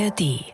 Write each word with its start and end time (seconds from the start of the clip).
ARD 0.00 0.50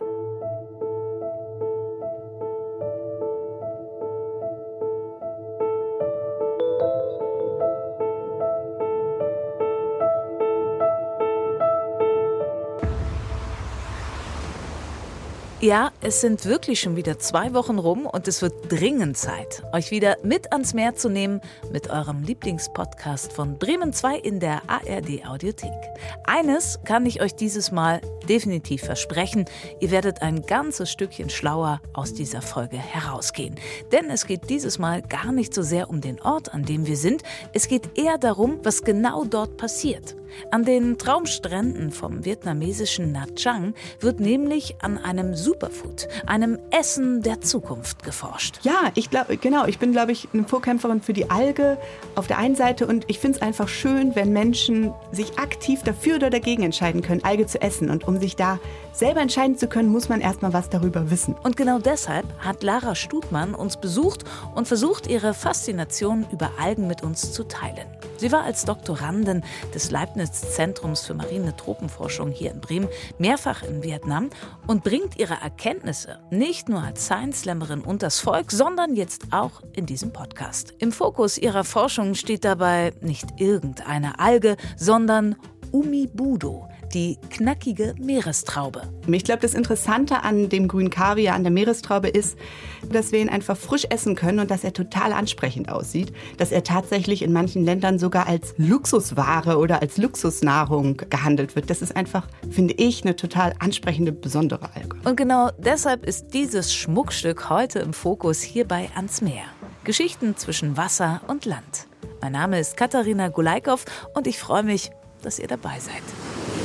Ja, 15.59 15.91
es 16.01 16.21
sind 16.21 16.45
wirklich 16.45 16.79
schon 16.79 16.95
wieder 16.95 17.17
zwei 17.17 17.53
Wochen 17.53 17.79
rum 17.79 18.05
und 18.05 18.27
es 18.27 18.41
wird 18.41 18.53
dringend 18.69 19.17
Zeit, 19.17 19.63
euch 19.73 19.91
wieder 19.91 20.17
mit 20.23 20.51
ans 20.51 20.73
Meer 20.73 20.95
zu 20.95 21.09
nehmen 21.09 21.41
mit 21.71 21.89
eurem 21.89 22.23
Lieblingspodcast 22.23 23.33
von 23.33 23.57
Bremen 23.57 23.91
2 23.91 24.17
in 24.17 24.39
der 24.39 24.61
ARD 24.67 25.25
Audiothek. 25.25 25.73
Eines 26.25 26.79
kann 26.85 27.05
ich 27.05 27.21
euch 27.21 27.33
dieses 27.33 27.71
Mal 27.71 28.01
definitiv 28.27 28.83
versprechen, 28.83 29.45
ihr 29.79 29.91
werdet 29.91 30.21
ein 30.21 30.43
ganzes 30.43 30.91
Stückchen 30.91 31.29
schlauer 31.29 31.81
aus 31.93 32.13
dieser 32.13 32.41
Folge 32.41 32.77
herausgehen. 32.77 33.55
Denn 33.91 34.09
es 34.09 34.27
geht 34.27 34.49
dieses 34.49 34.77
Mal 34.77 35.01
gar 35.01 35.31
nicht 35.31 35.53
so 35.53 35.61
sehr 35.61 35.89
um 35.89 36.01
den 36.01 36.21
Ort, 36.21 36.53
an 36.53 36.63
dem 36.63 36.85
wir 36.85 36.97
sind, 36.97 37.23
es 37.53 37.67
geht 37.67 37.97
eher 37.97 38.17
darum, 38.17 38.59
was 38.63 38.83
genau 38.83 39.25
dort 39.25 39.57
passiert. 39.57 40.15
An 40.51 40.63
den 40.63 40.97
Traumstränden 40.97 41.91
vom 41.91 42.25
vietnamesischen 42.25 43.11
Nha 43.11 43.25
Trang 43.35 43.73
wird 43.99 44.19
nämlich 44.19 44.75
an 44.81 44.97
einem 44.97 45.35
Superfood, 45.35 46.07
einem 46.25 46.59
Essen 46.71 47.21
der 47.21 47.41
Zukunft 47.41 48.03
geforscht. 48.03 48.59
Ja, 48.63 48.91
ich 48.95 49.09
glaube, 49.09 49.37
genau, 49.37 49.65
ich 49.65 49.79
bin, 49.79 49.91
glaube 49.91 50.11
ich, 50.11 50.27
eine 50.33 50.47
Vorkämpferin 50.47 51.01
für 51.01 51.13
die 51.13 51.29
Alge 51.29 51.77
auf 52.15 52.27
der 52.27 52.37
einen 52.37 52.55
Seite 52.55 52.87
und 52.87 53.05
ich 53.07 53.19
finde 53.19 53.37
es 53.37 53.41
einfach 53.41 53.67
schön, 53.67 54.15
wenn 54.15 54.33
Menschen 54.33 54.93
sich 55.11 55.37
aktiv 55.37 55.81
dafür 55.83 56.15
oder 56.17 56.29
dagegen 56.29 56.63
entscheiden 56.63 57.01
können, 57.01 57.23
Alge 57.23 57.45
zu 57.47 57.61
essen. 57.61 57.89
Und 57.89 58.07
um 58.07 58.16
sich 58.19 58.35
da 58.35 58.59
selber 58.91 59.21
entscheiden 59.21 59.57
zu 59.57 59.67
können, 59.67 59.89
muss 59.89 60.09
man 60.09 60.21
erstmal 60.21 60.53
was 60.53 60.69
darüber 60.69 61.11
wissen. 61.11 61.35
Und 61.43 61.55
genau 61.55 61.79
deshalb 61.79 62.25
hat 62.39 62.63
Lara 62.63 62.95
Stutmann 62.95 63.53
uns 63.53 63.77
besucht 63.77 64.23
und 64.55 64.67
versucht, 64.67 65.07
ihre 65.07 65.33
Faszination 65.33 66.25
über 66.31 66.51
Algen 66.59 66.87
mit 66.87 67.03
uns 67.03 67.31
zu 67.31 67.43
teilen. 67.43 67.85
Sie 68.17 68.31
war 68.31 68.43
als 68.43 68.65
Doktorandin 68.65 69.43
des 69.75 69.91
Leibniz-Zentrums 69.91 71.01
für 71.01 71.13
marine 71.13 71.55
Tropenforschung 71.55 72.31
hier 72.31 72.51
in 72.51 72.59
Bremen 72.61 72.87
mehrfach 73.19 73.61
in 73.61 73.83
Vietnam 73.83 74.31
und 74.65 74.83
bringt 74.83 75.19
ihre 75.19 75.35
Erkenntnisse 75.35 76.17
nicht 76.31 76.67
nur 76.67 76.81
als 76.81 77.05
Science-Slammerin 77.05 77.81
unters 77.81 78.19
Volk, 78.19 78.51
sondern 78.51 78.95
jetzt 78.95 79.27
auch 79.31 79.61
in 79.73 79.85
diesem 79.85 80.11
Podcast. 80.11 80.73
Im 80.79 80.91
Fokus 80.91 81.37
ihrer 81.37 81.63
Forschung 81.63 82.15
steht 82.15 82.43
dabei 82.43 82.93
nicht 83.01 83.39
irgendeine 83.39 84.19
Alge, 84.19 84.57
sondern 84.75 85.35
Umibudo, 85.71 86.67
die 86.93 87.17
knackige 87.29 87.95
Meerestraube. 87.99 88.83
Ich 89.07 89.23
glaube, 89.23 89.41
das 89.41 89.53
Interessante 89.53 90.23
an 90.23 90.49
dem 90.49 90.67
grünen 90.67 90.89
Kaviar, 90.89 91.35
an 91.35 91.43
der 91.43 91.51
Meerestraube 91.51 92.07
ist, 92.07 92.37
dass 92.91 93.11
wir 93.11 93.19
ihn 93.19 93.29
einfach 93.29 93.57
frisch 93.57 93.85
essen 93.89 94.15
können 94.15 94.39
und 94.39 94.51
dass 94.51 94.63
er 94.63 94.73
total 94.73 95.13
ansprechend 95.13 95.69
aussieht. 95.69 96.13
Dass 96.37 96.51
er 96.51 96.63
tatsächlich 96.63 97.21
in 97.21 97.33
manchen 97.33 97.63
Ländern 97.63 97.99
sogar 97.99 98.27
als 98.27 98.53
Luxusware 98.57 99.57
oder 99.57 99.81
als 99.81 99.97
Luxusnahrung 99.97 100.97
gehandelt 101.09 101.55
wird. 101.55 101.69
Das 101.69 101.81
ist 101.81 101.95
einfach, 101.95 102.27
finde 102.49 102.73
ich, 102.75 103.03
eine 103.03 103.15
total 103.15 103.53
ansprechende, 103.59 104.11
besondere 104.11 104.69
Alge. 104.75 104.97
Und 105.03 105.15
genau 105.17 105.49
deshalb 105.57 106.05
ist 106.05 106.33
dieses 106.33 106.73
Schmuckstück 106.73 107.49
heute 107.49 107.79
im 107.79 107.93
Fokus 107.93 108.41
hierbei 108.41 108.89
ans 108.95 109.21
Meer. 109.21 109.45
Geschichten 109.83 110.35
zwischen 110.35 110.75
Wasser 110.75 111.21
und 111.27 111.45
Land. 111.45 111.87
Mein 112.21 112.33
Name 112.33 112.59
ist 112.59 112.75
Katharina 112.75 113.29
Gulaikow 113.29 113.85
und 114.13 114.27
ich 114.27 114.37
freue 114.39 114.63
mich, 114.63 114.91
dass 115.21 115.39
ihr 115.39 115.47
dabei 115.47 115.79
seid. 115.79 116.56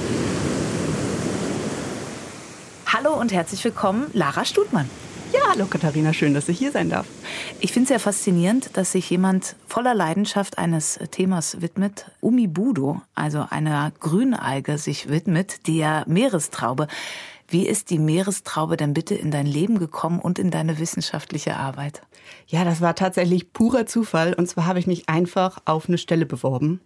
Hallo 2.95 3.19
und 3.19 3.33
herzlich 3.33 3.65
willkommen, 3.65 4.11
Lara 4.13 4.45
Stutmann. 4.45 4.91
Ja, 5.33 5.41
hallo 5.49 5.65
Katharina, 5.65 6.13
schön, 6.13 6.35
dass 6.35 6.51
ich 6.51 6.59
hier 6.59 6.73
sein 6.73 6.91
darf. 6.91 7.07
Ich 7.59 7.73
finde 7.73 7.85
es 7.85 7.91
ja 7.91 7.99
faszinierend, 7.99 8.77
dass 8.77 8.93
sich 8.93 9.09
jemand 9.09 9.57
voller 9.67 9.95
Leidenschaft 9.95 10.59
eines 10.59 10.99
Themas 11.11 11.63
widmet, 11.63 12.11
Umibudo, 12.21 13.01
also 13.15 13.47
einer 13.49 13.93
Grünalge, 13.99 14.77
sich 14.77 15.09
widmet, 15.09 15.67
der 15.69 16.05
Meerestraube. 16.07 16.87
Wie 17.49 17.67
ist 17.67 17.89
die 17.89 17.99
Meerestraube 17.99 18.77
denn 18.77 18.93
bitte 18.93 19.15
in 19.15 19.31
dein 19.31 19.47
Leben 19.47 19.79
gekommen 19.79 20.19
und 20.21 20.39
in 20.39 20.51
deine 20.51 20.79
wissenschaftliche 20.79 21.57
Arbeit? 21.57 22.03
Ja, 22.47 22.67
das 22.67 22.83
war 22.83 22.95
tatsächlich 22.95 23.55
purer 23.55 23.87
Zufall. 23.87 24.35
Und 24.35 24.49
zwar 24.49 24.67
habe 24.67 24.79
ich 24.79 24.87
mich 24.87 25.09
einfach 25.09 25.63
auf 25.65 25.89
eine 25.89 25.97
Stelle 25.97 26.27
beworben 26.27 26.83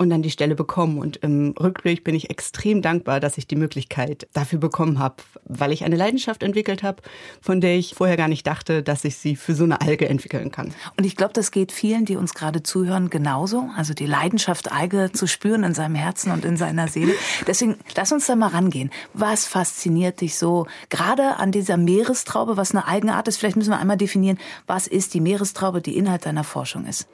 und 0.00 0.08
dann 0.08 0.22
die 0.22 0.30
Stelle 0.30 0.54
bekommen. 0.54 0.98
Und 0.98 1.18
im 1.18 1.54
Rückblick 1.60 2.04
bin 2.04 2.14
ich 2.14 2.30
extrem 2.30 2.80
dankbar, 2.80 3.20
dass 3.20 3.36
ich 3.36 3.46
die 3.46 3.54
Möglichkeit 3.54 4.26
dafür 4.32 4.58
bekommen 4.58 4.98
habe, 4.98 5.16
weil 5.44 5.72
ich 5.72 5.84
eine 5.84 5.94
Leidenschaft 5.94 6.42
entwickelt 6.42 6.82
habe, 6.82 7.02
von 7.42 7.60
der 7.60 7.76
ich 7.76 7.94
vorher 7.94 8.16
gar 8.16 8.28
nicht 8.28 8.46
dachte, 8.46 8.82
dass 8.82 9.04
ich 9.04 9.16
sie 9.16 9.36
für 9.36 9.54
so 9.54 9.64
eine 9.64 9.82
Alge 9.82 10.08
entwickeln 10.08 10.50
kann. 10.50 10.72
Und 10.96 11.04
ich 11.04 11.16
glaube, 11.16 11.34
das 11.34 11.50
geht 11.50 11.70
vielen, 11.70 12.06
die 12.06 12.16
uns 12.16 12.32
gerade 12.32 12.62
zuhören, 12.62 13.10
genauso. 13.10 13.68
Also 13.76 13.92
die 13.92 14.06
Leidenschaft, 14.06 14.72
Alge 14.72 15.12
zu 15.12 15.26
spüren 15.26 15.64
in 15.64 15.74
seinem 15.74 15.96
Herzen 15.96 16.32
und 16.32 16.46
in 16.46 16.56
seiner 16.56 16.88
Seele. 16.88 17.12
Deswegen 17.46 17.76
lass 17.94 18.10
uns 18.10 18.26
da 18.26 18.36
mal 18.36 18.48
rangehen. 18.48 18.88
Was 19.12 19.44
fasziniert 19.44 20.22
dich 20.22 20.38
so 20.38 20.66
gerade 20.88 21.36
an 21.36 21.52
dieser 21.52 21.76
Meerestraube, 21.76 22.56
was 22.56 22.70
eine 22.70 22.88
Algenart 22.88 23.28
ist? 23.28 23.36
Vielleicht 23.36 23.56
müssen 23.56 23.70
wir 23.70 23.78
einmal 23.78 23.98
definieren, 23.98 24.38
was 24.66 24.86
ist 24.86 25.12
die 25.12 25.20
Meerestraube, 25.20 25.82
die 25.82 25.98
Inhalt 25.98 26.24
deiner 26.24 26.44
Forschung 26.44 26.86
ist. 26.86 27.06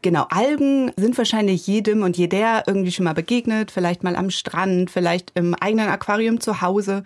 Genau, 0.00 0.26
Algen 0.30 0.92
sind 0.96 1.18
wahrscheinlich 1.18 1.66
jedem 1.66 2.02
und 2.02 2.16
jeder 2.16 2.64
irgendwie 2.68 2.92
schon 2.92 3.04
mal 3.04 3.14
begegnet, 3.14 3.70
vielleicht 3.72 4.04
mal 4.04 4.14
am 4.14 4.30
Strand, 4.30 4.90
vielleicht 4.90 5.32
im 5.34 5.54
eigenen 5.54 5.88
Aquarium 5.88 6.40
zu 6.40 6.62
Hause. 6.62 7.02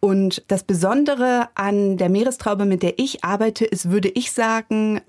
Und 0.00 0.42
das 0.48 0.62
Besondere 0.62 1.48
an 1.54 1.96
der 1.96 2.10
Meerestraube, 2.10 2.66
mit 2.66 2.82
der 2.82 2.98
ich 2.98 3.24
arbeite, 3.24 3.64
ist, 3.64 3.90
würde 3.90 4.08
ich 4.08 4.32
sagen, 4.32 5.00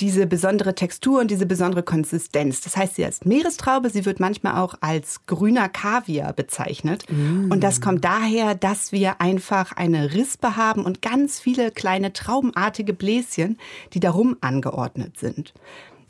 diese 0.00 0.26
besondere 0.26 0.74
Textur 0.74 1.20
und 1.20 1.30
diese 1.30 1.46
besondere 1.46 1.82
Konsistenz. 1.82 2.60
Das 2.60 2.76
heißt, 2.76 2.96
sie 2.96 3.02
ist 3.02 3.26
Meerestraube, 3.26 3.90
sie 3.90 4.04
wird 4.04 4.20
manchmal 4.20 4.62
auch 4.62 4.74
als 4.80 5.26
grüner 5.26 5.68
Kaviar 5.68 6.32
bezeichnet. 6.32 7.04
Mm. 7.10 7.50
Und 7.50 7.64
das 7.64 7.80
kommt 7.80 8.04
daher, 8.04 8.54
dass 8.54 8.92
wir 8.92 9.20
einfach 9.20 9.72
eine 9.72 10.14
Rispe 10.14 10.56
haben 10.56 10.84
und 10.84 11.02
ganz 11.02 11.40
viele 11.40 11.70
kleine 11.70 12.12
traubenartige 12.12 12.92
Bläschen, 12.92 13.58
die 13.92 14.00
darum 14.00 14.36
angeordnet 14.40 15.18
sind. 15.18 15.52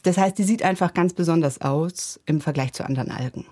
Das 0.03 0.17
heißt, 0.17 0.39
die 0.39 0.45
sieht 0.45 0.63
einfach 0.63 0.95
ganz 0.95 1.13
besonders 1.13 1.61
aus 1.61 2.21
im 2.27 2.41
Vergleich 2.41 2.73
zu 2.73 2.85
anderen 2.85 3.11
Algen. 3.11 3.47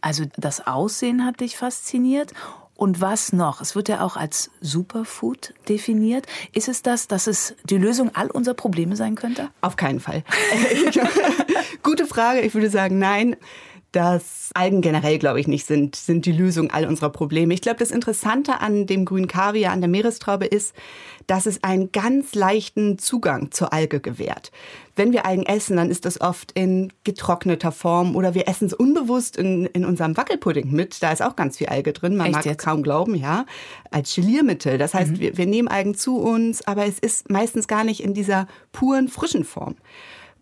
Also 0.00 0.24
das 0.36 0.66
Aussehen 0.66 1.24
hat 1.24 1.40
dich 1.40 1.56
fasziniert. 1.56 2.32
Und 2.74 3.02
was 3.02 3.34
noch? 3.34 3.60
Es 3.60 3.74
wird 3.74 3.90
ja 3.90 4.00
auch 4.00 4.16
als 4.16 4.50
Superfood 4.62 5.52
definiert. 5.68 6.26
Ist 6.54 6.66
es 6.66 6.80
das, 6.80 7.08
dass 7.08 7.26
es 7.26 7.54
die 7.64 7.76
Lösung 7.76 8.10
all 8.14 8.30
unserer 8.30 8.54
Probleme 8.54 8.96
sein 8.96 9.16
könnte? 9.16 9.50
Auf 9.60 9.76
keinen 9.76 10.00
Fall. 10.00 10.24
Gute 11.82 12.06
Frage. 12.06 12.40
Ich 12.40 12.54
würde 12.54 12.70
sagen, 12.70 12.98
nein 12.98 13.36
dass 13.92 14.50
Algen 14.54 14.82
generell, 14.82 15.18
glaube 15.18 15.40
ich, 15.40 15.48
nicht 15.48 15.66
sind, 15.66 15.96
sind 15.96 16.24
die 16.24 16.32
Lösung 16.32 16.70
all 16.70 16.86
unserer 16.86 17.10
Probleme. 17.10 17.52
Ich 17.54 17.60
glaube, 17.60 17.78
das 17.78 17.90
Interessante 17.90 18.60
an 18.60 18.86
dem 18.86 19.04
grünen 19.04 19.26
Kaviar, 19.26 19.72
an 19.72 19.80
der 19.80 19.90
Meerestraube 19.90 20.46
ist, 20.46 20.74
dass 21.26 21.46
es 21.46 21.62
einen 21.64 21.90
ganz 21.92 22.34
leichten 22.34 22.98
Zugang 22.98 23.50
zur 23.50 23.72
Alge 23.72 24.00
gewährt. 24.00 24.52
Wenn 24.96 25.12
wir 25.12 25.26
Algen 25.26 25.44
essen, 25.44 25.76
dann 25.76 25.90
ist 25.90 26.04
das 26.04 26.20
oft 26.20 26.52
in 26.52 26.92
getrockneter 27.04 27.72
Form 27.72 28.16
oder 28.16 28.34
wir 28.34 28.48
essen 28.48 28.66
es 28.66 28.74
unbewusst 28.74 29.36
in, 29.36 29.66
in 29.66 29.84
unserem 29.84 30.16
Wackelpudding 30.16 30.70
mit. 30.70 31.02
Da 31.02 31.10
ist 31.12 31.22
auch 31.22 31.36
ganz 31.36 31.58
viel 31.58 31.68
Alge 31.68 31.92
drin. 31.92 32.16
Man 32.16 32.26
Echt 32.26 32.36
mag 32.36 32.46
jetzt? 32.46 32.64
kaum 32.64 32.82
glauben, 32.82 33.14
ja. 33.14 33.46
Als 33.90 34.14
Geliermittel. 34.14 34.78
Das 34.78 34.94
heißt, 34.94 35.12
mhm. 35.12 35.20
wir, 35.20 35.36
wir 35.36 35.46
nehmen 35.46 35.68
Algen 35.68 35.94
zu 35.94 36.18
uns, 36.18 36.66
aber 36.66 36.86
es 36.86 36.98
ist 36.98 37.30
meistens 37.30 37.66
gar 37.66 37.84
nicht 37.84 38.02
in 38.02 38.14
dieser 38.14 38.46
puren, 38.72 39.08
frischen 39.08 39.44
Form 39.44 39.76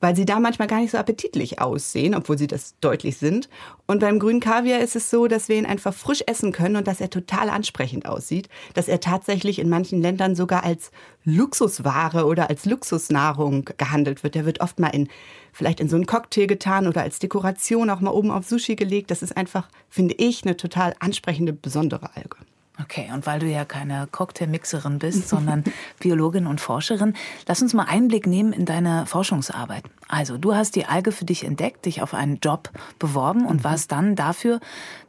weil 0.01 0.15
sie 0.15 0.25
da 0.25 0.41
manchmal 0.41 0.69
gar 0.69 0.81
nicht 0.81 0.91
so 0.91 0.99
appetitlich 0.99 1.61
aussehen, 1.61 2.15
obwohl 2.15 2.39
sie 2.39 2.47
das 2.47 2.75
deutlich 2.81 3.17
sind. 3.17 3.49
Und 3.87 4.01
beim 4.01 4.19
grünen 4.19 4.41
Kaviar 4.41 4.81
ist 4.81 4.97
es 4.97 5.11
so, 5.11 5.27
dass 5.27 5.49
wir 5.49 5.57
ihn 5.57 5.67
einfach 5.67 5.95
frisch 5.95 6.23
essen 6.27 6.53
können 6.53 6.77
und 6.77 6.87
dass 6.87 7.01
er 7.01 7.11
total 7.11 7.49
ansprechend 7.49 8.07
aussieht, 8.07 8.49
dass 8.75 8.89
er 8.89 9.01
tatsächlich 9.01 9.59
in 9.59 9.69
manchen 9.69 10.01
Ländern 10.01 10.35
sogar 10.37 10.65
als 10.65 10.91
Luxusware 11.25 12.27
oder 12.27 12.49
als 12.49 12.65
Luxusnahrung 12.65 13.65
gehandelt 13.77 14.23
wird. 14.23 14.35
Der 14.35 14.47
wird 14.47 14.61
oft 14.61 14.79
mal 14.79 14.89
in 14.89 15.09
vielleicht 15.53 15.81
in 15.81 15.89
so 15.89 15.97
einen 15.97 16.07
Cocktail 16.07 16.47
getan 16.47 16.87
oder 16.87 17.03
als 17.03 17.19
Dekoration 17.19 17.91
auch 17.91 18.01
mal 18.01 18.13
oben 18.13 18.31
auf 18.31 18.47
Sushi 18.47 18.77
gelegt. 18.77 19.11
Das 19.11 19.23
ist 19.23 19.37
einfach, 19.37 19.69
finde 19.89 20.15
ich, 20.15 20.45
eine 20.45 20.57
total 20.57 20.95
ansprechende, 21.01 21.53
besondere 21.53 22.15
Alge. 22.15 22.37
Okay, 22.81 23.11
und 23.13 23.27
weil 23.27 23.41
du 23.41 23.47
ja 23.47 23.65
keine 23.65 24.07
Cocktailmixerin 24.11 25.01
bist, 25.01 25.29
sondern 25.29 25.65
Biologin 25.99 26.47
und 26.47 26.61
Forscherin, 26.61 27.15
lass 27.47 27.61
uns 27.61 27.75
mal 27.75 27.85
Einblick 27.85 28.27
nehmen 28.27 28.53
in 28.53 28.67
deine 28.67 29.05
Forschungsarbeit. 29.07 29.83
Also, 30.07 30.39
du 30.39 30.55
hast 30.55 30.77
die 30.77 30.87
Alge 30.87 31.11
für 31.11 31.25
dich 31.25 31.45
entdeckt, 31.45 31.87
dich 31.87 32.03
auf 32.03 32.15
einen 32.15 32.39
Job 32.39 32.71
beworben 32.99 33.47
und 33.47 33.59
mhm. 33.59 33.65
warst 33.65 33.91
dann 33.91 34.15
dafür 34.15 34.61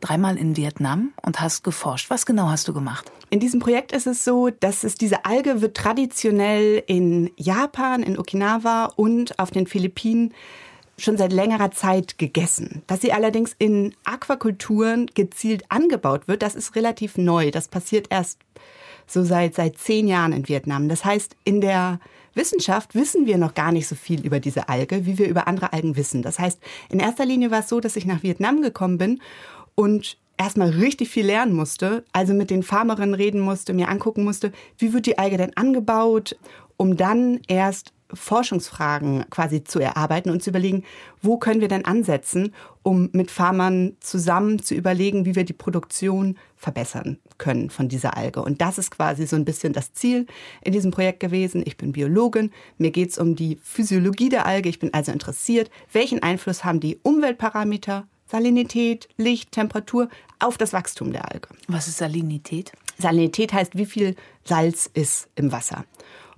dreimal 0.01 0.37
in 0.37 0.57
Vietnam 0.57 1.13
und 1.21 1.39
hast 1.41 1.63
geforscht. 1.63 2.09
Was 2.09 2.25
genau 2.25 2.49
hast 2.49 2.67
du 2.67 2.73
gemacht? 2.73 3.11
In 3.29 3.39
diesem 3.39 3.59
Projekt 3.59 3.91
ist 3.91 4.07
es 4.07 4.23
so, 4.23 4.49
dass 4.49 4.83
es 4.83 4.95
diese 4.95 5.25
Alge 5.25 5.61
wird 5.61 5.77
traditionell 5.77 6.83
in 6.87 7.29
Japan, 7.37 8.01
in 8.01 8.17
Okinawa 8.17 8.85
und 8.95 9.37
auf 9.37 9.51
den 9.51 9.67
Philippinen 9.67 10.33
schon 10.99 11.17
seit 11.17 11.33
längerer 11.33 11.71
Zeit 11.71 12.17
gegessen. 12.17 12.83
Dass 12.87 13.01
sie 13.01 13.11
allerdings 13.11 13.55
in 13.57 13.95
Aquakulturen 14.03 15.07
gezielt 15.07 15.63
angebaut 15.69 16.27
wird, 16.27 16.41
das 16.41 16.55
ist 16.55 16.75
relativ 16.75 17.17
neu. 17.17 17.51
Das 17.51 17.67
passiert 17.67 18.07
erst 18.09 18.39
so 19.07 19.23
seit, 19.23 19.55
seit 19.55 19.77
zehn 19.77 20.07
Jahren 20.07 20.33
in 20.33 20.47
Vietnam. 20.47 20.87
Das 20.87 21.03
heißt, 21.03 21.35
in 21.43 21.61
der 21.61 21.99
Wissenschaft 22.35 22.95
wissen 22.95 23.25
wir 23.25 23.37
noch 23.37 23.53
gar 23.53 23.71
nicht 23.71 23.87
so 23.87 23.95
viel 23.95 24.25
über 24.25 24.39
diese 24.39 24.69
Alge, 24.69 25.05
wie 25.05 25.17
wir 25.17 25.27
über 25.27 25.47
andere 25.47 25.73
Algen 25.73 25.95
wissen. 25.95 26.21
Das 26.21 26.39
heißt, 26.39 26.59
in 26.89 26.99
erster 26.99 27.25
Linie 27.25 27.51
war 27.51 27.59
es 27.59 27.69
so, 27.69 27.79
dass 27.79 27.95
ich 27.95 28.05
nach 28.05 28.23
Vietnam 28.23 28.61
gekommen 28.61 28.97
bin 28.97 29.21
und 29.75 30.17
erstmal 30.37 30.69
richtig 30.69 31.09
viel 31.09 31.25
lernen 31.25 31.53
musste, 31.53 32.05
also 32.13 32.33
mit 32.33 32.49
den 32.49 32.63
Farmerinnen 32.63 33.15
reden 33.15 33.41
musste, 33.41 33.73
mir 33.73 33.89
angucken 33.89 34.23
musste, 34.23 34.51
wie 34.77 34.93
wird 34.93 35.05
die 35.05 35.17
Alge 35.17 35.37
denn 35.37 35.57
angebaut, 35.57 36.37
um 36.77 36.95
dann 36.95 37.41
erst 37.47 37.93
Forschungsfragen 38.13 39.25
quasi 39.29 39.63
zu 39.63 39.79
erarbeiten 39.79 40.29
und 40.29 40.41
zu 40.41 40.49
überlegen, 40.49 40.83
wo 41.21 41.37
können 41.37 41.61
wir 41.61 41.67
denn 41.67 41.85
ansetzen, 41.85 42.53
um 42.83 43.09
mit 43.13 43.31
Farmern 43.31 43.97
zusammen 43.99 44.59
zu 44.59 44.73
überlegen, 44.73 45.25
wie 45.25 45.35
wir 45.35 45.43
die 45.43 45.53
Produktion 45.53 46.37
verbessern 46.55 47.19
können 47.37 47.69
von 47.69 47.87
dieser 47.87 48.17
Alge. 48.17 48.41
Und 48.41 48.61
das 48.61 48.77
ist 48.77 48.91
quasi 48.91 49.27
so 49.27 49.35
ein 49.35 49.45
bisschen 49.45 49.73
das 49.73 49.93
Ziel 49.93 50.25
in 50.61 50.73
diesem 50.73 50.91
Projekt 50.91 51.19
gewesen. 51.19 51.63
Ich 51.65 51.77
bin 51.77 51.91
Biologin, 51.91 52.51
mir 52.77 52.91
geht 52.91 53.11
es 53.11 53.17
um 53.17 53.35
die 53.35 53.59
Physiologie 53.63 54.29
der 54.29 54.45
Alge, 54.45 54.69
ich 54.69 54.79
bin 54.79 54.93
also 54.93 55.11
interessiert, 55.11 55.69
welchen 55.91 56.21
Einfluss 56.23 56.63
haben 56.63 56.79
die 56.79 56.99
Umweltparameter, 57.03 58.07
Salinität, 58.27 59.07
Licht, 59.17 59.51
Temperatur 59.51 60.09
auf 60.39 60.57
das 60.57 60.73
Wachstum 60.73 61.11
der 61.11 61.31
Alge. 61.31 61.49
Was 61.67 61.87
ist 61.87 61.97
Salinität? 61.97 62.71
Salinität 62.99 63.53
heißt, 63.53 63.77
wie 63.77 63.85
viel 63.85 64.15
Salz 64.43 64.89
ist 64.93 65.29
im 65.35 65.51
Wasser. 65.51 65.85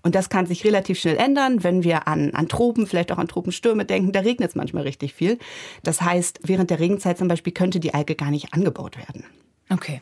Und 0.03 0.15
das 0.15 0.29
kann 0.29 0.45
sich 0.45 0.63
relativ 0.63 0.99
schnell 0.99 1.17
ändern, 1.17 1.63
wenn 1.63 1.83
wir 1.83 2.07
an, 2.07 2.31
an 2.33 2.47
Tropen, 2.47 2.87
vielleicht 2.87 3.11
auch 3.11 3.17
an 3.17 3.27
Tropenstürme 3.27 3.85
denken. 3.85 4.11
Da 4.11 4.21
regnet 4.21 4.49
es 4.49 4.55
manchmal 4.55 4.83
richtig 4.83 5.13
viel. 5.13 5.37
Das 5.83 6.01
heißt, 6.01 6.39
während 6.43 6.69
der 6.69 6.79
Regenzeit 6.79 7.17
zum 7.17 7.27
Beispiel 7.27 7.53
könnte 7.53 7.79
die 7.79 7.93
Alge 7.93 8.15
gar 8.15 8.31
nicht 8.31 8.53
angebaut 8.53 8.97
werden. 8.97 9.25
Okay. 9.69 10.01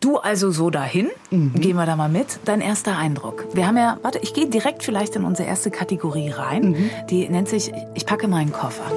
Du 0.00 0.16
also 0.16 0.50
so 0.50 0.70
dahin, 0.70 1.10
mhm. 1.30 1.52
gehen 1.54 1.76
wir 1.76 1.84
da 1.84 1.94
mal 1.94 2.08
mit. 2.08 2.40
Dein 2.46 2.62
erster 2.62 2.96
Eindruck. 2.96 3.46
Wir 3.52 3.66
haben 3.66 3.76
ja, 3.76 3.98
warte, 4.02 4.18
ich 4.22 4.32
gehe 4.32 4.46
direkt 4.46 4.82
vielleicht 4.82 5.14
in 5.14 5.24
unsere 5.24 5.46
erste 5.46 5.70
Kategorie 5.70 6.30
rein. 6.30 6.70
Mhm. 6.70 6.90
Die 7.10 7.28
nennt 7.28 7.48
sich, 7.48 7.70
ich 7.94 8.06
packe 8.06 8.26
meinen 8.26 8.50
Koffer. 8.50 8.90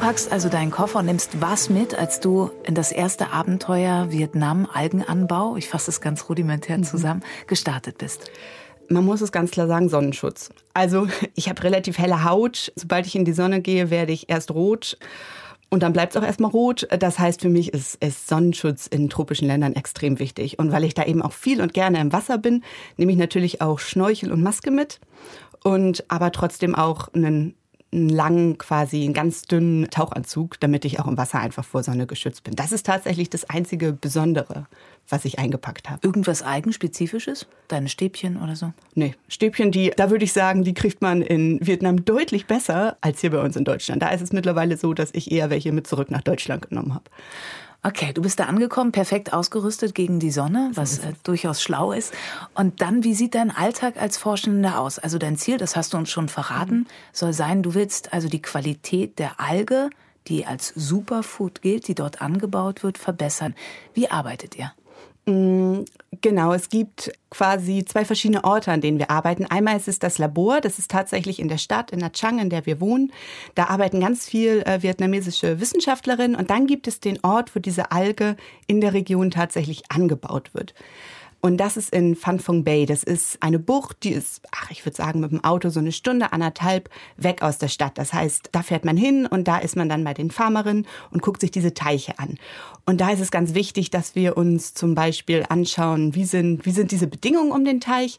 Packst 0.00 0.32
also 0.32 0.48
deinen 0.48 0.70
Koffer 0.70 1.00
und 1.00 1.06
nimmst 1.06 1.42
was 1.42 1.68
mit, 1.68 1.94
als 1.94 2.20
du 2.20 2.50
in 2.64 2.74
das 2.74 2.90
erste 2.90 3.32
Abenteuer 3.32 4.10
Vietnam 4.10 4.66
Algenanbau, 4.72 5.56
ich 5.56 5.68
fasse 5.68 5.90
es 5.90 6.00
ganz 6.00 6.26
rudimentär 6.26 6.78
mhm. 6.78 6.84
zusammen, 6.84 7.22
gestartet 7.46 7.98
bist. 7.98 8.30
Man 8.88 9.04
muss 9.04 9.20
es 9.20 9.30
ganz 9.30 9.50
klar 9.50 9.66
sagen, 9.66 9.90
Sonnenschutz. 9.90 10.50
Also 10.72 11.06
ich 11.34 11.50
habe 11.50 11.62
relativ 11.62 11.98
helle 11.98 12.24
Haut. 12.24 12.72
Sobald 12.76 13.06
ich 13.06 13.14
in 13.14 13.26
die 13.26 13.34
Sonne 13.34 13.60
gehe, 13.60 13.90
werde 13.90 14.12
ich 14.12 14.30
erst 14.30 14.52
rot. 14.52 14.96
Und 15.68 15.82
dann 15.82 15.92
bleibt 15.92 16.16
es 16.16 16.20
auch 16.20 16.26
erstmal 16.26 16.50
rot. 16.50 16.88
Das 16.98 17.18
heißt, 17.18 17.42
für 17.42 17.50
mich 17.50 17.74
ist, 17.74 18.02
ist 18.02 18.26
Sonnenschutz 18.26 18.86
in 18.86 19.10
tropischen 19.10 19.48
Ländern 19.48 19.74
extrem 19.74 20.18
wichtig. 20.18 20.58
Und 20.58 20.72
weil 20.72 20.84
ich 20.84 20.94
da 20.94 21.04
eben 21.04 21.20
auch 21.20 21.32
viel 21.32 21.60
und 21.60 21.74
gerne 21.74 22.00
im 22.00 22.10
Wasser 22.10 22.38
bin, 22.38 22.64
nehme 22.96 23.12
ich 23.12 23.18
natürlich 23.18 23.60
auch 23.60 23.78
Schnorchel 23.78 24.32
und 24.32 24.42
Maske 24.42 24.70
mit. 24.70 24.98
Und 25.62 26.04
aber 26.08 26.32
trotzdem 26.32 26.74
auch 26.74 27.08
einen 27.12 27.54
einen 27.92 28.08
langen, 28.08 28.58
quasi 28.58 29.04
einen 29.04 29.14
ganz 29.14 29.42
dünnen 29.42 29.90
Tauchanzug, 29.90 30.60
damit 30.60 30.84
ich 30.84 31.00
auch 31.00 31.08
im 31.08 31.16
Wasser 31.18 31.40
einfach 31.40 31.64
vor 31.64 31.82
Sonne 31.82 32.06
geschützt 32.06 32.44
bin. 32.44 32.54
Das 32.54 32.72
ist 32.72 32.86
tatsächlich 32.86 33.30
das 33.30 33.50
einzige 33.50 33.92
Besondere, 33.92 34.66
was 35.08 35.24
ich 35.24 35.38
eingepackt 35.38 35.90
habe. 35.90 36.06
Irgendwas 36.06 36.42
Eigenspezifisches? 36.42 37.46
Deine 37.68 37.88
Stäbchen 37.88 38.40
oder 38.40 38.54
so? 38.54 38.72
Nee, 38.94 39.14
Stäbchen, 39.28 39.72
die, 39.72 39.90
da 39.96 40.10
würde 40.10 40.24
ich 40.24 40.32
sagen, 40.32 40.62
die 40.62 40.74
kriegt 40.74 41.02
man 41.02 41.22
in 41.22 41.58
Vietnam 41.66 42.04
deutlich 42.04 42.46
besser 42.46 42.96
als 43.00 43.20
hier 43.20 43.30
bei 43.30 43.42
uns 43.42 43.56
in 43.56 43.64
Deutschland. 43.64 44.02
Da 44.02 44.10
ist 44.10 44.22
es 44.22 44.32
mittlerweile 44.32 44.76
so, 44.76 44.94
dass 44.94 45.10
ich 45.12 45.32
eher 45.32 45.50
welche 45.50 45.72
mit 45.72 45.86
zurück 45.86 46.10
nach 46.10 46.22
Deutschland 46.22 46.68
genommen 46.68 46.94
habe. 46.94 47.04
Okay, 47.82 48.12
du 48.12 48.20
bist 48.20 48.38
da 48.38 48.44
angekommen, 48.44 48.92
perfekt 48.92 49.32
ausgerüstet 49.32 49.94
gegen 49.94 50.20
die 50.20 50.30
Sonne, 50.30 50.70
was 50.74 50.98
äh, 50.98 51.14
durchaus 51.22 51.62
schlau 51.62 51.92
ist. 51.92 52.12
Und 52.54 52.82
dann, 52.82 53.04
wie 53.04 53.14
sieht 53.14 53.34
dein 53.34 53.50
Alltag 53.50 53.96
als 53.96 54.18
Forschender 54.18 54.78
aus? 54.78 54.98
Also 54.98 55.16
dein 55.16 55.38
Ziel, 55.38 55.56
das 55.56 55.76
hast 55.76 55.94
du 55.94 55.96
uns 55.96 56.10
schon 56.10 56.28
verraten, 56.28 56.86
soll 57.12 57.32
sein, 57.32 57.62
du 57.62 57.72
willst 57.72 58.12
also 58.12 58.28
die 58.28 58.42
Qualität 58.42 59.18
der 59.18 59.40
Alge, 59.40 59.88
die 60.26 60.44
als 60.44 60.68
Superfood 60.76 61.62
gilt, 61.62 61.88
die 61.88 61.94
dort 61.94 62.20
angebaut 62.20 62.82
wird, 62.82 62.98
verbessern. 62.98 63.54
Wie 63.94 64.10
arbeitet 64.10 64.58
ihr? 64.58 64.72
Mm, 65.26 65.84
genau, 66.20 66.52
es 66.52 66.68
gibt 66.68 67.12
quasi 67.30 67.84
zwei 67.84 68.04
verschiedene 68.04 68.44
Orte, 68.44 68.72
an 68.72 68.80
denen 68.80 68.98
wir 68.98 69.10
arbeiten. 69.10 69.46
Einmal 69.46 69.76
ist 69.76 69.88
es 69.88 69.98
das 69.98 70.18
Labor, 70.18 70.60
das 70.60 70.78
ist 70.78 70.90
tatsächlich 70.90 71.38
in 71.38 71.48
der 71.48 71.58
Stadt, 71.58 71.90
in 71.90 72.00
Nha 72.00 72.08
Trang, 72.08 72.38
in 72.38 72.50
der 72.50 72.66
wir 72.66 72.80
wohnen. 72.80 73.12
Da 73.54 73.66
arbeiten 73.66 74.00
ganz 74.00 74.26
viel 74.26 74.62
äh, 74.62 74.82
vietnamesische 74.82 75.60
Wissenschaftlerinnen. 75.60 76.36
Und 76.36 76.50
dann 76.50 76.66
gibt 76.66 76.88
es 76.88 77.00
den 77.00 77.22
Ort, 77.22 77.54
wo 77.54 77.60
diese 77.60 77.92
Alge 77.92 78.36
in 78.66 78.80
der 78.80 78.94
Region 78.94 79.30
tatsächlich 79.30 79.82
angebaut 79.90 80.54
wird. 80.54 80.74
Und 81.40 81.56
das 81.56 81.76
ist 81.76 81.92
in 81.94 82.16
Phan 82.16 82.38
Phong 82.38 82.64
Bay. 82.64 82.84
Das 82.84 83.02
ist 83.02 83.42
eine 83.42 83.58
Bucht, 83.58 84.04
die 84.04 84.10
ist, 84.10 84.42
ach, 84.52 84.70
ich 84.70 84.84
würde 84.84 84.96
sagen, 84.96 85.20
mit 85.20 85.30
dem 85.30 85.42
Auto 85.42 85.70
so 85.70 85.80
eine 85.80 85.92
Stunde, 85.92 86.32
anderthalb 86.32 86.90
weg 87.16 87.42
aus 87.42 87.58
der 87.58 87.68
Stadt. 87.68 87.96
Das 87.96 88.12
heißt, 88.12 88.50
da 88.52 88.62
fährt 88.62 88.84
man 88.84 88.96
hin 88.96 89.26
und 89.26 89.48
da 89.48 89.58
ist 89.58 89.76
man 89.76 89.88
dann 89.88 90.04
bei 90.04 90.12
den 90.12 90.30
Farmerinnen 90.30 90.86
und 91.10 91.22
guckt 91.22 91.40
sich 91.40 91.50
diese 91.50 91.72
Teiche 91.72 92.18
an. 92.18 92.38
Und 92.84 93.00
da 93.00 93.10
ist 93.10 93.20
es 93.20 93.30
ganz 93.30 93.54
wichtig, 93.54 93.90
dass 93.90 94.14
wir 94.14 94.36
uns 94.36 94.74
zum 94.74 94.94
Beispiel 94.94 95.44
anschauen, 95.48 96.14
wie 96.14 96.24
sind, 96.24 96.66
wie 96.66 96.72
sind 96.72 96.90
diese 96.90 97.06
Bedingungen 97.06 97.52
um 97.52 97.64
den 97.64 97.80
Teich 97.80 98.18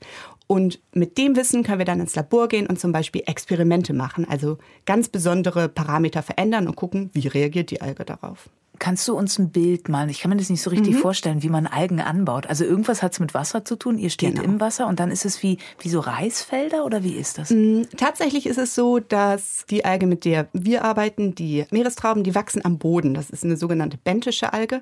und 0.52 0.82
mit 0.92 1.18
dem 1.18 1.38
Wissen 1.38 1.64
können 1.64 1.80
wir 1.80 1.86
dann 1.86 2.02
ins 2.02 2.14
Labor 2.16 2.50
gehen 2.50 2.68
und 2.68 2.78
zum 2.78 2.92
Beispiel 2.92 3.24
Experimente 3.26 3.94
machen, 3.94 4.28
also 4.28 4.58
ganz 4.86 5.08
besondere 5.08 5.70
Parameter 5.70 6.24
verändern 6.24 6.68
und 6.68 6.76
gucken, 6.76 7.10
wie 7.14 7.28
reagiert 7.28 7.72
die 7.72 7.82
Alge 7.82 8.04
darauf. 8.04 8.50
Kannst 8.82 9.08
du 9.08 9.16
uns 9.16 9.38
ein 9.38 9.52
Bild 9.52 9.90
malen? 9.90 10.10
Ich 10.10 10.22
kann 10.22 10.32
mir 10.32 10.38
das 10.38 10.50
nicht 10.50 10.64
so 10.64 10.72
richtig 10.72 10.96
mhm. 10.96 11.02
vorstellen, 11.02 11.44
wie 11.44 11.50
man 11.50 11.68
Algen 11.68 12.02
anbaut. 12.02 12.48
Also 12.48 12.66
irgendwas 12.66 13.04
hat 13.04 13.14
es 13.14 13.20
mit 13.20 13.36
Wasser 13.36 13.64
zu 13.64 13.76
tun. 13.76 14.00
Ihr 14.00 14.10
steht 14.10 14.38
genau. 14.38 14.44
im 14.44 14.60
Wasser 14.60 14.88
und 14.88 15.00
dann 15.00 15.12
ist 15.12 15.24
es 15.24 15.44
wie, 15.44 15.60
wie 15.82 15.90
so 15.90 16.00
Reisfelder 16.00 16.84
oder 16.84 17.04
wie 17.04 17.14
ist 17.14 17.38
das? 17.38 17.52
Mhm. 17.52 17.86
Tatsächlich 17.96 18.48
ist 18.48 18.58
es 18.58 18.74
so, 18.74 18.98
dass 18.98 19.68
die 19.70 19.86
Alge, 19.86 20.08
mit 20.08 20.26
der 20.26 20.48
wir 20.54 20.84
arbeiten, 20.84 21.36
die 21.36 21.64
Meerestrauben, 21.70 22.24
die 22.24 22.34
wachsen 22.34 22.66
am 22.66 22.80
Boden. 22.80 23.14
Das 23.14 23.30
ist 23.30 23.44
eine 23.44 23.56
sogenannte 23.56 24.00
bentische 24.04 24.52
Alge. 24.52 24.80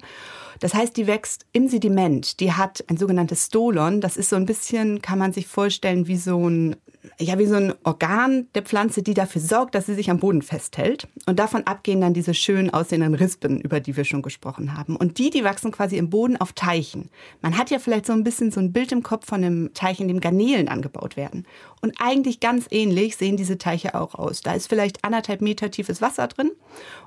Das 0.62 0.74
heißt, 0.74 0.96
die 0.96 1.06
wächst 1.06 1.46
im 1.52 1.68
Sediment. 1.68 2.40
Die 2.40 2.54
hat 2.54 2.86
ein 2.88 2.96
sogenanntes 2.96 3.48
Stolon. 3.48 4.00
Das 4.00 4.16
ist 4.16 4.30
so 4.30 4.38
ein 4.38 4.46
bisschen, 4.46 5.02
kann 5.02 5.20
man 5.20 5.34
sich 5.34 5.48
vorstellen, 5.48 6.08
wie 6.08 6.16
so 6.16 6.50
ein 6.50 6.78
ja, 7.22 7.38
wie 7.38 7.46
so 7.46 7.56
ein 7.56 7.74
Organ 7.84 8.48
der 8.56 8.62
Pflanze, 8.62 9.04
die 9.04 9.14
dafür 9.14 9.42
sorgt, 9.42 9.76
dass 9.76 9.88
sie 9.88 9.94
sich 9.94 10.10
am 10.10 10.20
Boden 10.20 10.42
festhält. 10.42 11.08
Und 11.26 11.38
davon 11.38 11.68
abgehen 11.68 12.00
dann 12.00 12.14
diese 12.14 12.34
schön 12.34 12.70
aussehenden 12.70 13.14
Rispen, 13.14 13.60
über 13.60 13.82
die 13.82 13.98
wir 13.98 14.06
schon 14.06 14.22
gesprochen 14.22 14.78
haben. 14.78 14.96
Und 14.96 15.18
die, 15.18 15.30
die 15.30 15.44
wachsen 15.44 15.72
quasi 15.72 15.98
im 15.98 16.10
Boden 16.10 16.38
auf 16.38 16.54
Teichen. 16.54 17.10
Man 17.42 17.58
hat 17.58 17.72
ja 17.72 17.80
vielleicht 17.80 18.06
so 18.06 18.14
ein 18.14 18.24
bisschen 18.24 18.52
so 18.52 18.62
ein 18.62 18.72
Bild 18.72 18.94
im 18.94 19.04
Kopf 19.04 19.26
von 19.26 19.44
einem 19.44 19.74
Teich, 19.74 20.00
in 20.00 20.08
dem 20.08 20.22
Garnelen 20.22 20.70
angebaut 20.70 21.18
werden. 21.18 21.46
Und 21.82 21.96
eigentlich 22.00 22.40
ganz 22.40 22.68
ähnlich 22.72 23.18
sehen 23.18 23.36
diese 23.36 23.58
Teiche 23.58 23.96
auch 23.96 24.16
aus. 24.16 24.42
Da 24.42 24.54
ist 24.54 24.70
vielleicht 24.70 25.04
anderthalb 25.04 25.42
Meter 25.42 25.70
tiefes 25.72 26.02
Wasser 26.02 26.28
drin 26.28 26.52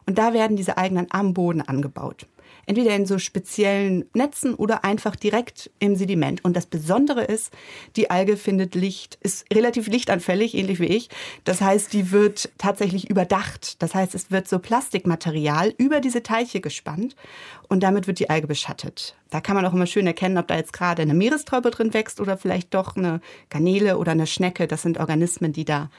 und 0.06 0.18
da 0.18 0.34
werden 0.34 0.56
diese 0.56 0.76
Algen 0.76 0.96
dann 0.96 1.06
am 1.10 1.32
Boden 1.32 1.62
angebaut 1.62 2.26
entweder 2.66 2.94
in 2.94 3.06
so 3.06 3.18
speziellen 3.18 4.04
Netzen 4.14 4.54
oder 4.54 4.84
einfach 4.84 5.16
direkt 5.16 5.70
im 5.78 5.96
Sediment. 5.96 6.44
Und 6.44 6.56
das 6.56 6.66
Besondere 6.66 7.24
ist, 7.24 7.52
die 7.96 8.10
Alge 8.10 8.36
findet 8.36 8.74
Licht, 8.74 9.18
ist 9.20 9.44
relativ 9.52 9.88
lichtanfällig, 9.88 10.54
ähnlich 10.54 10.80
wie 10.80 10.86
ich. 10.86 11.08
Das 11.44 11.60
heißt, 11.60 11.92
die 11.92 12.12
wird 12.12 12.50
tatsächlich 12.58 13.10
überdacht. 13.10 13.82
Das 13.82 13.94
heißt, 13.94 14.14
es 14.14 14.30
wird 14.30 14.48
so 14.48 14.58
Plastikmaterial 14.58 15.74
über 15.78 16.00
diese 16.00 16.22
Teiche 16.22 16.60
gespannt 16.60 17.16
und 17.68 17.82
damit 17.82 18.06
wird 18.06 18.18
die 18.18 18.30
Alge 18.30 18.46
beschattet. 18.46 19.16
Da 19.30 19.40
kann 19.40 19.56
man 19.56 19.64
auch 19.64 19.72
immer 19.72 19.86
schön 19.86 20.06
erkennen, 20.06 20.38
ob 20.38 20.46
da 20.48 20.56
jetzt 20.56 20.72
gerade 20.72 21.02
eine 21.02 21.14
Meerestraube 21.14 21.70
drin 21.70 21.94
wächst 21.94 22.20
oder 22.20 22.36
vielleicht 22.36 22.74
doch 22.74 22.96
eine 22.96 23.20
Garnele 23.48 23.98
oder 23.98 24.12
eine 24.12 24.26
Schnecke. 24.26 24.66
Das 24.66 24.82
sind 24.82 24.98
Organismen, 24.98 25.52
die 25.52 25.64
da 25.64 25.90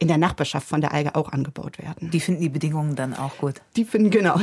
in 0.00 0.08
der 0.08 0.18
Nachbarschaft 0.18 0.66
von 0.66 0.80
der 0.80 0.92
Alge 0.92 1.14
auch 1.14 1.30
angebaut 1.30 1.78
werden. 1.78 2.10
Die 2.10 2.20
finden 2.20 2.40
die 2.40 2.48
Bedingungen 2.48 2.96
dann 2.96 3.14
auch 3.14 3.36
gut. 3.36 3.56
Die 3.76 3.84
finden, 3.84 4.10
genau. 4.10 4.40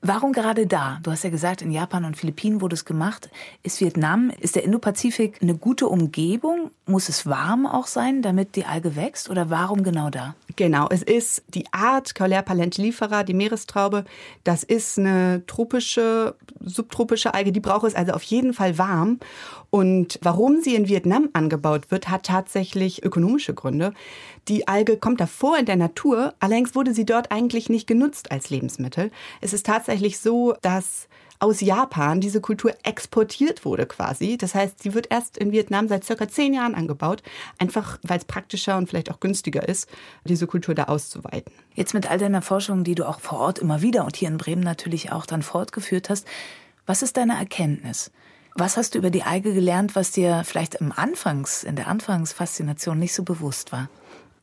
Warum 0.00 0.32
gerade 0.32 0.68
da? 0.68 1.00
Du 1.02 1.10
hast 1.10 1.24
ja 1.24 1.30
gesagt, 1.30 1.60
in 1.60 1.72
Japan 1.72 2.04
und 2.04 2.16
Philippinen 2.16 2.60
wurde 2.60 2.74
es 2.74 2.84
gemacht. 2.84 3.30
Ist 3.64 3.80
Vietnam, 3.80 4.30
ist 4.40 4.54
der 4.54 4.62
Indopazifik 4.62 5.42
eine 5.42 5.56
gute 5.56 5.88
Umgebung? 5.88 6.70
Muss 6.86 7.08
es 7.08 7.26
warm 7.26 7.66
auch 7.66 7.88
sein, 7.88 8.22
damit 8.22 8.54
die 8.54 8.64
Alge 8.64 8.94
wächst? 8.94 9.28
Oder 9.28 9.50
warum 9.50 9.82
genau 9.82 10.08
da? 10.08 10.36
Genau, 10.54 10.86
es 10.88 11.02
ist 11.02 11.42
die 11.48 11.64
Art 11.72 12.14
Caulea 12.14 12.42
palentilifera, 12.42 13.24
die 13.24 13.34
Meerestraube. 13.34 14.04
Das 14.44 14.62
ist 14.62 15.00
eine 15.00 15.42
tropische, 15.48 16.36
subtropische 16.60 17.34
Alge. 17.34 17.50
Die 17.50 17.60
braucht 17.60 17.86
es 17.86 17.96
also 17.96 18.12
auf 18.12 18.22
jeden 18.22 18.54
Fall 18.54 18.78
warm. 18.78 19.18
Und 19.70 20.20
warum 20.22 20.62
sie 20.62 20.76
in 20.76 20.88
Vietnam 20.88 21.28
angebaut 21.32 21.90
wird, 21.90 22.08
hat 22.08 22.24
tatsächlich 22.24 23.02
ökonomische 23.04 23.52
Gründe. 23.52 23.92
Die 24.48 24.66
Alge 24.66 24.96
kommt 24.96 25.20
davor 25.20 25.58
in 25.58 25.66
der 25.66 25.76
Natur, 25.76 26.32
allerdings 26.40 26.74
wurde 26.74 26.94
sie 26.94 27.04
dort 27.04 27.30
eigentlich 27.30 27.68
nicht 27.68 27.86
genutzt 27.86 28.32
als 28.32 28.48
Lebensmittel. 28.48 29.10
Es 29.42 29.52
ist 29.52 29.66
tatsächlich 29.66 30.18
so, 30.18 30.54
dass 30.62 31.06
aus 31.38 31.60
Japan 31.60 32.20
diese 32.20 32.40
Kultur 32.40 32.72
exportiert 32.82 33.64
wurde 33.66 33.86
quasi. 33.86 34.38
Das 34.38 34.54
heißt, 34.54 34.82
sie 34.82 34.94
wird 34.94 35.08
erst 35.10 35.36
in 35.36 35.52
Vietnam 35.52 35.86
seit 35.86 36.04
circa 36.04 36.28
zehn 36.28 36.54
Jahren 36.54 36.74
angebaut, 36.74 37.22
einfach 37.58 37.98
weil 38.02 38.18
es 38.18 38.24
praktischer 38.24 38.78
und 38.78 38.88
vielleicht 38.88 39.10
auch 39.10 39.20
günstiger 39.20 39.68
ist, 39.68 39.88
diese 40.24 40.46
Kultur 40.46 40.74
da 40.74 40.84
auszuweiten. 40.84 41.52
Jetzt 41.74 41.94
mit 41.94 42.10
all 42.10 42.18
deiner 42.18 42.42
Forschung, 42.42 42.84
die 42.84 42.94
du 42.94 43.06
auch 43.06 43.20
vor 43.20 43.38
Ort 43.40 43.58
immer 43.58 43.82
wieder 43.82 44.04
und 44.04 44.16
hier 44.16 44.28
in 44.28 44.38
Bremen 44.38 44.62
natürlich 44.62 45.12
auch 45.12 45.26
dann 45.26 45.42
fortgeführt 45.42 46.08
hast, 46.08 46.26
was 46.86 47.02
ist 47.02 47.18
deine 47.18 47.36
Erkenntnis? 47.36 48.10
Was 48.54 48.76
hast 48.76 48.94
du 48.94 48.98
über 48.98 49.10
die 49.10 49.22
Alge 49.22 49.52
gelernt, 49.52 49.94
was 49.94 50.10
dir 50.10 50.42
vielleicht 50.44 50.76
im 50.76 50.90
Anfangs, 50.90 51.62
in 51.62 51.76
der 51.76 51.86
Anfangsfaszination 51.86 52.98
nicht 52.98 53.14
so 53.14 53.22
bewusst 53.22 53.72
war? 53.72 53.88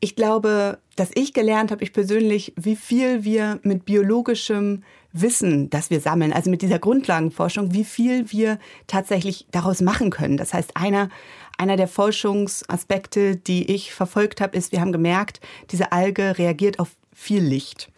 Ich 0.05 0.15
glaube, 0.15 0.77
dass 0.95 1.09
ich 1.15 1.33
gelernt 1.33 1.71
habe, 1.71 1.83
ich 1.83 1.91
persönlich, 1.91 2.53
wie 2.55 2.75
viel 2.75 3.23
wir 3.23 3.59
mit 3.63 3.85
biologischem 3.85 4.83
Wissen, 5.13 5.71
das 5.71 5.89
wir 5.89 5.99
sammeln, 5.99 6.31
also 6.31 6.51
mit 6.51 6.61
dieser 6.61 6.77
Grundlagenforschung, 6.77 7.73
wie 7.73 7.83
viel 7.83 8.31
wir 8.31 8.59
tatsächlich 8.85 9.47
daraus 9.49 9.81
machen 9.81 10.11
können. 10.11 10.37
Das 10.37 10.53
heißt, 10.53 10.77
einer, 10.77 11.09
einer 11.57 11.75
der 11.75 11.87
Forschungsaspekte, 11.87 13.35
die 13.35 13.71
ich 13.73 13.95
verfolgt 13.95 14.41
habe, 14.41 14.55
ist, 14.55 14.71
wir 14.71 14.79
haben 14.79 14.91
gemerkt, 14.91 15.39
diese 15.71 15.91
Alge 15.91 16.37
reagiert 16.37 16.77
auf 16.77 16.91
viel 17.11 17.41
Licht. 17.41 17.89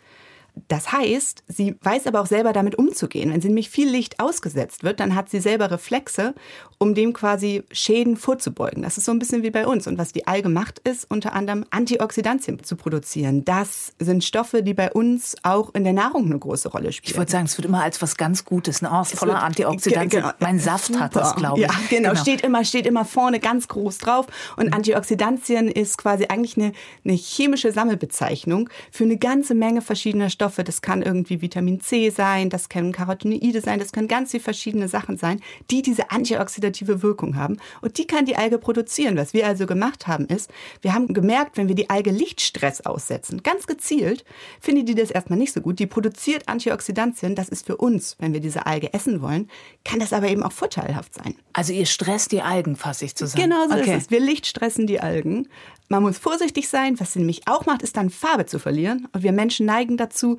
Das 0.68 0.92
heißt, 0.92 1.44
sie 1.48 1.76
weiß 1.82 2.08
aber 2.08 2.22
auch 2.22 2.26
selber 2.26 2.54
damit 2.54 2.78
umzugehen. 2.78 3.32
Wenn 3.32 3.42
sie 3.42 3.48
nämlich 3.48 3.70
viel 3.70 3.90
Licht 3.90 4.20
ausgesetzt 4.20 4.84
wird, 4.84 5.00
dann 5.00 5.16
hat 5.16 5.30
sie 5.30 5.40
selber 5.40 5.72
Reflexe, 5.72 6.34
um 6.78 6.94
dem 6.94 7.14
quasi 7.14 7.64
Schäden 7.72 8.18
vorzubeugen. 8.18 8.84
Das 8.84 8.98
ist 8.98 9.06
so 9.06 9.12
ein 9.12 9.20
bisschen 9.20 9.44
wie 9.44 9.50
bei 9.50 9.66
uns. 9.66 9.88
Und 9.88 9.98
was 9.98 10.14
die 10.14 10.28
Alge 10.28 10.50
macht, 10.50 10.80
ist 10.80 11.10
unter 11.10 11.34
anderem 11.34 11.66
Antioxidantien 11.72 12.64
zu 12.64 12.76
produzieren. 12.76 13.46
Das 13.46 13.94
sind 14.00 14.24
Stoffe, 14.24 14.64
die 14.64 14.74
bei 14.74 14.92
uns 14.92 15.36
auch 15.44 15.74
in 15.74 15.84
der 15.84 15.94
Nahrung 15.94 16.26
eine 16.26 16.38
große 16.38 16.70
Rolle 16.70 16.92
spielen. 16.92 17.12
Ich 17.12 17.18
würde 17.18 17.32
sagen, 17.32 17.46
es 17.46 17.58
wird 17.58 17.66
immer 17.66 17.82
als 17.82 18.02
was 18.02 18.18
ganz 18.18 18.46
Gutes, 18.46 18.82
ne? 18.82 18.90
Oh, 18.92 19.04
voller 19.04 19.34
wird, 19.34 19.44
Antioxidantien. 19.44 20.22
Genau, 20.22 20.34
mein 20.40 20.60
Saft 20.60 20.86
super. 20.86 21.00
hat 21.02 21.16
das, 21.16 21.36
glaube 21.36 21.60
ich. 21.60 21.68
Ja, 21.68 21.74
genau, 21.90 22.10
genau, 22.10 22.22
Steht 22.22 22.42
immer, 22.42 22.64
steht 22.64 22.86
immer 22.86 23.06
vorne 23.06 23.40
ganz 23.40 23.68
groß 23.68 23.98
drauf. 23.98 24.28
Und 24.56 24.68
mhm. 24.68 24.74
Antioxidantien 24.74 25.70
ist 25.70 25.98
quasi 25.98 26.26
eigentlich 26.28 26.58
eine, 26.58 26.74
eine 27.04 27.14
chemische 27.14 27.72
Sammelbezeichnung 27.72 28.70
für 28.92 29.04
eine 29.04 29.18
ganze 29.18 29.56
Menge 29.56 29.82
verschiedener 29.82 30.30
Stoffe. 30.30 30.47
Das 30.56 30.82
kann 30.82 31.02
irgendwie 31.02 31.42
Vitamin 31.42 31.80
C 31.80 32.10
sein, 32.10 32.50
das 32.50 32.70
können 32.70 32.92
Carotinoide 32.92 33.62
sein, 33.62 33.80
das 33.80 33.92
können 33.92 34.08
ganz 34.08 34.32
viele 34.32 34.44
verschiedene 34.44 34.88
Sachen 34.88 35.18
sein, 35.18 35.42
die 35.70 35.82
diese 35.82 36.12
Antioxidantien 36.12 36.48
oxidative 36.48 37.04
Wirkung 37.04 37.36
haben. 37.36 37.58
Und 37.82 37.98
die 37.98 38.08
kann 38.08 38.26
die 38.26 38.36
Alge 38.36 38.58
produzieren. 38.58 39.18
Was 39.18 39.34
wir 39.34 39.46
also 39.46 39.66
gemacht 39.66 40.08
haben, 40.08 40.26
ist, 40.26 40.50
wir 40.82 40.94
haben 40.94 41.14
gemerkt, 41.14 41.58
wenn 41.58 41.68
wir 41.68 41.76
die 41.76 41.90
Alge 41.90 42.12
Lichtstress 42.12 42.86
aussetzen, 42.86 43.44
ganz 43.44 43.68
gezielt, 43.68 44.24
findet 44.60 44.88
die 44.90 44.96
das 44.96 45.12
erstmal 45.12 45.38
nicht 45.38 45.54
so 45.54 45.62
gut. 45.62 45.80
Die 45.80 45.88
produziert 45.88 46.48
Antioxidantien. 46.48 47.36
Das 47.36 47.50
ist 47.50 47.66
für 47.66 47.78
uns, 47.78 48.16
wenn 48.20 48.34
wir 48.34 48.40
diese 48.40 48.66
Alge 48.66 48.94
essen 48.94 49.22
wollen, 49.22 49.50
kann 49.84 50.00
das 50.00 50.14
aber 50.14 50.30
eben 50.30 50.44
auch 50.44 50.52
vorteilhaft 50.52 51.14
sein. 51.14 51.36
Also 51.54 51.74
ihr 51.74 51.86
stresst 51.86 52.32
die 52.32 52.42
Algen, 52.42 52.76
fasse 52.76 53.06
ich 53.06 53.16
zusammen. 53.16 53.44
Genau 53.44 53.68
so 53.68 53.74
okay. 53.74 53.98
ist 53.98 54.04
es. 54.04 54.12
Wir 54.12 54.20
lichtstressen 54.20 54.88
die 54.88 55.00
Algen. 55.00 55.48
Man 55.90 56.04
muss 56.04 56.18
vorsichtig 56.18 56.68
sein. 56.68 57.00
Was 57.00 57.14
sie 57.14 57.20
nämlich 57.20 57.48
auch 57.48 57.66
macht, 57.66 57.82
ist 57.82 57.96
dann 57.98 58.10
Farbe 58.10 58.46
zu 58.46 58.60
verlieren. 58.60 59.08
Und 59.14 59.24
wir 59.24 59.32
Menschen 59.32 59.66
neigen 59.66 59.98
dazu, 59.98 60.37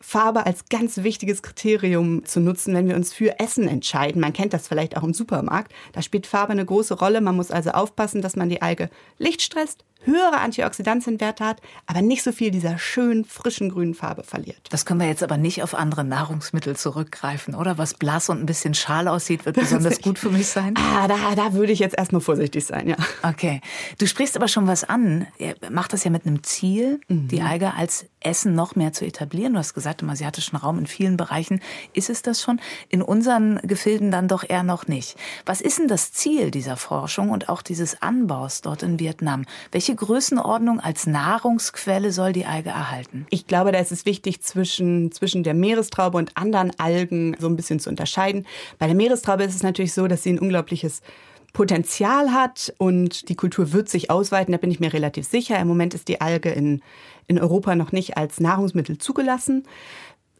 Farbe 0.00 0.46
als 0.46 0.64
ganz 0.70 0.98
wichtiges 0.98 1.42
Kriterium 1.42 2.24
zu 2.24 2.40
nutzen, 2.40 2.74
wenn 2.74 2.88
wir 2.88 2.96
uns 2.96 3.12
für 3.12 3.38
Essen 3.38 3.68
entscheiden. 3.68 4.20
Man 4.20 4.32
kennt 4.32 4.54
das 4.54 4.66
vielleicht 4.66 4.96
auch 4.96 5.02
im 5.02 5.12
Supermarkt. 5.12 5.72
Da 5.92 6.00
spielt 6.00 6.26
Farbe 6.26 6.52
eine 6.52 6.64
große 6.64 6.94
Rolle. 6.94 7.20
Man 7.20 7.36
muss 7.36 7.50
also 7.50 7.70
aufpassen, 7.70 8.22
dass 8.22 8.34
man 8.34 8.48
die 8.48 8.62
Alge 8.62 8.88
Licht 9.18 9.42
stresst 9.42 9.84
höhere 10.02 10.38
Antioxidantienwerte 10.38 11.44
hat, 11.44 11.60
aber 11.86 12.02
nicht 12.02 12.22
so 12.22 12.32
viel 12.32 12.50
dieser 12.50 12.78
schönen, 12.78 13.24
frischen 13.24 13.70
grünen 13.70 13.94
Farbe 13.94 14.22
verliert. 14.24 14.60
Das 14.70 14.86
können 14.86 15.00
wir 15.00 15.06
jetzt 15.06 15.22
aber 15.22 15.36
nicht 15.36 15.62
auf 15.62 15.74
andere 15.74 16.04
Nahrungsmittel 16.04 16.76
zurückgreifen, 16.76 17.54
oder? 17.54 17.78
Was 17.78 17.94
blass 17.94 18.28
und 18.28 18.40
ein 18.40 18.46
bisschen 18.46 18.74
schal 18.74 19.08
aussieht, 19.08 19.46
wird 19.46 19.56
besonders 19.56 20.00
gut 20.02 20.18
für 20.18 20.30
mich 20.30 20.48
sein? 20.48 20.74
Ah, 20.76 21.08
da, 21.08 21.34
da 21.34 21.52
würde 21.52 21.72
ich 21.72 21.78
jetzt 21.78 21.96
erstmal 21.96 22.20
vorsichtig 22.20 22.64
sein, 22.64 22.88
ja. 22.88 22.96
Okay. 23.22 23.60
Du 23.98 24.06
sprichst 24.06 24.36
aber 24.36 24.48
schon 24.48 24.66
was 24.66 24.84
an. 24.84 25.26
Ihr 25.38 25.54
macht 25.70 25.92
das 25.92 26.04
ja 26.04 26.10
mit 26.10 26.26
einem 26.26 26.42
Ziel, 26.42 27.00
mhm. 27.08 27.28
die 27.28 27.42
Alge 27.42 27.74
als 27.74 28.06
Essen 28.20 28.54
noch 28.54 28.76
mehr 28.76 28.92
zu 28.92 29.04
etablieren. 29.04 29.54
Du 29.54 29.58
hast 29.58 29.74
gesagt, 29.74 30.02
im 30.02 30.10
asiatischen 30.10 30.56
Raum 30.56 30.78
in 30.78 30.86
vielen 30.86 31.16
Bereichen 31.16 31.60
ist 31.92 32.10
es 32.10 32.22
das 32.22 32.42
schon. 32.42 32.60
In 32.88 33.02
unseren 33.02 33.56
Gefilden 33.62 34.10
dann 34.10 34.28
doch 34.28 34.44
eher 34.48 34.62
noch 34.62 34.86
nicht. 34.86 35.16
Was 35.46 35.60
ist 35.60 35.78
denn 35.78 35.88
das 35.88 36.12
Ziel 36.12 36.50
dieser 36.50 36.76
Forschung 36.76 37.30
und 37.30 37.48
auch 37.48 37.62
dieses 37.62 38.02
Anbaus 38.02 38.60
dort 38.60 38.82
in 38.82 38.98
Vietnam? 38.98 39.44
Welche 39.72 39.89
welche 39.90 40.06
Größenordnung 40.06 40.78
als 40.78 41.08
Nahrungsquelle 41.08 42.12
soll 42.12 42.32
die 42.32 42.46
Alge 42.46 42.70
erhalten? 42.70 43.26
Ich 43.28 43.48
glaube, 43.48 43.72
da 43.72 43.80
ist 43.80 43.90
es 43.90 44.06
wichtig, 44.06 44.40
zwischen, 44.40 45.10
zwischen 45.10 45.42
der 45.42 45.54
Meerestraube 45.54 46.16
und 46.16 46.36
anderen 46.36 46.70
Algen 46.78 47.36
so 47.40 47.48
ein 47.48 47.56
bisschen 47.56 47.80
zu 47.80 47.90
unterscheiden. 47.90 48.46
Bei 48.78 48.86
der 48.86 48.94
Meerestraube 48.94 49.42
ist 49.42 49.54
es 49.56 49.64
natürlich 49.64 49.92
so, 49.92 50.06
dass 50.06 50.22
sie 50.22 50.30
ein 50.30 50.38
unglaubliches 50.38 51.02
Potenzial 51.52 52.32
hat 52.32 52.72
und 52.78 53.28
die 53.28 53.34
Kultur 53.34 53.72
wird 53.72 53.88
sich 53.88 54.10
ausweiten, 54.12 54.52
da 54.52 54.58
bin 54.58 54.70
ich 54.70 54.78
mir 54.78 54.92
relativ 54.92 55.26
sicher. 55.26 55.58
Im 55.58 55.66
Moment 55.66 55.94
ist 55.94 56.06
die 56.06 56.20
Alge 56.20 56.50
in, 56.50 56.82
in 57.26 57.40
Europa 57.40 57.74
noch 57.74 57.90
nicht 57.90 58.16
als 58.16 58.38
Nahrungsmittel 58.38 58.98
zugelassen. 58.98 59.64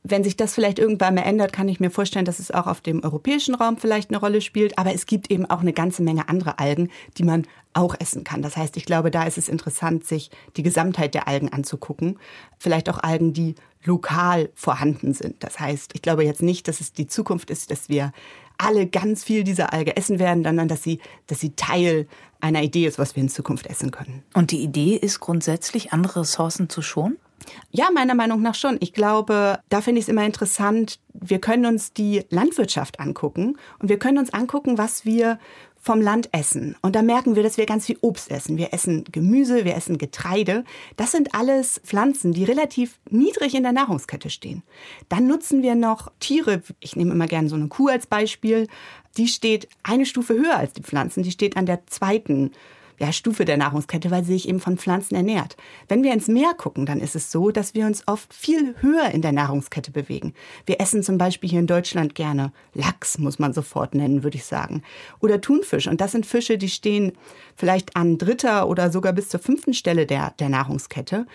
Wenn 0.02 0.24
sich 0.24 0.36
das 0.36 0.54
vielleicht 0.54 0.78
irgendwann 0.78 1.14
mal 1.14 1.22
ändert, 1.22 1.52
kann 1.52 1.68
ich 1.68 1.78
mir 1.78 1.90
vorstellen, 1.90 2.24
dass 2.24 2.38
es 2.38 2.50
auch 2.50 2.66
auf 2.66 2.80
dem 2.80 3.04
europäischen 3.04 3.54
Raum 3.54 3.76
vielleicht 3.76 4.10
eine 4.10 4.18
Rolle 4.18 4.40
spielt. 4.40 4.78
Aber 4.78 4.94
es 4.94 5.04
gibt 5.04 5.30
eben 5.30 5.44
auch 5.46 5.60
eine 5.60 5.74
ganze 5.74 6.02
Menge 6.02 6.28
andere 6.28 6.58
Algen, 6.58 6.88
die 7.18 7.22
man 7.22 7.46
auch 7.74 7.94
essen 7.98 8.24
kann. 8.24 8.42
Das 8.42 8.56
heißt, 8.56 8.76
ich 8.76 8.86
glaube, 8.86 9.10
da 9.10 9.24
ist 9.24 9.38
es 9.38 9.48
interessant, 9.48 10.06
sich 10.06 10.30
die 10.56 10.62
Gesamtheit 10.62 11.14
der 11.14 11.28
Algen 11.28 11.50
anzugucken. 11.50 12.18
Vielleicht 12.58 12.88
auch 12.88 12.98
Algen, 12.98 13.32
die 13.32 13.54
lokal 13.84 14.50
vorhanden 14.54 15.12
sind. 15.12 15.42
Das 15.44 15.60
heißt, 15.60 15.92
ich 15.94 16.02
glaube 16.02 16.24
jetzt 16.24 16.42
nicht, 16.42 16.66
dass 16.66 16.80
es 16.80 16.92
die 16.92 17.06
Zukunft 17.06 17.50
ist, 17.50 17.70
dass 17.70 17.88
wir 17.88 18.12
alle 18.58 18.86
ganz 18.86 19.24
viel 19.24 19.44
dieser 19.44 19.72
Alge 19.72 19.96
essen 19.96 20.18
werden, 20.18 20.44
sondern 20.44 20.68
dass 20.68 20.82
sie, 20.82 21.00
dass 21.26 21.40
sie 21.40 21.54
Teil 21.56 22.06
einer 22.40 22.62
Idee 22.62 22.86
ist, 22.86 22.98
was 22.98 23.16
wir 23.16 23.22
in 23.22 23.28
Zukunft 23.28 23.66
essen 23.66 23.90
können. 23.90 24.22
Und 24.34 24.50
die 24.50 24.62
Idee 24.62 24.96
ist 24.96 25.20
grundsätzlich, 25.20 25.92
andere 25.92 26.20
Ressourcen 26.20 26.68
zu 26.68 26.82
schonen? 26.82 27.16
Ja, 27.70 27.88
meiner 27.92 28.14
Meinung 28.14 28.42
nach 28.42 28.54
schon. 28.54 28.78
Ich 28.80 28.92
glaube, 28.92 29.60
da 29.68 29.80
finde 29.80 30.00
ich 30.00 30.04
es 30.04 30.08
immer 30.08 30.24
interessant, 30.24 30.98
wir 31.12 31.40
können 31.40 31.66
uns 31.66 31.92
die 31.92 32.24
Landwirtschaft 32.30 33.00
angucken 33.00 33.56
und 33.78 33.88
wir 33.88 33.98
können 33.98 34.18
uns 34.18 34.32
angucken, 34.32 34.78
was 34.78 35.04
wir 35.04 35.38
vom 35.82 36.02
Land 36.02 36.28
essen. 36.32 36.76
Und 36.82 36.94
da 36.94 37.00
merken 37.00 37.36
wir, 37.36 37.42
dass 37.42 37.56
wir 37.56 37.64
ganz 37.64 37.86
viel 37.86 37.96
Obst 38.02 38.30
essen. 38.30 38.58
Wir 38.58 38.74
essen 38.74 39.04
Gemüse, 39.10 39.64
wir 39.64 39.76
essen 39.76 39.96
Getreide. 39.96 40.64
Das 40.96 41.10
sind 41.10 41.34
alles 41.34 41.80
Pflanzen, 41.84 42.32
die 42.32 42.44
relativ 42.44 43.00
niedrig 43.08 43.54
in 43.54 43.62
der 43.62 43.72
Nahrungskette 43.72 44.28
stehen. 44.28 44.62
Dann 45.08 45.26
nutzen 45.26 45.62
wir 45.62 45.74
noch 45.74 46.12
Tiere. 46.20 46.62
Ich 46.80 46.96
nehme 46.96 47.12
immer 47.12 47.26
gerne 47.26 47.48
so 47.48 47.56
eine 47.56 47.68
Kuh 47.68 47.88
als 47.88 48.06
Beispiel. 48.06 48.68
Die 49.16 49.26
steht 49.26 49.68
eine 49.82 50.04
Stufe 50.04 50.34
höher 50.34 50.56
als 50.56 50.74
die 50.74 50.82
Pflanzen. 50.82 51.22
Die 51.22 51.30
steht 51.30 51.56
an 51.56 51.64
der 51.64 51.86
zweiten 51.86 52.52
ja, 53.00 53.12
Stufe 53.12 53.46
der 53.46 53.56
Nahrungskette, 53.56 54.10
weil 54.10 54.24
sie 54.24 54.34
sich 54.34 54.46
eben 54.48 54.60
von 54.60 54.76
Pflanzen 54.76 55.14
ernährt. 55.14 55.56
Wenn 55.88 56.02
wir 56.02 56.12
ins 56.12 56.28
Meer 56.28 56.52
gucken, 56.54 56.84
dann 56.84 57.00
ist 57.00 57.16
es 57.16 57.32
so, 57.32 57.50
dass 57.50 57.72
wir 57.72 57.86
uns 57.86 58.06
oft 58.06 58.34
viel 58.34 58.74
höher 58.80 59.10
in 59.12 59.22
der 59.22 59.32
Nahrungskette 59.32 59.90
bewegen. 59.90 60.34
Wir 60.66 60.80
essen 60.80 61.02
zum 61.02 61.16
Beispiel 61.16 61.48
hier 61.48 61.60
in 61.60 61.66
Deutschland 61.66 62.14
gerne 62.14 62.52
Lachs, 62.74 63.18
muss 63.18 63.38
man 63.38 63.54
sofort 63.54 63.94
nennen, 63.94 64.22
würde 64.22 64.36
ich 64.36 64.44
sagen. 64.44 64.82
Oder 65.20 65.40
Thunfisch. 65.40 65.86
Und 65.88 66.02
das 66.02 66.12
sind 66.12 66.26
Fische, 66.26 66.58
die 66.58 66.68
stehen 66.68 67.12
vielleicht 67.56 67.96
an 67.96 68.18
dritter 68.18 68.68
oder 68.68 68.90
sogar 68.90 69.14
bis 69.14 69.30
zur 69.30 69.40
fünften 69.40 69.72
Stelle 69.72 70.04
der, 70.04 70.34
der 70.38 70.50
Nahrungskette. 70.50 71.26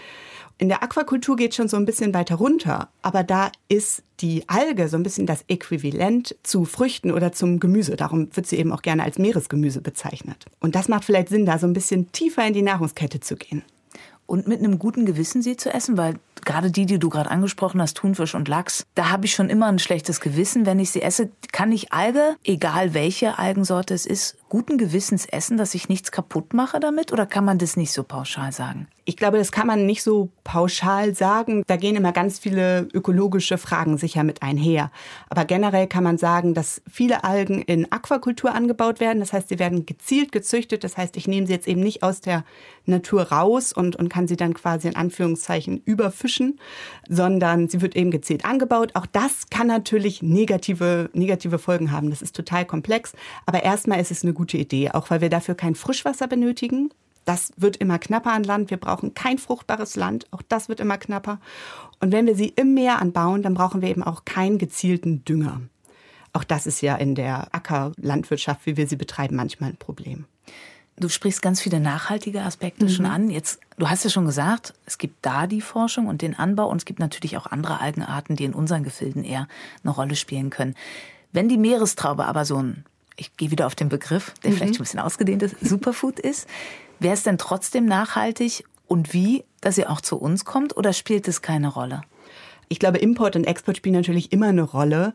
In 0.58 0.70
der 0.70 0.84
Aquakultur 0.84 1.36
geht 1.36 1.54
schon 1.54 1.68
so 1.68 1.76
ein 1.76 1.86
bisschen 1.86 2.14
weiter 2.14 2.36
runter, 2.36 2.88
aber 3.02 3.24
da 3.24 3.52
ist 3.68 4.04
die 4.22 4.48
Alge 4.48 4.88
so 4.88 4.96
ein 4.96 5.04
bisschen 5.04 5.26
das 5.26 5.44
Äquivalent 5.50 6.36
zu 6.44 6.64
Früchten 6.64 7.12
oder 7.12 7.34
zum 7.34 7.60
Gemüse. 7.60 7.98
Darum 7.98 8.30
wird 8.34 8.48
sie 8.48 8.56
eben 8.56 8.72
auch 8.72 8.82
gerne 8.82 9.04
als 9.04 9.18
Meeresgemüse 9.18 9.82
bezeichnet. 9.82 10.46
Und 10.62 10.76
das 10.76 10.88
macht 10.88 11.04
vielleicht 11.04 11.28
Sinn, 11.28 11.46
da 11.46 11.60
so 11.60 11.68
ein 11.68 11.74
bisschen 11.74 12.10
tiefer 12.14 12.48
in 12.48 12.54
die 12.54 12.62
Nahrungskette 12.62 13.20
zu 13.20 13.36
gehen. 13.36 13.64
Und 14.28 14.48
mit 14.48 14.60
einem 14.60 14.80
guten 14.80 15.06
Gewissen 15.06 15.42
sie 15.42 15.58
zu 15.58 15.72
essen, 15.72 15.98
weil 15.98 16.16
gerade 16.46 16.72
die, 16.72 16.86
die 16.86 17.00
du 17.00 17.10
gerade 17.10 17.30
angesprochen 17.30 17.82
hast, 17.82 17.98
Thunfisch 17.98 18.34
und 18.34 18.48
Lachs, 18.48 18.86
da 18.96 19.10
habe 19.10 19.26
ich 19.26 19.34
schon 19.34 19.50
immer 19.50 19.68
ein 19.68 19.78
schlechtes 19.78 20.20
Gewissen, 20.20 20.66
wenn 20.66 20.80
ich 20.80 20.90
sie 20.90 21.02
esse. 21.02 21.30
Kann 21.52 21.72
ich 21.72 21.92
Alge, 21.92 22.36
egal 22.44 22.94
welche 22.94 23.38
Algensorte 23.38 23.94
es 23.94 24.06
ist, 24.06 24.38
guten 24.56 24.78
Gewissens 24.78 25.26
essen, 25.26 25.58
dass 25.58 25.76
ich 25.76 25.90
nichts 25.90 26.14
kaputt 26.14 26.54
mache 26.54 26.80
damit? 26.80 27.12
Oder 27.12 27.26
kann 27.26 27.44
man 27.44 27.58
das 27.58 27.76
nicht 27.76 27.92
so 27.92 28.04
pauschal 28.04 28.54
sagen? 28.54 28.88
Ich 29.04 29.18
glaube, 29.18 29.38
das 29.38 29.52
kann 29.52 29.68
man 29.68 29.86
nicht 29.86 30.02
so 30.02 30.30
pauschal 30.46 31.14
sagen. 31.14 31.64
Da 31.68 31.76
gehen 31.76 31.98
immer 31.98 32.14
ganz 32.14 32.40
viele 32.40 32.88
ökologische 32.94 33.58
Fragen 33.58 33.98
sicher 33.98 34.24
mit 34.24 34.42
einher. 34.42 34.92
Aber 35.30 35.44
generell 35.44 35.88
kann 35.88 36.06
man 36.06 36.18
sagen, 36.18 36.54
dass 36.54 36.82
viele 36.90 37.26
Algen 37.26 37.62
in 37.64 37.92
Aquakultur 37.92 38.56
angebaut 38.56 39.02
werden. 39.02 39.20
Das 39.20 39.34
heißt, 39.34 39.50
sie 39.50 39.60
werden 39.60 39.86
gezielt 39.86 40.32
gezüchtet. 40.32 40.86
Das 40.86 40.96
heißt, 40.96 41.18
ich 41.18 41.28
nehme 41.28 41.46
sie 41.48 41.54
jetzt 41.54 41.68
eben 41.68 41.82
nicht 41.82 42.02
aus 42.02 42.22
der 42.22 42.46
Natur 42.86 43.24
raus 43.24 43.74
und, 43.74 43.98
und 43.98 44.10
kann 44.10 44.28
sie 44.28 44.38
dann 44.38 44.54
quasi 44.54 44.88
in 44.88 44.96
Anführungszeichen 44.96 45.82
überfischen, 45.84 46.62
sondern 47.10 47.68
sie 47.68 47.82
wird 47.82 47.96
eben 47.96 48.10
gezielt 48.10 48.46
angebaut. 48.46 48.92
Auch 48.94 49.06
das 49.06 49.50
kann 49.50 49.68
natürlich 49.68 50.24
negative, 50.24 51.10
negative 51.14 51.60
Folgen 51.60 51.92
haben. 51.92 52.10
Das 52.10 52.22
ist 52.22 52.36
total 52.36 52.66
komplex. 52.66 53.14
Aber 53.46 53.62
erstmal 53.64 54.00
ist 54.00 54.12
es 54.12 54.24
eine 54.24 54.34
gute 54.34 54.45
Idee, 54.54 54.92
auch 54.92 55.10
weil 55.10 55.22
wir 55.22 55.30
dafür 55.30 55.56
kein 55.56 55.76
Frischwasser 55.76 56.28
benötigen. 56.28 56.90
Das 57.26 57.52
wird 57.58 57.78
immer 57.78 57.98
knapper 57.98 58.32
an 58.32 58.44
Land. 58.44 58.70
Wir 58.70 58.78
brauchen 58.78 59.14
kein 59.16 59.40
fruchtbares 59.40 59.96
Land. 59.96 60.28
Auch 60.32 60.44
das 60.48 60.70
wird 60.70 60.80
immer 60.80 60.98
knapper. 60.98 61.40
Und 62.00 62.12
wenn 62.12 62.28
wir 62.28 62.36
sie 62.36 62.50
im 62.50 62.74
Meer 62.74 63.02
anbauen, 63.02 63.42
dann 63.42 63.56
brauchen 63.56 63.82
wir 63.82 63.90
eben 63.90 64.04
auch 64.04 64.26
keinen 64.26 64.58
gezielten 64.58 65.26
Dünger. 65.26 65.62
auch 66.34 66.44
das 66.44 66.68
ist 66.68 66.82
ja 66.82 66.96
in 66.96 67.16
der 67.16 67.48
Ackerlandwirtschaft, 67.56 68.66
wie 68.66 68.78
wir 68.78 68.88
sie 68.88 68.98
betreiben, 68.98 69.38
manchmal 69.38 69.72
ein 69.72 69.78
Problem. 69.78 70.26
Du 70.98 71.10
sprichst 71.10 71.42
ganz 71.42 71.62
viele 71.62 71.80
nachhaltige 71.82 72.42
Aspekte 72.42 72.86
mhm. 72.86 72.90
schon 72.90 73.06
an. 73.06 73.30
Jetzt, 73.30 73.60
du 73.78 73.90
hast 73.90 74.04
ja 74.06 74.10
schon 74.10 74.26
gesagt, 74.26 74.74
es 74.86 74.98
gibt 74.98 75.26
da 75.26 75.46
die 75.46 75.62
Forschung 75.62 76.08
und 76.08 76.22
den 76.22 76.38
Anbau 76.38 76.70
und 76.70 76.78
es 76.78 76.86
gibt 76.86 77.00
natürlich 77.00 77.38
auch 77.38 77.48
andere 77.48 77.82
Algenarten, 77.82 78.36
die 78.36 78.46
in 78.46 78.54
unseren 78.54 78.84
Gefilden 78.84 79.24
eher 79.24 79.48
eine 79.84 79.92
Rolle 79.92 80.16
spielen 80.16 80.50
können. 80.50 80.76
Wenn 81.34 81.50
die 81.50 81.58
Meerestraube 81.58 82.26
aber 82.26 82.46
so 82.46 82.62
ein, 82.62 82.86
ich 83.18 83.36
gehe 83.38 83.52
wieder 83.52 83.68
auf 83.68 83.76
den 83.76 83.90
Begriff, 83.90 84.34
der 84.44 84.52
mhm. 84.52 84.56
vielleicht 84.56 84.76
ein 84.76 84.84
bisschen 84.84 85.00
ausgedehnt 85.00 85.44
ist, 85.44 85.56
Superfood 85.62 86.20
ist, 86.20 86.48
wäre 87.00 87.14
es 87.14 87.24
denn 87.24 87.38
trotzdem 87.38 87.86
nachhaltig 87.86 88.64
und 88.88 89.14
wie, 89.14 89.44
dass 89.62 89.76
sie 89.76 89.88
auch 89.88 90.02
zu 90.02 90.18
uns 90.18 90.46
kommt 90.46 90.78
oder 90.78 90.94
spielt 90.94 91.28
es 91.28 91.42
keine 91.42 91.70
Rolle? 91.70 92.02
Ich 92.68 92.80
glaube, 92.80 92.98
Import 92.98 93.36
und 93.36 93.46
Export 93.46 93.78
spielen 93.78 93.96
natürlich 93.96 94.32
immer 94.32 94.48
eine 94.48 94.64
Rolle. 94.64 95.14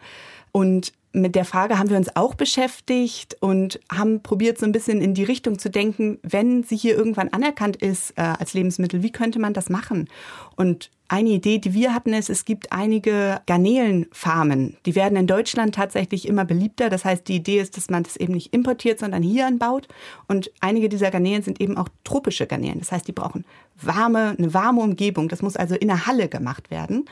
Und 0.53 0.93
mit 1.13 1.35
der 1.35 1.45
Frage 1.45 1.79
haben 1.79 1.91
wir 1.91 1.97
uns 1.97 2.15
auch 2.15 2.35
beschäftigt 2.35 3.37
und 3.41 3.81
haben 3.93 4.23
probiert, 4.23 4.59
so 4.59 4.67
ein 4.67 4.73
bisschen 4.73 5.01
in 5.01 5.15
die 5.15 5.25
Richtung 5.25 5.59
zu 5.59 5.69
denken, 5.69 6.19
wenn 6.23 6.63
sie 6.63 6.77
hier 6.77 6.97
irgendwann 6.97 7.29
anerkannt 7.29 7.77
ist 7.77 8.13
äh, 8.17 8.23
als 8.23 8.55
Lebensmittel, 8.55 9.03
wie 9.03 9.11
könnte 9.11 9.41
man 9.41 9.53
das 9.53 9.69
machen? 9.69 10.09
Und 10.57 10.91
eine 11.11 11.31
Idee, 11.31 11.59
die 11.59 11.75
wir 11.75 11.93
hatten, 11.93 12.13
ist, 12.13 12.31
es 12.31 12.45
gibt 12.45 12.71
einige 12.71 13.41
Garnelenfarmen. 13.47 14.77
Die 14.87 14.95
werden 14.95 15.19
in 15.19 15.27
Deutschland 15.27 15.75
tatsächlich 15.75 16.29
immer 16.29 16.45
beliebter. 16.45 16.89
Das 16.89 17.05
heißt, 17.05 17.27
die 17.27 17.35
Idee 17.35 17.59
ist, 17.59 17.77
dass 17.77 17.91
man 17.91 18.05
das 18.05 18.17
eben 18.17 18.35
nicht 18.35 18.55
importiert, 18.55 19.01
sondern 19.01 19.21
hier 19.21 19.49
anbaut. 19.49 19.89
Und 20.29 20.53
einige 20.61 20.89
dieser 20.89 21.11
Garnelen 21.11 21.43
sind 21.43 21.61
eben 21.61 21.77
auch 21.77 21.89
tropische 22.05 22.47
Garnelen. 22.47 22.79
Das 22.79 22.93
heißt, 22.93 23.09
die 23.09 23.13
brauchen 23.13 23.45
warme, 23.83 24.37
eine 24.39 24.55
warme 24.55 24.83
Umgebung. 24.83 25.29
Das 25.29 25.43
muss 25.43 25.57
also 25.57 25.75
in 25.75 25.89
der 25.89 26.07
Halle 26.07 26.29
gemacht 26.29 26.71
werden. 26.71 27.07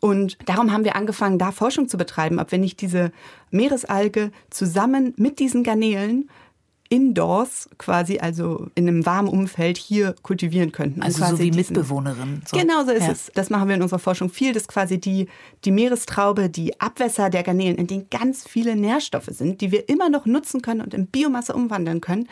Und 0.00 0.36
darum 0.46 0.72
haben 0.72 0.84
wir 0.84 0.96
angefangen, 0.96 1.38
da 1.38 1.52
Forschung 1.52 1.88
zu 1.88 1.96
betreiben, 1.96 2.40
ob 2.40 2.50
wir 2.50 2.58
nicht 2.58 2.80
diese 2.80 3.12
Meeresalge 3.52 4.32
zusammen 4.50 5.14
mit 5.16 5.38
diesen 5.38 5.62
Garnelen 5.62 6.28
indoors 6.90 7.68
quasi, 7.76 8.18
also 8.18 8.68
in 8.74 8.88
einem 8.88 9.04
warmen 9.04 9.28
Umfeld 9.28 9.76
hier 9.76 10.14
kultivieren 10.22 10.72
könnten. 10.72 11.02
Also 11.02 11.24
so 11.24 11.38
wie 11.38 11.50
Mitbewohnerin. 11.50 12.42
So. 12.46 12.56
Genau 12.56 12.84
so 12.84 12.92
ist 12.92 13.04
ja. 13.04 13.12
es. 13.12 13.30
Das 13.34 13.50
machen 13.50 13.68
wir 13.68 13.74
in 13.74 13.82
unserer 13.82 13.98
Forschung 13.98 14.30
viel, 14.30 14.52
dass 14.52 14.68
quasi 14.68 14.98
die, 14.98 15.28
die 15.64 15.70
Meerestraube, 15.70 16.48
die 16.48 16.80
Abwässer 16.80 17.28
der 17.28 17.42
Garnelen, 17.42 17.76
in 17.76 17.86
denen 17.86 18.08
ganz 18.10 18.46
viele 18.48 18.74
Nährstoffe 18.74 19.28
sind, 19.30 19.60
die 19.60 19.70
wir 19.70 19.88
immer 19.88 20.08
noch 20.08 20.24
nutzen 20.24 20.62
können 20.62 20.80
und 20.80 20.94
in 20.94 21.06
Biomasse 21.06 21.52
umwandeln 21.52 22.00
können, 22.00 22.26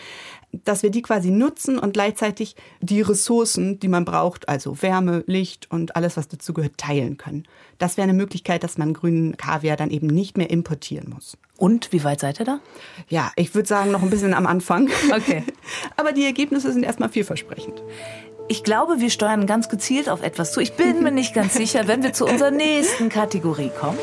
dass 0.64 0.82
wir 0.82 0.90
die 0.90 1.02
quasi 1.02 1.30
nutzen 1.30 1.78
und 1.78 1.92
gleichzeitig 1.92 2.56
die 2.80 3.02
Ressourcen, 3.02 3.78
die 3.78 3.88
man 3.88 4.06
braucht, 4.06 4.48
also 4.48 4.80
Wärme, 4.80 5.22
Licht 5.26 5.70
und 5.70 5.96
alles, 5.96 6.16
was 6.16 6.28
dazu 6.28 6.54
gehört, 6.54 6.78
teilen 6.78 7.18
können. 7.18 7.44
Das 7.76 7.98
wäre 7.98 8.08
eine 8.08 8.16
Möglichkeit, 8.16 8.64
dass 8.64 8.78
man 8.78 8.94
grünen 8.94 9.36
Kaviar 9.36 9.76
dann 9.76 9.90
eben 9.90 10.06
nicht 10.06 10.38
mehr 10.38 10.48
importieren 10.48 11.10
muss. 11.10 11.36
Und 11.56 11.92
wie 11.92 12.04
weit 12.04 12.20
seid 12.20 12.40
ihr 12.40 12.46
da? 12.46 12.60
Ja, 13.08 13.32
ich 13.36 13.54
würde 13.54 13.68
sagen, 13.68 13.90
noch 13.90 14.02
ein 14.02 14.10
bisschen 14.10 14.34
am 14.34 14.46
Anfang. 14.46 14.90
Okay. 15.14 15.42
Aber 15.96 16.12
die 16.12 16.24
Ergebnisse 16.24 16.72
sind 16.72 16.82
erstmal 16.82 17.08
vielversprechend. 17.08 17.82
Ich 18.48 18.62
glaube, 18.62 19.00
wir 19.00 19.10
steuern 19.10 19.46
ganz 19.46 19.68
gezielt 19.68 20.08
auf 20.08 20.22
etwas 20.22 20.52
zu. 20.52 20.60
Ich 20.60 20.74
bin 20.74 21.02
mir 21.02 21.10
nicht 21.10 21.34
ganz 21.34 21.54
sicher, 21.54 21.88
wenn 21.88 22.02
wir 22.02 22.12
zu 22.12 22.26
unserer 22.26 22.50
nächsten 22.50 23.08
Kategorie 23.08 23.70
kommen. 23.80 23.98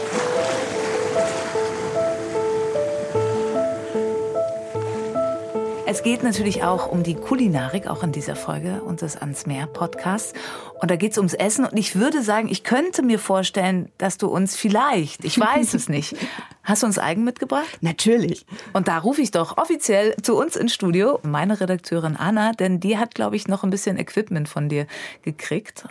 Es 5.86 6.02
geht 6.02 6.24
natürlich 6.24 6.64
auch 6.64 6.90
um 6.90 7.04
die 7.04 7.14
Kulinarik, 7.14 7.88
auch 7.88 8.04
in 8.04 8.14
dieser 8.14 8.38
Folge 8.38 8.82
unseres 8.82 9.18
Ans 9.18 9.46
Meer 9.46 9.68
Podcasts. 9.68 10.34
Und 10.80 10.90
da 10.90 10.96
geht 10.96 11.12
es 11.12 11.18
ums 11.18 11.34
Essen. 11.34 11.66
Und 11.66 11.78
ich 11.78 11.98
würde 11.98 12.24
sagen, 12.24 12.48
ich 12.50 12.64
könnte 12.64 13.04
mir 13.04 13.20
vorstellen, 13.20 13.92
dass 13.98 14.18
du 14.18 14.28
uns 14.28 14.56
vielleicht, 14.56 15.26
ich 15.26 15.38
weiß 15.38 15.74
es 15.74 15.90
nicht, 15.90 16.16
hast 16.64 16.84
du 16.84 16.88
uns 16.88 16.98
Eigen 16.98 17.26
mitgebracht? 17.26 17.80
Natürlich. 17.82 18.46
Und 18.72 18.88
da 18.88 18.98
rufe 18.98 19.22
ich 19.22 19.32
doch 19.32 19.58
offiziell 19.58 20.16
zu 20.22 20.38
uns 20.38 20.56
ins 20.56 20.74
Studio 20.74 21.20
meine 21.22 21.60
Redakteurin 21.60 22.16
Anna, 22.16 22.54
denn 22.54 22.80
die 22.80 22.98
hat, 22.98 23.14
glaube 23.14 23.36
ich, 23.36 23.50
noch 23.50 23.64
ein 23.64 23.70
bisschen 23.70 23.98
Equipment 23.98 24.48
von 24.48 24.70
dir 24.70 24.88
gekriegt. 25.22 25.86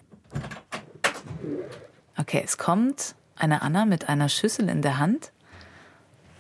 Okay, 2.19 2.43
es 2.45 2.57
kommt 2.57 3.15
eine 3.37 3.61
Anna 3.61 3.85
mit 3.85 4.09
einer 4.09 4.31
Schüssel 4.31 4.71
in 4.71 4.81
der 4.81 4.99
Hand 4.99 5.33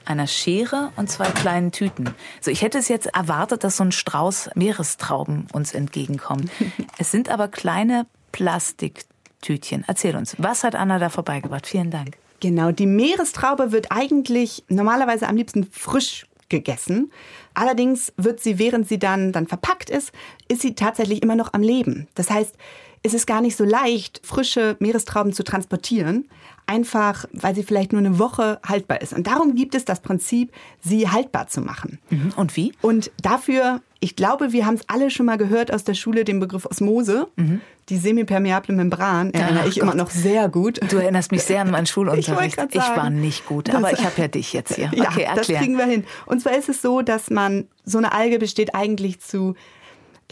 einer 0.07 0.27
Schere 0.27 0.93
und 0.97 1.11
zwei 1.11 1.31
kleinen 1.31 1.73
Tüten. 1.73 2.11
So, 2.41 2.51
ich 2.51 2.63
hätte 2.63 2.79
es 2.79 2.89
jetzt 2.89 3.07
erwartet, 3.07 3.65
dass 3.65 3.77
so 3.77 3.85
ein 3.85 3.93
Strauß 3.93 4.51
Meerestrauben 4.55 5.47
uns 5.53 5.75
entgegenkommt. 5.75 6.51
es 6.99 7.11
sind 7.11 7.29
aber 7.29 7.49
kleine 7.49 8.07
Plastiktütchen. 8.33 9.85
Erzähl 9.87 10.17
uns, 10.17 10.37
was 10.39 10.65
hat 10.65 10.75
Anna 10.75 10.99
da 10.99 11.09
vorbeigebracht? 11.09 11.67
Vielen 11.67 11.91
Dank. 11.91 12.17
Genau, 12.41 12.73
die 12.73 12.87
Meerestraube 12.87 13.71
wird 13.71 13.93
eigentlich 13.93 14.65
normalerweise 14.69 15.29
am 15.29 15.37
liebsten 15.37 15.65
frisch 15.71 16.27
gegessen. 16.49 17.11
Allerdings 17.55 18.13
wird 18.17 18.41
sie, 18.41 18.59
während 18.59 18.89
sie 18.89 18.99
dann, 18.99 19.33
dann 19.33 19.47
verpackt 19.47 19.91
ist, 19.91 20.13
ist 20.49 20.63
sie 20.63 20.75
tatsächlich 20.75 21.23
immer 21.23 21.37
noch 21.37 21.53
am 21.53 21.63
Leben. 21.63 22.09
Das 22.15 22.31
heißt, 22.31 22.57
es 23.03 23.15
ist 23.15 23.27
gar 23.27 23.41
nicht 23.41 23.57
so 23.57 23.65
leicht, 23.65 24.21
frische 24.25 24.77
Meerestrauben 24.79 25.33
zu 25.33 25.45
transportieren 25.45 26.27
einfach, 26.67 27.27
weil 27.33 27.55
sie 27.55 27.63
vielleicht 27.63 27.93
nur 27.93 28.01
eine 28.01 28.19
Woche 28.19 28.61
haltbar 28.67 29.01
ist. 29.01 29.13
Und 29.13 29.27
darum 29.27 29.55
gibt 29.55 29.75
es 29.75 29.85
das 29.85 30.01
Prinzip, 30.01 30.53
sie 30.81 31.09
haltbar 31.09 31.49
zu 31.49 31.61
machen. 31.61 31.99
Mhm. 32.11 32.33
Und 32.37 32.57
wie? 32.57 32.73
Und 32.81 33.11
dafür, 33.21 33.81
ich 34.01 34.17
glaube, 34.17 34.53
wir 34.53 34.67
haben 34.67 34.77
es 34.77 34.89
alle 34.89 35.11
schon 35.11 35.27
mal 35.27 35.39
gehört 35.39 35.73
aus 35.73 35.85
der 35.85 35.95
Schule, 35.95 36.25
den 36.25 36.41
Begriff 36.41 36.67
Osmose. 36.67 37.29
Mhm. 37.37 37.61
Die 37.89 37.97
semipermeable 37.97 38.75
Membran 38.75 39.33
erinnere 39.33 39.65
Ach 39.65 39.69
ich 39.69 39.75
Gott. 39.75 39.83
immer 39.83 39.95
noch 39.95 40.11
sehr 40.11 40.49
gut. 40.49 40.81
Du 40.91 40.97
erinnerst 40.97 41.33
mich 41.33 41.43
sehr 41.43 41.61
an 41.63 41.71
meinen 41.71 41.87
Schulunterricht. 41.87 42.59
Ich, 42.71 42.77
ich 42.77 42.97
war 42.97 43.11
nicht 43.11 43.45
gut, 43.47 43.71
aber 43.71 43.91
das, 43.91 43.99
ich 43.99 44.05
habe 44.05 44.21
ja 44.21 44.29
dich 44.29 44.53
jetzt 44.53 44.75
hier. 44.77 44.91
Ja, 44.95 45.11
okay, 45.11 45.29
das 45.35 45.49
kriegen 45.49 45.77
wir 45.77 45.87
hin. 45.87 46.05
Und 46.27 46.41
zwar 46.41 46.57
ist 46.57 46.69
es 46.69 46.81
so, 46.81 47.03
dass 47.03 47.29
man, 47.29 47.67
so 47.85 47.99
eine 47.99 48.13
Alge 48.13 48.39
besteht 48.39 48.75
eigentlich 48.75 49.21
zu 49.21 49.57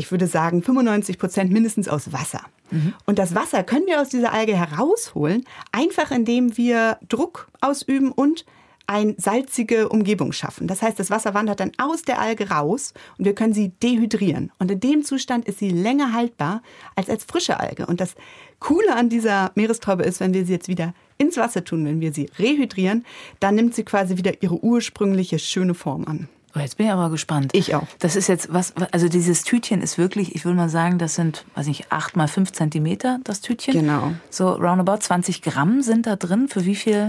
ich 0.01 0.11
würde 0.11 0.27
sagen, 0.27 0.63
95 0.63 1.19
Prozent 1.19 1.53
mindestens 1.53 1.89
aus 1.89 2.13
Wasser. 2.13 2.41
Mhm. 2.71 2.95
Und 3.07 3.19
das 3.19 3.35
Wasser 3.35 3.63
können 3.63 3.87
wir 3.87 4.01
aus 4.01 4.09
dieser 4.09 4.33
Alge 4.33 4.57
herausholen, 4.57 5.45
einfach 5.73 6.11
indem 6.11 6.57
wir 6.57 6.99
Druck 7.09 7.49
ausüben 7.61 8.11
und 8.11 8.45
eine 8.87 9.15
salzige 9.19 9.89
Umgebung 9.89 10.33
schaffen. 10.33 10.67
Das 10.67 10.83
heißt, 10.83 10.99
das 10.99 11.11
Wasser 11.11 11.33
wandert 11.33 11.61
dann 11.61 11.71
aus 11.79 12.03
der 12.03 12.21
Alge 12.21 12.49
raus 12.49 12.93
und 13.19 13.25
wir 13.25 13.37
können 13.37 13.53
sie 13.53 13.69
dehydrieren. 13.69 14.51
Und 14.59 14.71
in 14.71 14.81
dem 14.81 15.05
Zustand 15.05 15.47
ist 15.47 15.61
sie 15.61 15.71
länger 15.71 16.13
haltbar 16.13 16.63
als 16.97 17.09
als 17.09 17.25
frische 17.25 17.61
Alge. 17.61 17.87
Und 17.87 18.01
das 18.01 18.17
Coole 18.59 18.97
an 18.97 19.09
dieser 19.09 19.53
Meerestraube 19.55 20.03
ist, 20.03 20.19
wenn 20.19 20.35
wir 20.35 20.45
sie 20.45 20.55
jetzt 20.55 20.67
wieder 20.67 20.93
ins 21.19 21.37
Wasser 21.37 21.63
tun, 21.63 21.85
wenn 21.85 22.01
wir 22.01 22.13
sie 22.13 22.31
rehydrieren, 22.39 23.05
dann 23.39 23.55
nimmt 23.55 23.77
sie 23.77 23.85
quasi 23.85 24.17
wieder 24.17 24.43
ihre 24.43 24.59
ursprüngliche 24.65 25.39
schöne 25.39 25.75
Form 25.75 26.07
an. 26.07 26.29
Oh, 26.55 26.59
jetzt 26.59 26.77
bin 26.77 26.87
ich 26.87 26.93
aber 26.93 27.11
gespannt. 27.11 27.51
Ich 27.53 27.75
auch. 27.75 27.87
Das 28.01 28.17
ist 28.17 28.27
jetzt 28.27 28.53
was, 28.53 28.75
also 28.91 29.09
dieses 29.09 29.45
Tütchen 29.45 29.83
ist 29.83 29.99
wirklich, 29.99 30.35
ich 30.35 30.45
würde 30.45 30.57
mal 30.57 30.69
sagen, 30.69 30.99
das 30.99 31.15
sind, 31.15 31.45
weiß 31.55 31.67
nicht, 31.67 31.93
acht 31.93 32.17
mal 32.17 32.27
fünf 32.27 32.53
Zentimeter, 32.53 33.21
das 33.23 33.41
Tütchen. 33.41 33.73
Genau. 33.73 34.13
So 34.31 34.51
roundabout 34.51 34.99
20 34.99 35.43
Gramm 35.43 35.83
sind 35.83 36.07
da 36.07 36.17
drin. 36.17 36.49
Für 36.49 36.65
wie 36.65 36.75
viel 36.75 37.09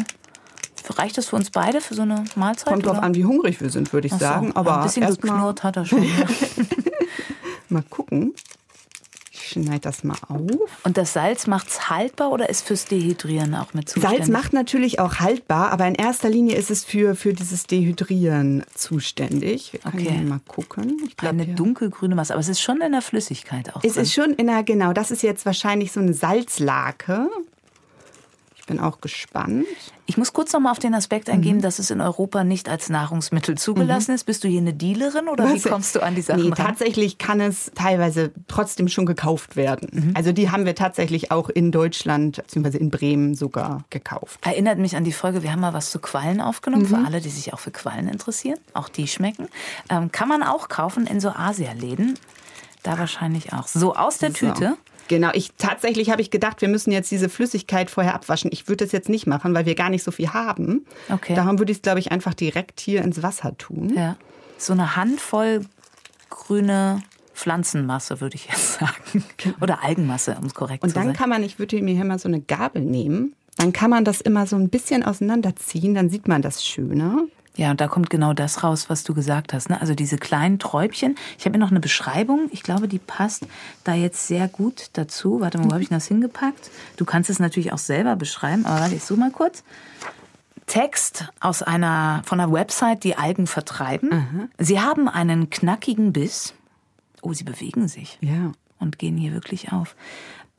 reicht 0.89 1.17
das 1.17 1.27
für 1.27 1.38
uns 1.38 1.49
beide 1.49 1.82
für 1.82 1.95
so 1.95 2.04
eine 2.04 2.23
Mahlzeit? 2.36 2.67
Kommt 2.67 2.86
drauf 2.86 2.99
an, 2.99 3.15
wie 3.15 3.25
hungrig 3.25 3.60
wir 3.62 3.69
sind, 3.69 3.93
würde 3.93 4.08
ich 4.08 4.13
so. 4.13 4.19
sagen. 4.19 4.56
Aber 4.56 4.77
ein 4.77 4.84
bisschen 4.84 5.08
geknurrt 5.08 5.63
hat 5.63 5.75
er 5.77 5.86
schon. 5.86 6.06
mal 7.69 7.84
gucken 7.89 8.34
schneide 9.52 9.82
das 9.82 10.04
mal 10.04 10.18
auf. 10.28 10.80
Und 10.84 10.98
das 10.98 11.14
Salz 11.14 11.48
macht 11.48 11.70
es 11.70 11.90
haltbar 11.90 12.32
oder 12.32 12.50
ist 12.50 12.66
fürs 12.66 12.86
Dehydrieren 12.86 13.56
auch 13.56 13.74
mit 13.74 13.90
zuständig? 13.90 14.20
Salz 14.20 14.30
macht 14.30 14.54
natürlich 14.54 15.00
auch 15.00 15.16
haltbar, 15.16 15.72
aber 15.72 15.88
in 15.88 15.96
erster 15.96 16.30
Linie 16.30 16.56
ist 16.56 16.72
es 16.72 16.84
für, 16.84 17.16
für 17.16 17.34
dieses 17.34 17.68
Dehydrieren 17.68 18.64
zuständig. 18.74 19.74
Wir 19.74 19.80
können 19.92 20.08
okay. 20.08 20.24
mal 20.24 20.42
gucken. 20.48 21.02
Ich 21.08 21.18
glaub, 21.18 21.34
eine 21.34 21.48
dunkelgrüne 21.48 22.16
Masse, 22.16 22.34
aber 22.34 22.42
es 22.42 22.50
ist 22.50 22.62
schon 22.62 22.82
in 22.82 22.92
der 22.92 23.02
Flüssigkeit 23.02 23.74
auch. 23.76 23.84
Es 23.84 23.94
drin. 23.94 24.04
ist 24.04 24.14
schon 24.14 24.34
in 24.34 24.48
der, 24.48 24.64
genau, 24.64 24.94
das 24.94 25.12
ist 25.12 25.24
jetzt 25.24 25.46
wahrscheinlich 25.46 25.92
so 25.92 26.00
eine 26.00 26.14
Salzlake 26.14 27.30
bin 28.65 28.80
auch 28.80 29.02
gespannt. 29.02 29.65
Ich 30.06 30.17
muss 30.17 30.34
kurz 30.34 30.52
noch 30.52 30.60
mal 30.60 30.71
auf 30.71 30.80
den 30.80 30.93
Aspekt 30.93 31.30
eingehen, 31.30 31.58
mhm. 31.58 31.62
dass 31.62 31.80
es 31.80 31.89
in 31.89 32.02
Europa 32.02 32.43
nicht 32.43 32.67
als 32.67 32.89
Nahrungsmittel 32.89 33.58
zugelassen 33.58 34.12
mhm. 34.12 34.15
ist. 34.15 34.24
Bist 34.26 34.43
du 34.43 34.47
hier 34.47 34.60
eine 34.60 34.74
Dealerin 34.74 35.28
oder 35.28 35.45
Was? 35.45 35.54
wie 35.54 35.69
kommst 35.69 35.95
du 35.95 36.02
an 36.02 36.15
die 36.15 36.21
Sachen 36.21 36.43
nee, 36.43 36.50
ran? 36.50 36.58
Tatsächlich 36.58 37.17
kann 37.17 37.39
es 37.39 37.71
teilweise 37.76 38.32
trotzdem 38.47 38.88
schon 38.88 39.06
gekauft 39.06 39.56
werden. 39.56 39.89
Mhm. 39.91 40.13
Also 40.15 40.32
die 40.32 40.52
haben 40.52 40.65
wir 40.65 40.76
tatsächlich 40.76 41.32
auch 41.32 41.50
in 41.50 41.71
Deutschland 41.71 42.38
bzw. 42.38 42.78
in 42.78 42.89
Bremen 42.89 43.36
sogar 43.36 43.86
gekauft. 43.89 44.39
Erinnert 44.45 44.80
mich 44.80 44.95
an 44.95 45.04
die 45.04 45.13
Folge, 45.13 45.43
wir 45.43 45.52
haben 45.52 45.62
mal 45.62 45.74
was 45.74 45.91
zu 45.91 46.00
Quallen 46.00 46.41
aufgenommen, 46.41 46.86
für 46.86 46.97
mhm. 46.97 47.06
alle, 47.06 47.21
die 47.21 47.30
sich 47.30 47.54
auch 47.54 47.60
für 47.60 47.71
Quallen 47.71 48.08
interessieren. 48.08 48.60
Auch 48.74 48.89
die 48.89 49.08
schmecken. 49.08 49.47
Ähm, 49.89 50.12
kann 50.12 50.28
man 50.28 50.43
auch 50.43 50.67
kaufen 50.67 51.08
in 51.08 51.19
so 51.19 51.30
Asialäden. 51.30 52.17
Da 52.84 52.97
wahrscheinlich 52.97 53.54
auch. 53.54 53.67
So 53.67 53.95
aus 53.95 54.17
der 54.17 54.32
so. 54.32 54.38
Tüte. 54.38 54.78
Genau, 55.08 55.30
ich 55.34 55.52
tatsächlich 55.58 56.10
habe 56.10 56.22
ich 56.22 56.32
gedacht, 56.32 56.62
wir 56.62 56.70
müssen 56.70 56.92
jetzt 56.92 57.12
diese 57.12 57.28
Flüssigkeit 57.28 57.90
vorher 57.90 58.16
abwaschen. 58.16 58.50
Ich 58.54 58.68
würde 58.68 58.86
das 58.86 58.92
jetzt 58.92 59.10
nicht 59.10 59.28
machen, 59.28 59.54
weil 59.54 59.66
wir 59.66 59.76
gar 59.76 59.90
nicht 59.90 60.04
so 60.04 60.12
viel 60.12 60.30
haben. 60.30 60.86
Okay. 61.10 61.36
Darum 61.36 61.60
würde 61.60 61.72
ich 61.72 61.80
es, 61.80 61.82
glaube 61.82 62.00
ich, 62.00 62.12
einfach 62.12 62.34
direkt 62.34 62.80
hier 62.80 63.02
ins 63.02 63.22
Wasser 63.22 63.58
tun. 63.58 63.94
Ja. 63.96 64.16
So 64.58 64.74
eine 64.74 64.96
Handvoll 64.96 65.62
grüne 66.30 67.02
Pflanzenmasse, 67.34 68.22
würde 68.22 68.36
ich 68.36 68.48
jetzt 68.48 68.74
sagen. 68.80 69.24
Oder 69.60 69.84
Algenmasse, 69.84 70.38
um 70.40 70.46
es 70.46 70.54
korrekt 70.54 70.84
Und 70.84 70.90
zu 70.90 70.96
sagen. 70.96 71.10
Und 71.10 71.14
dann 71.14 71.20
kann 71.20 71.30
man, 71.30 71.44
ich 71.44 71.60
würde 71.60 71.82
mir 71.82 71.96
hier 71.96 72.06
mal 72.06 72.20
so 72.20 72.28
eine 72.28 72.42
Gabel 72.42 72.84
nehmen. 72.84 73.36
dann 73.58 73.74
kann 73.74 73.90
man 73.90 74.06
das 74.06 74.22
immer 74.22 74.48
so 74.48 74.56
ein 74.56 74.70
bisschen 74.70 75.04
auseinanderziehen, 75.04 75.94
dann 75.94 76.10
sieht 76.10 76.28
man 76.28 76.42
das 76.42 76.64
schöner. 76.66 77.26
Ja, 77.58 77.72
und 77.72 77.82
da 77.82 77.88
kommt 77.88 78.10
genau 78.10 78.34
das 78.34 78.64
raus, 78.64 78.90
was 78.90 79.04
du 79.04 79.14
gesagt 79.14 79.54
hast. 79.54 79.70
Ne? 79.70 79.80
Also 79.80 79.94
diese 79.94 80.18
kleinen 80.18 80.58
Träubchen. 80.58 81.16
Ich 81.38 81.46
habe 81.46 81.58
mir 81.58 81.64
noch 81.64 81.72
eine 81.72 81.82
Beschreibung. 81.82 82.48
Ich 82.52 82.64
glaube, 82.64 82.88
die 82.88 83.00
passt 83.00 83.46
da 83.84 83.94
jetzt 83.94 84.28
sehr 84.28 84.48
gut 84.48 84.90
dazu. 84.94 85.42
Warte 85.42 85.58
mal, 85.58 85.66
wo 85.66 85.74
habe 85.74 85.84
ich 85.84 85.90
das 85.90 86.08
hingepackt? 86.08 86.72
Du 86.96 87.04
kannst 87.04 87.30
es 87.30 87.40
natürlich 87.40 87.74
auch 87.74 87.78
selber 87.78 88.16
beschreiben, 88.16 88.66
aber 88.66 88.82
warte, 88.82 88.96
ich 88.96 89.04
suche 89.04 89.20
mal 89.20 89.32
kurz. 89.32 89.64
Text 90.66 91.28
aus 91.42 91.62
einer 91.62 92.22
von 92.24 92.40
einer 92.40 92.52
Website, 92.54 93.04
die 93.04 93.18
Algen 93.18 93.48
vertreiben. 93.48 94.10
Mhm. 94.10 94.50
Sie 94.58 94.80
haben 94.80 95.10
einen 95.10 95.50
knackigen 95.50 96.14
Biss. 96.14 96.54
Oh, 97.22 97.34
sie 97.34 97.44
bewegen 97.44 97.90
sich. 97.90 98.18
Ja. 98.22 98.54
Und 98.80 98.98
gehen 98.98 99.18
hier 99.18 99.34
wirklich 99.34 99.74
auf 99.74 99.96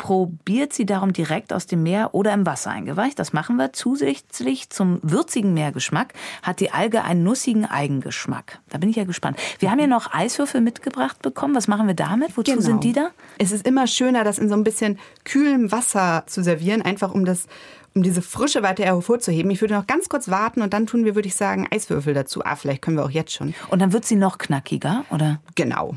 probiert 0.02 0.72
sie 0.72 0.84
darum 0.84 1.12
direkt 1.12 1.52
aus 1.52 1.68
dem 1.68 1.84
Meer 1.84 2.12
oder 2.12 2.32
im 2.32 2.44
Wasser 2.44 2.72
eingeweicht. 2.72 3.20
Das 3.20 3.32
machen 3.32 3.54
wir. 3.54 3.72
Zusätzlich 3.72 4.68
zum 4.68 4.98
würzigen 5.02 5.54
Meergeschmack 5.54 6.12
hat 6.42 6.58
die 6.58 6.72
Alge 6.72 7.04
einen 7.04 7.22
nussigen 7.22 7.66
Eigengeschmack. 7.66 8.58
Da 8.68 8.78
bin 8.78 8.90
ich 8.90 8.96
ja 8.96 9.04
gespannt. 9.04 9.38
Wir 9.60 9.70
haben 9.70 9.78
hier 9.78 9.86
noch 9.86 10.12
Eiswürfel 10.12 10.60
mitgebracht 10.60 11.22
bekommen. 11.22 11.54
Was 11.54 11.68
machen 11.68 11.86
wir 11.86 11.94
damit? 11.94 12.36
Wozu 12.36 12.50
genau. 12.50 12.64
sind 12.64 12.82
die 12.82 12.92
da? 12.92 13.10
Es 13.38 13.52
ist 13.52 13.64
immer 13.64 13.86
schöner, 13.86 14.24
das 14.24 14.40
in 14.40 14.48
so 14.48 14.56
ein 14.56 14.64
bisschen 14.64 14.98
kühlem 15.22 15.70
Wasser 15.70 16.24
zu 16.26 16.42
servieren, 16.42 16.82
einfach 16.82 17.14
um 17.14 17.24
das 17.24 17.46
um 17.94 18.02
diese 18.02 18.22
Frische 18.22 18.64
weiter 18.64 18.84
hervorzuheben. 18.84 19.52
Ich 19.52 19.60
würde 19.60 19.74
noch 19.74 19.86
ganz 19.86 20.08
kurz 20.08 20.28
warten 20.28 20.62
und 20.62 20.72
dann 20.72 20.88
tun 20.88 21.04
wir, 21.04 21.14
würde 21.14 21.28
ich 21.28 21.36
sagen, 21.36 21.68
Eiswürfel 21.70 22.12
dazu. 22.12 22.44
Ah, 22.44 22.56
vielleicht 22.56 22.82
können 22.82 22.96
wir 22.96 23.04
auch 23.04 23.10
jetzt 23.10 23.34
schon. 23.34 23.54
Und 23.68 23.80
dann 23.80 23.92
wird 23.92 24.04
sie 24.04 24.16
noch 24.16 24.38
knackiger, 24.38 25.04
oder? 25.10 25.40
Genau. 25.54 25.94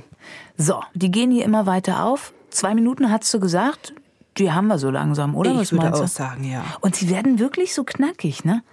So, 0.57 0.83
die 0.93 1.09
gehen 1.09 1.31
hier 1.31 1.45
immer 1.45 1.65
weiter 1.65 2.03
auf. 2.03 2.33
Zwei 2.55 2.73
Minuten 2.73 3.11
hast 3.11 3.33
du 3.33 3.41
gesagt, 3.41 3.93
die 4.37 4.51
haben 4.51 4.67
wir 4.67 4.79
so 4.79 4.89
langsam, 4.89 5.35
oder? 5.35 5.51
Ich 5.51 5.57
Was 5.57 5.71
würde 5.73 5.93
auch 5.93 6.07
sagen, 6.07 6.45
ja. 6.45 6.63
Und 6.79 6.95
sie 6.95 7.09
werden 7.09 7.37
wirklich 7.37 7.73
so 7.73 7.83
knackig, 7.83 8.45
ne? 8.45 8.63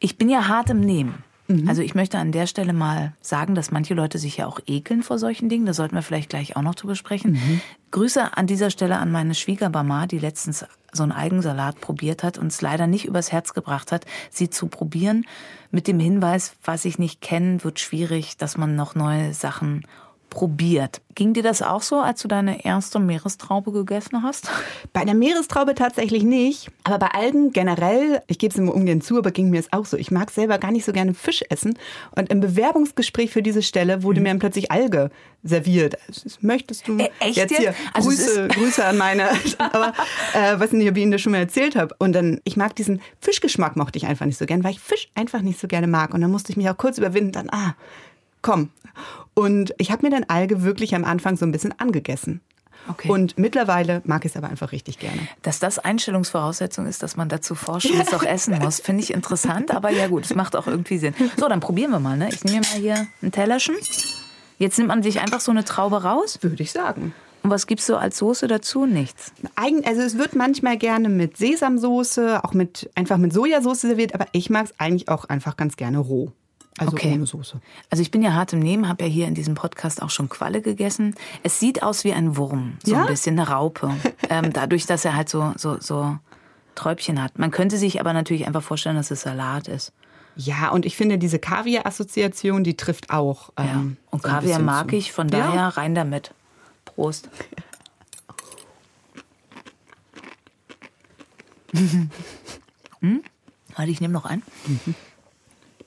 Ich 0.00 0.18
bin 0.18 0.28
ja 0.28 0.48
hart 0.48 0.68
im 0.68 0.80
Nehmen. 0.80 1.24
Mhm. 1.48 1.66
Also 1.66 1.80
ich 1.80 1.94
möchte 1.94 2.18
an 2.18 2.30
der 2.30 2.46
Stelle 2.46 2.74
mal 2.74 3.14
sagen, 3.22 3.54
dass 3.54 3.70
manche 3.70 3.94
Leute 3.94 4.18
sich 4.18 4.36
ja 4.36 4.46
auch 4.46 4.60
ekeln 4.66 5.02
vor 5.02 5.18
solchen 5.18 5.48
Dingen. 5.48 5.64
Da 5.64 5.72
sollten 5.72 5.94
wir 5.94 6.02
vielleicht 6.02 6.28
gleich 6.28 6.56
auch 6.56 6.62
noch 6.62 6.74
drüber 6.74 6.94
sprechen. 6.94 7.32
Mhm. 7.32 7.60
Grüße 7.90 8.36
an 8.36 8.46
dieser 8.46 8.68
Stelle 8.68 8.98
an 8.98 9.10
meine 9.10 9.34
Schwiegerbama, 9.34 10.06
die 10.06 10.18
letztens 10.18 10.66
so 10.92 11.02
einen 11.02 11.12
Eigensalat 11.12 11.80
probiert 11.80 12.22
hat 12.22 12.36
und 12.36 12.48
es 12.48 12.60
leider 12.60 12.86
nicht 12.86 13.06
übers 13.06 13.32
Herz 13.32 13.54
gebracht 13.54 13.92
hat, 13.92 14.04
sie 14.30 14.50
zu 14.50 14.66
probieren. 14.66 15.24
Mit 15.70 15.88
dem 15.88 15.98
Hinweis, 15.98 16.54
was 16.64 16.84
ich 16.84 16.98
nicht 16.98 17.22
kenne, 17.22 17.64
wird 17.64 17.80
schwierig, 17.80 18.36
dass 18.36 18.58
man 18.58 18.76
noch 18.76 18.94
neue 18.94 19.32
Sachen 19.32 19.86
probiert. 20.32 21.02
Ging 21.14 21.34
dir 21.34 21.42
das 21.42 21.60
auch 21.60 21.82
so, 21.82 21.96
als 22.00 22.22
du 22.22 22.28
deine 22.28 22.64
erste 22.64 22.98
Meerestraube 22.98 23.70
gegessen 23.70 24.22
hast? 24.22 24.50
Bei 24.94 25.04
der 25.04 25.14
Meerestraube 25.14 25.74
tatsächlich 25.74 26.22
nicht. 26.22 26.70
Aber 26.84 26.98
bei 26.98 27.08
Algen 27.08 27.52
generell, 27.52 28.22
ich 28.28 28.38
gebe 28.38 28.50
es 28.50 28.58
immer 28.58 28.74
ungern 28.74 29.02
zu, 29.02 29.18
aber 29.18 29.30
ging 29.30 29.50
mir 29.50 29.60
es 29.60 29.70
auch 29.74 29.84
so. 29.84 29.98
Ich 29.98 30.10
mag 30.10 30.30
selber 30.30 30.56
gar 30.56 30.70
nicht 30.70 30.86
so 30.86 30.92
gerne 30.92 31.12
Fisch 31.12 31.44
essen. 31.50 31.78
Und 32.16 32.30
im 32.30 32.40
Bewerbungsgespräch 32.40 33.30
für 33.30 33.42
diese 33.42 33.62
Stelle 33.62 34.02
wurde 34.02 34.20
mhm. 34.20 34.22
mir 34.22 34.28
dann 34.30 34.38
plötzlich 34.38 34.72
Alge 34.72 35.10
serviert. 35.42 35.96
Möchtest 36.40 36.88
du 36.88 36.96
äh, 36.96 37.10
echt 37.20 37.36
jetzt 37.36 37.58
hier 37.58 37.74
also 37.92 38.08
Grüße, 38.08 38.48
Grüße 38.48 38.82
an 38.82 38.96
meine, 38.96 39.28
aber 39.58 39.92
äh, 40.32 40.58
was 40.58 40.72
nicht, 40.72 40.88
ob 40.88 40.96
ich 40.96 41.02
Ihnen 41.02 41.12
das 41.12 41.20
schon 41.20 41.32
mal 41.32 41.38
erzählt 41.38 41.76
habe. 41.76 41.94
Und 41.98 42.14
dann, 42.14 42.40
ich 42.44 42.56
mag 42.56 42.74
diesen 42.74 43.02
Fischgeschmack 43.20 43.76
mochte 43.76 43.98
ich 43.98 44.06
einfach 44.06 44.24
nicht 44.24 44.38
so 44.38 44.46
gern, 44.46 44.64
weil 44.64 44.72
ich 44.72 44.80
Fisch 44.80 45.10
einfach 45.14 45.42
nicht 45.42 45.60
so 45.60 45.68
gerne 45.68 45.88
mag. 45.88 46.14
Und 46.14 46.22
dann 46.22 46.30
musste 46.30 46.52
ich 46.52 46.56
mich 46.56 46.70
auch 46.70 46.76
kurz 46.78 46.96
überwinden, 46.96 47.32
dann, 47.32 47.50
ah, 47.50 47.74
komm. 48.42 48.70
Und 49.34 49.74
ich 49.78 49.90
habe 49.90 50.06
mir 50.06 50.10
dann 50.10 50.24
Alge 50.24 50.62
wirklich 50.62 50.94
am 50.94 51.04
Anfang 51.04 51.36
so 51.36 51.46
ein 51.46 51.52
bisschen 51.52 51.78
angegessen. 51.78 52.40
Okay. 52.88 53.08
Und 53.08 53.38
mittlerweile 53.38 54.02
mag 54.04 54.24
ich 54.24 54.32
es 54.32 54.36
aber 54.36 54.48
einfach 54.48 54.72
richtig 54.72 54.98
gerne. 54.98 55.20
Dass 55.42 55.60
das 55.60 55.78
Einstellungsvoraussetzung 55.78 56.86
ist, 56.86 57.02
dass 57.02 57.16
man 57.16 57.28
dazu 57.28 57.54
forscht 57.54 57.90
und 57.90 58.00
es 58.00 58.12
auch 58.12 58.22
essen 58.26 58.58
muss, 58.58 58.80
finde 58.80 59.02
ich 59.02 59.12
interessant. 59.12 59.70
Aber 59.70 59.90
ja 59.90 60.08
gut, 60.08 60.24
es 60.24 60.34
macht 60.34 60.56
auch 60.56 60.66
irgendwie 60.66 60.98
Sinn. 60.98 61.14
So, 61.36 61.48
dann 61.48 61.60
probieren 61.60 61.92
wir 61.92 62.00
mal. 62.00 62.16
Ne? 62.16 62.28
Ich 62.32 62.44
nehme 62.44 62.60
mal 62.60 62.80
hier 62.80 63.06
ein 63.22 63.30
Tellerchen. 63.30 63.76
Jetzt 64.58 64.78
nimmt 64.78 64.88
man 64.88 65.02
sich 65.02 65.20
einfach 65.20 65.40
so 65.40 65.52
eine 65.52 65.64
Traube 65.64 66.02
raus. 66.02 66.38
Würde 66.42 66.62
ich 66.62 66.72
sagen. 66.72 67.14
Und 67.42 67.50
was 67.50 67.66
gibst 67.66 67.88
du 67.88 67.96
als 67.96 68.18
Soße 68.18 68.46
dazu? 68.46 68.86
Nichts. 68.86 69.32
Eigen, 69.56 69.84
also 69.84 70.00
es 70.00 70.16
wird 70.16 70.34
manchmal 70.34 70.76
gerne 70.76 71.08
mit 71.08 71.36
Sesamsoße, 71.36 72.44
auch 72.44 72.52
mit 72.52 72.88
einfach 72.94 73.16
mit 73.16 73.32
Sojasauce 73.32 73.80
serviert, 73.80 74.14
aber 74.14 74.26
ich 74.32 74.48
mag 74.48 74.66
es 74.66 74.74
eigentlich 74.78 75.08
auch 75.08 75.24
einfach 75.24 75.56
ganz 75.56 75.76
gerne 75.76 75.98
roh. 75.98 76.30
Also 76.78 76.92
okay. 76.92 77.12
ohne 77.12 77.26
Soße. 77.26 77.60
Also 77.90 78.02
ich 78.02 78.10
bin 78.10 78.22
ja 78.22 78.32
hart 78.32 78.54
im 78.54 78.60
Nehmen, 78.60 78.88
habe 78.88 79.04
ja 79.04 79.10
hier 79.10 79.28
in 79.28 79.34
diesem 79.34 79.54
Podcast 79.54 80.00
auch 80.02 80.10
schon 80.10 80.28
Qualle 80.28 80.62
gegessen. 80.62 81.14
Es 81.42 81.60
sieht 81.60 81.82
aus 81.82 82.04
wie 82.04 82.12
ein 82.14 82.36
Wurm, 82.36 82.78
so 82.82 82.92
ja? 82.92 83.02
ein 83.02 83.06
bisschen 83.06 83.38
eine 83.38 83.48
Raupe. 83.48 83.94
ähm, 84.30 84.52
dadurch, 84.52 84.86
dass 84.86 85.04
er 85.04 85.14
halt 85.14 85.28
so, 85.28 85.52
so, 85.56 85.78
so 85.80 86.16
Träubchen 86.74 87.22
hat. 87.22 87.38
Man 87.38 87.50
könnte 87.50 87.76
sich 87.76 88.00
aber 88.00 88.14
natürlich 88.14 88.46
einfach 88.46 88.62
vorstellen, 88.62 88.96
dass 88.96 89.10
es 89.10 89.20
Salat 89.22 89.68
ist. 89.68 89.92
Ja, 90.34 90.70
und 90.70 90.86
ich 90.86 90.96
finde, 90.96 91.18
diese 91.18 91.38
Kaviar-Assoziation, 91.38 92.64
die 92.64 92.74
trifft 92.74 93.10
auch. 93.10 93.50
Ähm, 93.58 93.66
ja. 93.66 93.82
Und 94.10 94.22
so 94.22 94.28
Kaviar 94.28 94.60
mag 94.60 94.88
zu. 94.90 94.96
ich, 94.96 95.12
von 95.12 95.28
daher 95.28 95.54
ja. 95.54 95.68
rein 95.68 95.94
damit. 95.94 96.32
Prost. 96.86 97.28
hm? 103.00 103.22
Warte, 103.76 103.90
ich 103.90 104.00
nehme 104.00 104.14
noch 104.14 104.24
einen. 104.24 104.42
Mhm. 104.66 104.94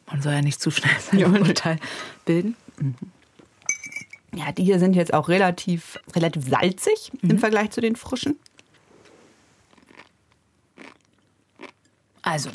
Man 0.07 0.21
soll 0.21 0.33
ja 0.33 0.41
nicht 0.41 0.61
zu 0.61 0.71
schnell 0.71 0.95
sein 1.11 1.19
ja. 1.19 1.27
Urteil 1.27 1.79
bilden. 2.25 2.55
Mhm. 2.79 2.95
Ja, 4.35 4.51
die 4.51 4.63
hier 4.63 4.79
sind 4.79 4.95
jetzt 4.95 5.13
auch 5.13 5.29
relativ, 5.29 5.97
relativ 6.13 6.49
salzig 6.49 7.11
mhm. 7.21 7.31
im 7.31 7.39
Vergleich 7.39 7.71
zu 7.71 7.81
den 7.81 7.95
frischen. 7.95 8.37
Also, 12.21 12.49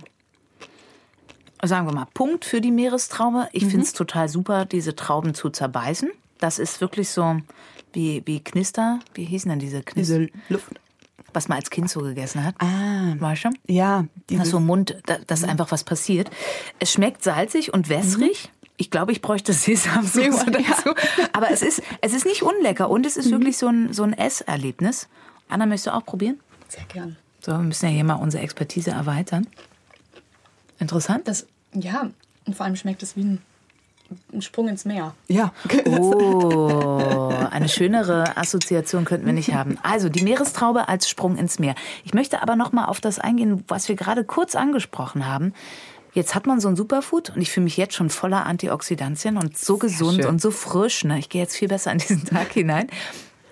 sagen 1.63 1.87
wir 1.87 1.95
mal, 1.95 2.07
Punkt 2.13 2.45
für 2.45 2.61
die 2.61 2.73
Meerestraube. 2.73 3.49
Ich 3.53 3.65
mhm. 3.65 3.71
finde 3.71 3.87
es 3.87 3.93
total 3.93 4.29
super, 4.29 4.67
diese 4.67 4.95
Trauben 4.95 5.33
zu 5.33 5.49
zerbeißen. 5.49 6.11
Das 6.39 6.59
ist 6.59 6.81
wirklich 6.81 7.09
so 7.09 7.41
wie, 7.93 8.23
wie 8.27 8.43
Knister. 8.43 9.01
Wie 9.15 9.25
hießen 9.25 9.49
denn 9.49 9.59
diese 9.59 9.83
Knister? 9.83 10.19
Diese 10.19 10.33
Luft 10.49 10.81
was 11.33 11.49
man 11.49 11.59
als 11.59 11.71
Kind 11.71 11.91
so 11.91 12.01
gegessen 12.01 12.45
hat. 12.45 12.55
Ah. 12.59 13.15
Weißt 13.19 13.45
du? 13.45 13.51
Ja. 13.67 14.07
Das 14.29 14.51
so 14.51 14.59
im 14.59 14.67
Mund, 14.67 14.97
da, 15.07 15.19
dass 15.27 15.43
mhm. 15.43 15.51
einfach 15.51 15.71
was 15.71 15.85
passiert. 15.85 16.31
Es 16.79 16.93
schmeckt 16.93 17.23
salzig 17.23 17.73
und 17.73 17.89
wässrig. 17.89 18.51
Mhm. 18.53 18.69
Ich 18.77 18.91
glaube, 18.91 19.13
ich 19.13 19.21
bräuchte 19.21 19.53
Sesamsoße 19.53 20.51
dazu. 20.51 20.95
Aber 21.33 21.51
es 21.51 21.63
ist, 21.63 21.83
es 22.01 22.15
ist 22.15 22.25
nicht 22.25 22.43
unlecker 22.43 22.89
und 22.89 23.05
es 23.05 23.17
ist 23.17 23.27
mhm. 23.27 23.33
wirklich 23.33 23.59
so 23.59 23.69
ein, 23.69 23.93
so 23.93 24.03
ein 24.03 24.13
Esserlebnis. 24.15 25.09
Anna, 25.49 25.67
möchtest 25.67 25.89
du 25.89 25.95
auch 25.95 26.05
probieren? 26.05 26.41
Sehr 26.69 26.85
gern. 26.85 27.17
So, 27.41 27.53
wir 27.53 27.59
müssen 27.59 27.87
ja 27.87 27.93
hier 27.93 28.05
mal 28.05 28.15
unsere 28.15 28.43
Expertise 28.43 28.91
erweitern. 28.91 29.47
Interessant. 30.79 31.29
Das, 31.29 31.47
ja, 31.75 32.11
und 32.47 32.57
vor 32.57 32.67
allem 32.67 32.77
schmeckt 32.77 33.03
es 33.03 33.17
wie 33.17 33.25
ein 33.25 33.43
ein 34.33 34.43
Sprung 34.43 34.69
ins 34.69 34.85
Meer. 34.85 35.15
Ja. 35.29 35.53
Oh, 35.87 37.33
eine 37.51 37.69
schönere 37.69 38.37
Assoziation 38.37 39.05
könnten 39.05 39.27
wir 39.27 39.33
nicht 39.33 39.55
haben. 39.55 39.79
Also 39.83 40.09
die 40.09 40.23
Meerestraube 40.23 40.89
als 40.89 41.09
Sprung 41.09 41.37
ins 41.37 41.59
Meer. 41.59 41.75
Ich 42.05 42.15
möchte 42.15 42.43
aber 42.43 42.57
noch 42.57 42.73
mal 42.73 42.87
auf 42.87 43.01
das 43.01 43.19
eingehen, 43.19 43.65
was 43.69 43.89
wir 43.89 43.97
gerade 43.97 44.25
kurz 44.25 44.55
angesprochen 44.55 45.27
haben. 45.27 45.53
Jetzt 46.13 46.35
hat 46.35 46.47
man 46.47 46.61
so 46.61 46.69
ein 46.69 46.77
Superfood 46.77 47.31
und 47.31 47.41
ich 47.41 47.51
fühle 47.51 47.65
mich 47.65 47.77
jetzt 47.77 47.95
schon 47.95 48.11
voller 48.11 48.47
Antioxidantien 48.47 49.37
und 49.37 49.57
so 49.57 49.79
gesund 49.79 50.25
und 50.25 50.41
so 50.41 50.51
frisch. 50.51 51.05
Ne? 51.05 51.19
Ich 51.19 51.29
gehe 51.29 51.41
jetzt 51.41 51.57
viel 51.57 51.69
besser 51.69 51.93
an 51.93 51.99
diesen 51.99 52.25
Tag 52.25 52.53
hinein. 52.53 52.89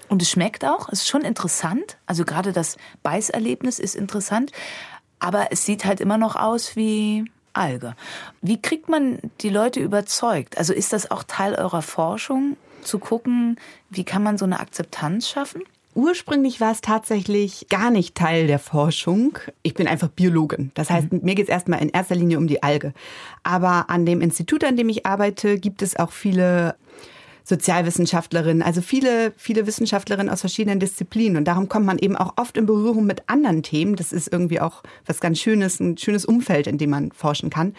Und 0.09 0.23
es 0.23 0.31
schmeckt 0.31 0.64
auch, 0.64 0.88
es 0.88 1.03
ist 1.03 1.09
schon 1.09 1.23
interessant. 1.23 1.99
Also 2.07 2.25
gerade 2.25 2.53
das 2.53 2.77
Beißerlebnis 3.03 3.79
ist 3.79 3.94
interessant. 3.94 4.51
Aber 5.21 5.49
es 5.51 5.64
sieht 5.64 5.85
halt 5.85 6.01
immer 6.01 6.18
noch 6.18 6.35
aus 6.37 6.75
wie 6.75 7.31
Alge. 7.59 7.94
Wie 8.40 8.61
kriegt 8.61 8.88
man 8.88 9.18
die 9.40 9.51
Leute 9.51 9.81
überzeugt? 9.81 10.57
Also 10.57 10.73
ist 10.73 10.92
das 10.92 11.11
auch 11.11 11.23
Teil 11.25 11.55
eurer 11.55 11.83
Forschung, 11.83 12.57
zu 12.83 12.99
gucken, 12.99 13.57
wie 13.90 14.05
kann 14.05 14.23
man 14.23 14.38
so 14.38 14.44
eine 14.44 14.61
Akzeptanz 14.61 15.29
schaffen? 15.29 15.62
Ursprünglich 15.94 16.61
war 16.61 16.71
es 16.71 16.81
tatsächlich 16.81 17.66
gar 17.68 17.90
nicht 17.90 18.14
Teil 18.14 18.47
der 18.47 18.61
Forschung. 18.61 19.38
Ich 19.62 19.75
bin 19.75 19.88
einfach 19.88 20.09
Biologin. 20.09 20.71
Das 20.75 20.90
heißt, 20.90 21.12
mhm. 21.12 21.21
mir 21.23 21.35
geht 21.35 21.47
es 21.47 21.51
erstmal 21.51 21.83
in 21.83 21.88
erster 21.88 22.14
Linie 22.14 22.38
um 22.38 22.47
die 22.47 22.62
Alge. 22.62 22.94
Aber 23.42 23.90
an 23.90 24.07
dem 24.07 24.21
Institut, 24.21 24.62
an 24.64 24.77
dem 24.77 24.88
ich 24.88 25.07
arbeite, 25.07 25.59
gibt 25.59 25.83
es 25.83 25.97
auch 25.97 26.12
viele 26.12 26.77
Sozialwissenschaftlerinnen, 27.48 28.62
also 28.62 28.82
viele, 28.82 29.32
viele 29.37 29.66
Wissenschaftlerinnen 29.66 30.28
aus 30.30 30.42
verschiedenen 30.42 30.80
Disziplinen. 30.80 31.38
Und 31.38 31.46
darum 31.46 31.70
kommt 31.70 31.87
man 31.87 31.98
eben 31.98 32.14
auch 32.14 32.34
oft 32.37 32.58
in 32.58 32.66
Berührung 32.66 33.06
mit 33.06 33.22
anderen 33.26 33.62
Themen. 33.62 33.96
Das 33.96 34.12
ist 34.12 34.30
irgendwie 34.30 34.61
auch 34.61 34.82
was 35.06 35.20
ganz 35.20 35.40
Schönes, 35.40 35.80
ein 35.80 35.96
schönes 35.96 36.26
Umfeld, 36.26 36.66
in 36.66 36.76
dem 36.76 36.90
man 36.90 37.11
forschen 37.11 37.48
kann. 37.48 37.74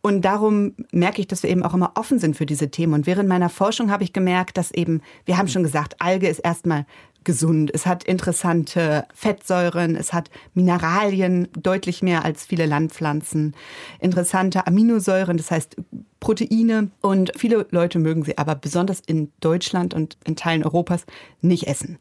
Und 0.00 0.24
darum 0.24 0.72
merke 0.90 1.20
ich, 1.20 1.28
dass 1.28 1.42
wir 1.42 1.50
eben 1.50 1.62
auch 1.62 1.74
immer 1.74 1.92
offen 1.96 2.18
sind 2.18 2.34
für 2.34 2.46
diese 2.46 2.70
Themen. 2.70 2.94
Und 2.94 3.06
während 3.06 3.28
meiner 3.28 3.50
Forschung 3.50 3.90
habe 3.90 4.04
ich 4.04 4.14
gemerkt, 4.14 4.56
dass 4.56 4.70
eben, 4.70 5.02
wir 5.26 5.36
haben 5.36 5.48
schon 5.48 5.64
gesagt, 5.64 6.00
Alge 6.00 6.26
ist 6.26 6.38
erstmal 6.38 6.86
gesund. 7.24 7.70
Es 7.74 7.86
hat 7.86 8.04
interessante 8.04 9.06
Fettsäuren, 9.14 9.96
es 9.96 10.12
hat 10.12 10.30
Mineralien, 10.54 11.48
deutlich 11.52 12.02
mehr 12.02 12.24
als 12.24 12.44
viele 12.44 12.66
Landpflanzen, 12.66 13.54
interessante 14.00 14.66
Aminosäuren, 14.66 15.36
das 15.36 15.50
heißt 15.50 15.76
Proteine. 16.20 16.90
Und 17.00 17.32
viele 17.36 17.66
Leute 17.70 17.98
mögen 17.98 18.24
sie 18.24 18.38
aber 18.38 18.54
besonders 18.54 19.00
in 19.00 19.32
Deutschland 19.40 19.94
und 19.94 20.16
in 20.24 20.36
Teilen 20.36 20.64
Europas 20.64 21.04
nicht 21.40 21.66
essen. 21.66 21.98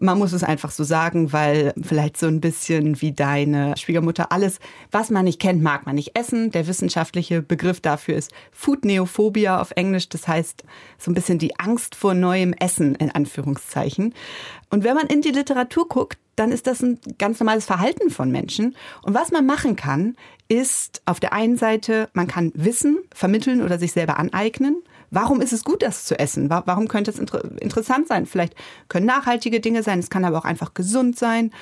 Man 0.00 0.18
muss 0.18 0.32
es 0.32 0.42
einfach 0.42 0.72
so 0.72 0.82
sagen, 0.82 1.32
weil 1.32 1.72
vielleicht 1.80 2.16
so 2.16 2.26
ein 2.26 2.40
bisschen 2.40 3.00
wie 3.00 3.12
deine 3.12 3.76
Schwiegermutter 3.76 4.32
alles, 4.32 4.58
was 4.90 5.10
man 5.10 5.24
nicht 5.24 5.40
kennt, 5.40 5.62
mag 5.62 5.86
man 5.86 5.94
nicht 5.94 6.18
essen. 6.18 6.50
Der 6.50 6.66
wissenschaftliche 6.66 7.40
Begriff 7.40 7.80
dafür 7.80 8.16
ist 8.16 8.32
Foodneophobia 8.50 9.60
auf 9.60 9.70
Englisch. 9.76 10.08
Das 10.08 10.26
heißt 10.26 10.64
so 10.98 11.10
ein 11.10 11.14
bisschen 11.14 11.38
die 11.38 11.58
Angst 11.58 11.94
vor 11.94 12.14
neuem 12.14 12.52
Essen 12.54 12.96
in 12.96 13.12
Anführungszeichen. 13.12 14.12
Und 14.70 14.84
wenn 14.84 14.94
man 14.94 15.06
in 15.06 15.22
die 15.22 15.30
Literatur 15.30 15.88
guckt, 15.88 16.18
dann 16.36 16.50
ist 16.50 16.66
das 16.66 16.82
ein 16.82 16.98
ganz 17.18 17.40
normales 17.40 17.66
Verhalten 17.66 18.10
von 18.10 18.30
Menschen. 18.30 18.74
Und 19.02 19.14
was 19.14 19.30
man 19.30 19.44
machen 19.44 19.76
kann, 19.76 20.16
ist 20.48 21.02
auf 21.04 21.20
der 21.20 21.32
einen 21.32 21.56
Seite, 21.56 22.08
man 22.14 22.26
kann 22.26 22.52
Wissen 22.54 22.98
vermitteln 23.14 23.62
oder 23.62 23.78
sich 23.78 23.92
selber 23.92 24.18
aneignen. 24.18 24.76
Warum 25.10 25.42
ist 25.42 25.52
es 25.52 25.62
gut, 25.62 25.82
das 25.82 26.04
zu 26.04 26.18
essen? 26.18 26.48
Warum 26.48 26.88
könnte 26.88 27.10
es 27.10 27.18
inter 27.18 27.44
interessant 27.60 28.08
sein? 28.08 28.24
Vielleicht 28.24 28.54
können 28.88 29.06
nachhaltige 29.06 29.60
Dinge 29.60 29.82
sein, 29.82 29.98
es 29.98 30.08
kann 30.08 30.24
aber 30.24 30.38
auch 30.38 30.46
einfach 30.46 30.72
gesund 30.72 31.18
sein. 31.18 31.52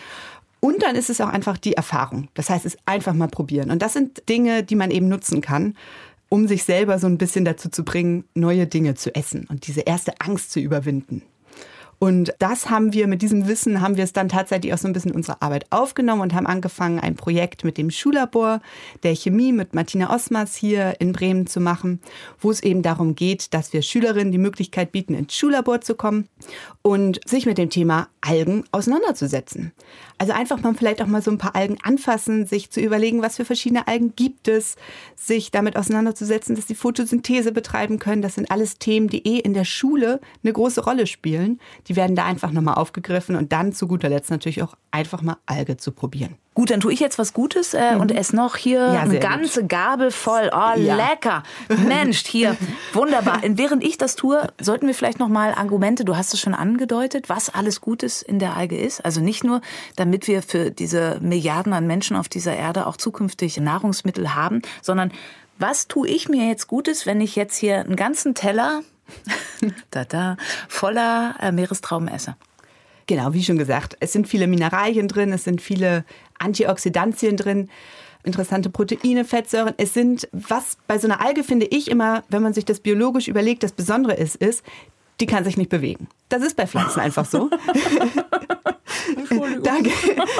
Und 0.61 0.83
dann 0.83 0.95
ist 0.95 1.11
es 1.11 1.21
auch 1.21 1.29
einfach 1.29 1.57
die 1.57 1.73
Erfahrung. 1.73 2.29
Das 2.35 2.51
heißt, 2.51 2.67
es 2.67 2.77
einfach 2.85 3.15
mal 3.15 3.29
probieren. 3.29 3.71
Und 3.71 3.83
das 3.83 3.95
sind 3.95 4.29
Dinge, 4.29 4.63
die 4.63 4.77
man 4.77 4.91
eben 4.91 5.09
nutzen 5.09 5.41
kann, 5.41 5.75
um 6.29 6.47
sich 6.47 6.65
selber 6.65 6.99
so 6.99 7.07
ein 7.07 7.19
bisschen 7.19 7.45
dazu 7.45 7.71
zu 7.71 7.85
bringen, 7.85 8.25
neue 8.35 8.67
Dinge 8.67 8.95
zu 8.95 9.15
essen 9.15 9.47
und 9.51 9.67
diese 9.67 9.81
erste 9.81 10.21
Angst 10.21 10.53
zu 10.53 10.61
überwinden. 10.61 11.23
Und 12.03 12.33
das 12.39 12.71
haben 12.71 12.95
wir, 12.95 13.07
mit 13.07 13.21
diesem 13.21 13.47
Wissen 13.47 13.83
haben 13.83 13.99
wir 13.99 14.05
es 14.05 14.15
dann 14.15 14.31
tatsächlich 14.31 14.73
auch 14.73 14.79
so 14.79 14.89
ein 14.89 14.95
bisschen 14.95 15.13
unsere 15.13 15.43
Arbeit 15.43 15.67
aufgenommen 15.69 16.23
und 16.23 16.33
haben 16.33 16.47
angefangen, 16.47 16.99
ein 16.99 17.15
Projekt 17.15 17.63
mit 17.63 17.77
dem 17.77 17.91
Schullabor 17.91 18.63
der 19.03 19.15
Chemie 19.15 19.53
mit 19.53 19.75
Martina 19.75 20.11
Osmers 20.11 20.57
hier 20.57 20.95
in 20.99 21.13
Bremen 21.13 21.47
zu 21.47 21.61
machen, 21.61 22.01
wo 22.39 22.51
es 22.51 22.63
eben 22.63 22.81
darum 22.81 23.17
geht, 23.17 23.53
dass 23.53 23.75
wir 23.75 23.83
Schülerinnen 23.83 24.33
die 24.33 24.39
Möglichkeit 24.39 24.93
bieten, 24.93 25.13
ins 25.13 25.37
Schullabor 25.37 25.83
zu 25.83 25.95
kommen 25.95 26.27
und 26.81 27.21
sich 27.29 27.45
mit 27.45 27.59
dem 27.59 27.69
Thema 27.69 28.09
Algen 28.23 28.65
auseinanderzusetzen. 28.73 29.73
Also 30.17 30.33
einfach 30.33 30.63
mal 30.63 30.75
vielleicht 30.75 31.03
auch 31.03 31.07
mal 31.07 31.23
so 31.23 31.31
ein 31.31 31.39
paar 31.39 31.55
Algen 31.55 31.77
anfassen, 31.83 32.47
sich 32.47 32.71
zu 32.71 32.81
überlegen, 32.81 33.21
was 33.21 33.37
für 33.37 33.45
verschiedene 33.45 33.89
Algen 33.89 34.15
gibt 34.17 34.49
es, 34.49 34.77
sich 35.17 35.51
damit 35.51 35.77
auseinanderzusetzen, 35.77 36.57
dass 36.57 36.67
die 36.67 36.75
Photosynthese 36.75 37.53
betreiben 37.53 37.99
können. 37.99 38.23
Das 38.23 38.37
sind 38.37 38.51
alles 38.51 38.79
Themen, 38.79 39.09
die 39.09 39.27
eh 39.27 39.39
in 39.39 39.53
der 39.53 39.65
Schule 39.65 40.21
eine 40.43 40.53
große 40.53 40.83
Rolle 40.83 41.07
spielen. 41.07 41.61
Die 41.91 41.97
werden 41.97 42.15
da 42.15 42.25
einfach 42.25 42.53
nochmal 42.53 42.77
aufgegriffen 42.77 43.35
und 43.35 43.53
dann 43.53 43.73
zu 43.73 43.89
guter 43.89 44.09
Letzt 44.09 44.31
natürlich 44.31 44.63
auch 44.63 44.77
einfach 44.93 45.23
mal 45.23 45.39
Alge 45.45 45.77
zu 45.77 45.91
probieren. 45.91 46.37
Gut, 46.55 46.71
dann 46.71 46.79
tue 46.79 46.93
ich 46.93 47.01
jetzt 47.01 47.19
was 47.19 47.33
Gutes 47.33 47.75
äh, 47.75 47.97
mhm. 47.97 48.01
und 48.01 48.13
esse 48.13 48.37
noch 48.37 48.57
hier 48.57 48.79
ja, 48.79 49.01
eine 49.01 49.19
ganze 49.19 49.63
gut. 49.63 49.71
Gabel 49.71 50.11
voll. 50.13 50.53
Oh, 50.53 50.79
ja. 50.79 50.95
lecker. 50.95 51.43
Mensch, 51.89 52.25
hier. 52.27 52.57
Wunderbar. 52.93 53.41
Während 53.43 53.83
ich 53.83 53.99
das 53.99 54.15
tue, 54.15 54.47
sollten 54.61 54.87
wir 54.87 54.95
vielleicht 54.95 55.19
noch 55.19 55.29
mal 55.29 55.53
Argumente, 55.53 56.05
du 56.05 56.17
hast 56.17 56.33
es 56.33 56.39
schon 56.39 56.55
angedeutet, 56.55 57.29
was 57.29 57.53
alles 57.53 57.81
Gutes 57.81 58.23
in 58.23 58.39
der 58.39 58.57
Alge 58.57 58.79
ist. 58.79 59.05
Also 59.05 59.21
nicht 59.21 59.43
nur, 59.43 59.61
damit 59.97 60.29
wir 60.29 60.43
für 60.43 60.71
diese 60.71 61.19
Milliarden 61.21 61.73
an 61.73 61.89
Menschen 61.89 62.17
auf 62.17 62.29
dieser 62.29 62.55
Erde 62.55 62.87
auch 62.87 62.99
zukünftig 62.99 63.57
Nahrungsmittel 63.57 64.37
haben, 64.37 64.63
sondern 64.81 65.11
was 65.59 65.89
tue 65.89 66.09
ich 66.09 66.29
mir 66.29 66.47
jetzt 66.47 66.69
Gutes, 66.69 67.05
wenn 67.05 67.21
ich 67.21 67.35
jetzt 67.35 67.57
hier 67.57 67.81
einen 67.81 67.97
ganzen 67.97 68.35
Teller 68.35 68.83
da, 69.91 70.05
da, 70.05 70.37
voller 70.69 71.37
äh, 71.41 71.53
Meerestrauben 71.53 72.09
esse. 72.09 72.37
Genau, 73.07 73.33
wie 73.33 73.43
schon 73.43 73.59
gesagt, 73.59 73.97
es 74.01 74.13
sind 74.13 74.29
viele 74.29 74.47
Mineralien 74.47 75.09
drin, 75.09 75.33
es 75.33 75.45
sind 75.45 75.61
viele 75.61 76.05
Antioxidantien 76.39 77.37
drin, 77.37 77.69
interessante 78.23 78.71
Proteine, 78.71 79.25
Fettsäuren. 79.25 79.75
Es 79.79 79.95
sind, 79.95 80.29
was 80.33 80.79
bei 80.87 80.99
so 80.99 81.09
einer 81.09 81.21
Alge 81.21 81.43
finde 81.43 81.67
ich 81.67 81.91
immer, 81.91 82.23
wenn 82.29 82.43
man 82.43 82.55
sich 82.55 82.65
das 82.65 82.81
biologisch 82.81 83.29
überlegt, 83.29 83.63
das 83.63 83.73
Besondere 83.73 84.15
ist, 84.15 84.37
ist, 84.37 84.63
die 85.21 85.27
kann 85.27 85.45
sich 85.45 85.57
nicht 85.57 85.71
bewegen. 85.71 86.09
Das 86.29 86.43
ist 86.43 86.57
bei 86.57 86.67
Pflanzen 86.67 87.01
einfach 87.01 87.25
so. 87.25 87.51
da, 89.63 89.77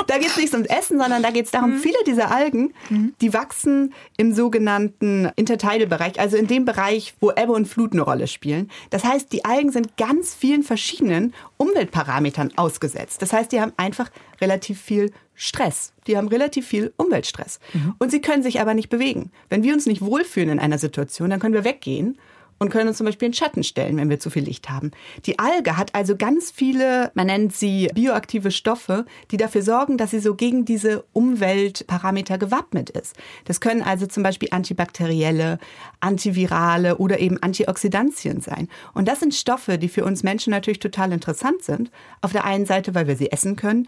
da 0.07 0.19
geht 0.19 0.29
es 0.29 0.37
nicht 0.37 0.53
ums 0.53 0.69
Essen, 0.69 0.99
sondern 0.99 1.23
da 1.23 1.31
geht 1.31 1.47
es 1.47 1.51
darum, 1.51 1.73
mhm. 1.73 1.79
viele 1.79 1.99
dieser 2.07 2.31
Algen, 2.31 2.73
mhm. 2.89 3.15
die 3.21 3.33
wachsen 3.33 3.95
im 4.17 4.33
sogenannten 4.33 5.31
Intertidal-Bereich, 5.37 6.19
also 6.21 6.37
in 6.37 6.47
dem 6.47 6.65
Bereich, 6.65 7.15
wo 7.21 7.31
Ebbe 7.31 7.53
und 7.53 7.67
Flut 7.67 7.93
eine 7.93 8.03
Rolle 8.03 8.27
spielen. 8.27 8.71
Das 8.91 9.05
heißt, 9.05 9.33
die 9.33 9.45
Algen 9.45 9.73
sind 9.73 9.97
ganz 9.97 10.35
vielen 10.35 10.63
verschiedenen 10.63 11.35
Umweltparametern 11.57 12.53
ausgesetzt. 12.57 13.23
Das 13.23 13.33
heißt, 13.33 13.53
die 13.53 13.61
haben 13.61 13.73
einfach 13.77 14.11
relativ 14.41 14.81
viel 14.81 15.13
Stress. 15.35 15.95
Die 16.07 16.17
haben 16.17 16.29
relativ 16.29 16.67
viel 16.67 16.93
Umweltstress. 16.97 17.61
Mhm. 17.73 17.95
Und 17.99 18.11
sie 18.11 18.21
können 18.21 18.43
sich 18.43 18.61
aber 18.61 18.75
nicht 18.75 18.91
bewegen. 18.91 19.31
Wenn 19.49 19.63
wir 19.63 19.73
uns 19.73 19.87
nicht 19.87 20.03
wohlfühlen 20.03 20.51
in 20.51 20.59
einer 20.59 20.79
Situation, 20.79 21.31
dann 21.31 21.41
können 21.41 21.55
wir 21.55 21.65
weggehen 21.65 22.19
und 22.61 22.69
können 22.69 22.89
uns 22.89 22.99
zum 22.99 23.07
Beispiel 23.07 23.27
in 23.27 23.35
Schatten 23.35 23.65
stellen, 23.65 23.97
wenn 23.97 24.11
wir 24.11 24.21
zu 24.21 24.29
viel 24.29 24.45
Licht 24.45 24.69
haben. 24.69 24.91
Die 25.25 25.39
Alge 25.39 25.79
hat 25.79 25.95
also 25.95 26.15
ganz 26.15 26.51
viele, 26.51 27.11
man 27.15 27.27
nennt 27.27 27.57
sie 27.57 27.89
bioaktive 27.95 28.51
Stoffe, 28.51 29.07
die 29.31 29.39
dafür 29.39 29.63
sorgen, 29.63 29.97
dass 29.97 30.11
sie 30.11 30.21
so 30.21 30.35
gegen 30.35 30.67
diese 30.67 31.05
Umweltparameter 31.15 32.37
gewappnet 32.37 32.91
ist. 32.91 33.17
Das 33.47 33.63
können 33.63 33.81
also 33.83 34.07
zum 34.07 34.23
Beispiel 34.23 34.51
antibakterielle, 34.53 35.59
antivirale 36.01 36.99
oder 36.99 37.19
eben 37.19 37.43
Antioxidantien 37.43 38.43
sein. 38.43 38.69
Und 38.93 39.09
das 39.09 39.21
sind 39.21 39.35
Stoffe, 39.35 39.79
die 39.79 39.89
für 39.89 40.05
uns 40.05 40.23
Menschen 40.23 40.51
natürlich 40.51 40.81
total 40.81 41.13
interessant 41.13 41.63
sind. 41.63 41.91
Auf 42.21 42.33
der 42.33 42.45
einen 42.45 42.67
Seite, 42.67 42.95
weil 42.95 43.07
wir 43.07 43.17
sie 43.17 43.33
essen 43.33 43.57
können. 43.57 43.87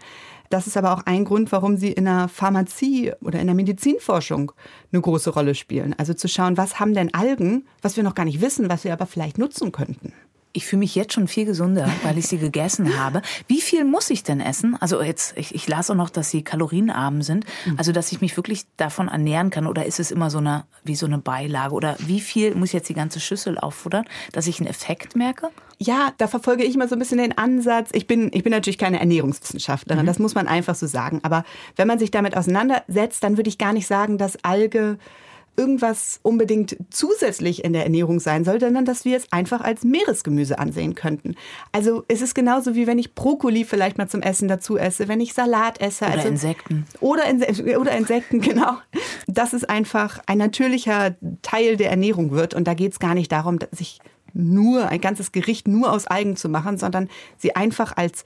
Das 0.49 0.67
ist 0.67 0.77
aber 0.77 0.93
auch 0.93 1.01
ein 1.05 1.25
Grund, 1.25 1.51
warum 1.51 1.77
sie 1.77 1.91
in 1.91 2.05
der 2.05 2.27
Pharmazie 2.27 3.13
oder 3.21 3.39
in 3.39 3.47
der 3.47 3.55
Medizinforschung 3.55 4.51
eine 4.91 5.01
große 5.01 5.31
Rolle 5.31 5.55
spielen. 5.55 5.95
Also 5.97 6.13
zu 6.13 6.27
schauen, 6.27 6.57
was 6.57 6.79
haben 6.79 6.93
denn 6.93 7.13
Algen, 7.13 7.65
was 7.81 7.97
wir 7.97 8.03
noch 8.03 8.15
gar 8.15 8.25
nicht 8.25 8.41
wissen, 8.41 8.69
was 8.69 8.83
wir 8.83 8.93
aber 8.93 9.05
vielleicht 9.05 9.37
nutzen 9.37 9.71
könnten. 9.71 10.13
Ich 10.55 10.67
fühle 10.67 10.81
mich 10.81 10.93
jetzt 10.93 11.13
schon 11.13 11.27
viel 11.27 11.45
gesünder, 11.45 11.89
weil 12.03 12.17
ich 12.17 12.27
sie 12.27 12.37
gegessen 12.37 12.99
habe. 12.99 13.23
Wie 13.47 13.59
viel 13.59 13.85
muss 13.85 14.11
ich 14.11 14.21
denn 14.21 14.39
essen? 14.39 14.77
Also 14.79 15.01
jetzt, 15.01 15.35
ich, 15.35 15.55
ich 15.55 15.67
las 15.67 15.89
auch 15.89 15.95
noch, 15.95 16.11
dass 16.11 16.29
sie 16.29 16.43
kalorienarm 16.43 17.23
sind. 17.23 17.45
Mhm. 17.65 17.75
Also, 17.77 17.91
dass 17.91 18.11
ich 18.11 18.21
mich 18.21 18.37
wirklich 18.37 18.65
davon 18.77 19.07
ernähren 19.07 19.49
kann. 19.49 19.65
Oder 19.65 19.85
ist 19.85 19.99
es 19.99 20.11
immer 20.11 20.29
so 20.29 20.37
eine, 20.37 20.65
wie 20.83 20.95
so 20.95 21.07
eine 21.07 21.17
Beilage? 21.17 21.73
Oder 21.73 21.95
wie 21.99 22.21
viel 22.21 22.53
muss 22.53 22.69
ich 22.69 22.73
jetzt 22.73 22.89
die 22.89 22.93
ganze 22.93 23.19
Schüssel 23.19 23.57
auffuttern, 23.57 24.05
dass 24.31 24.45
ich 24.45 24.59
einen 24.59 24.69
Effekt 24.69 25.15
merke? 25.15 25.49
Ja, 25.79 26.13
da 26.17 26.27
verfolge 26.27 26.63
ich 26.63 26.75
immer 26.75 26.87
so 26.87 26.95
ein 26.95 26.99
bisschen 26.99 27.17
den 27.17 27.37
Ansatz. 27.37 27.89
Ich 27.91 28.05
bin, 28.05 28.29
ich 28.31 28.43
bin 28.43 28.51
natürlich 28.51 28.77
keine 28.77 28.99
Ernährungswissenschaftlerin, 28.99 30.03
mhm. 30.03 30.07
das 30.07 30.19
muss 30.19 30.35
man 30.35 30.47
einfach 30.47 30.75
so 30.75 30.85
sagen. 30.85 31.19
Aber 31.23 31.43
wenn 31.75 31.87
man 31.87 31.99
sich 31.99 32.11
damit 32.11 32.37
auseinandersetzt, 32.37 33.23
dann 33.23 33.37
würde 33.37 33.49
ich 33.49 33.57
gar 33.57 33.73
nicht 33.73 33.87
sagen, 33.87 34.17
dass 34.17 34.43
Alge 34.43 34.97
irgendwas 35.55 36.19
unbedingt 36.23 36.77
zusätzlich 36.89 37.63
in 37.63 37.73
der 37.73 37.83
Ernährung 37.83 38.19
sein 38.19 38.43
soll, 38.43 38.59
sondern 38.59 38.85
dass 38.85 39.05
wir 39.05 39.17
es 39.17 39.31
einfach 39.31 39.61
als 39.61 39.83
Meeresgemüse 39.83 40.57
ansehen 40.57 40.95
könnten. 40.95 41.35
Also 41.71 42.03
es 42.07 42.21
ist 42.21 42.33
genauso 42.33 42.75
wie 42.75 42.87
wenn 42.87 42.97
ich 42.97 43.13
Brokkoli 43.13 43.63
vielleicht 43.63 43.97
mal 43.97 44.07
zum 44.07 44.21
Essen 44.21 44.47
dazu 44.47 44.77
esse, 44.77 45.07
wenn 45.07 45.21
ich 45.21 45.33
Salat 45.33 45.79
esse. 45.79 46.05
Oder 46.05 46.13
also, 46.13 46.27
Insekten. 46.27 46.85
Oder, 46.99 47.25
In 47.25 47.77
oder 47.77 47.95
Insekten, 47.95 48.41
genau. 48.41 48.77
Dass 49.27 49.53
es 49.53 49.63
einfach 49.63 50.19
ein 50.25 50.39
natürlicher 50.39 51.15
Teil 51.41 51.77
der 51.77 51.91
Ernährung 51.91 52.31
wird. 52.31 52.53
Und 52.53 52.67
da 52.67 52.73
geht 52.73 52.93
es 52.93 52.99
gar 52.99 53.13
nicht 53.13 53.31
darum, 53.31 53.59
sich 53.71 53.99
nur 54.33 54.87
ein 54.89 55.01
ganzes 55.01 55.31
Gericht 55.31 55.67
nur 55.67 55.91
aus 55.91 56.07
Algen 56.07 56.35
zu 56.35 56.49
machen, 56.49 56.77
sondern 56.77 57.09
sie 57.37 57.55
einfach 57.55 57.95
als 57.95 58.25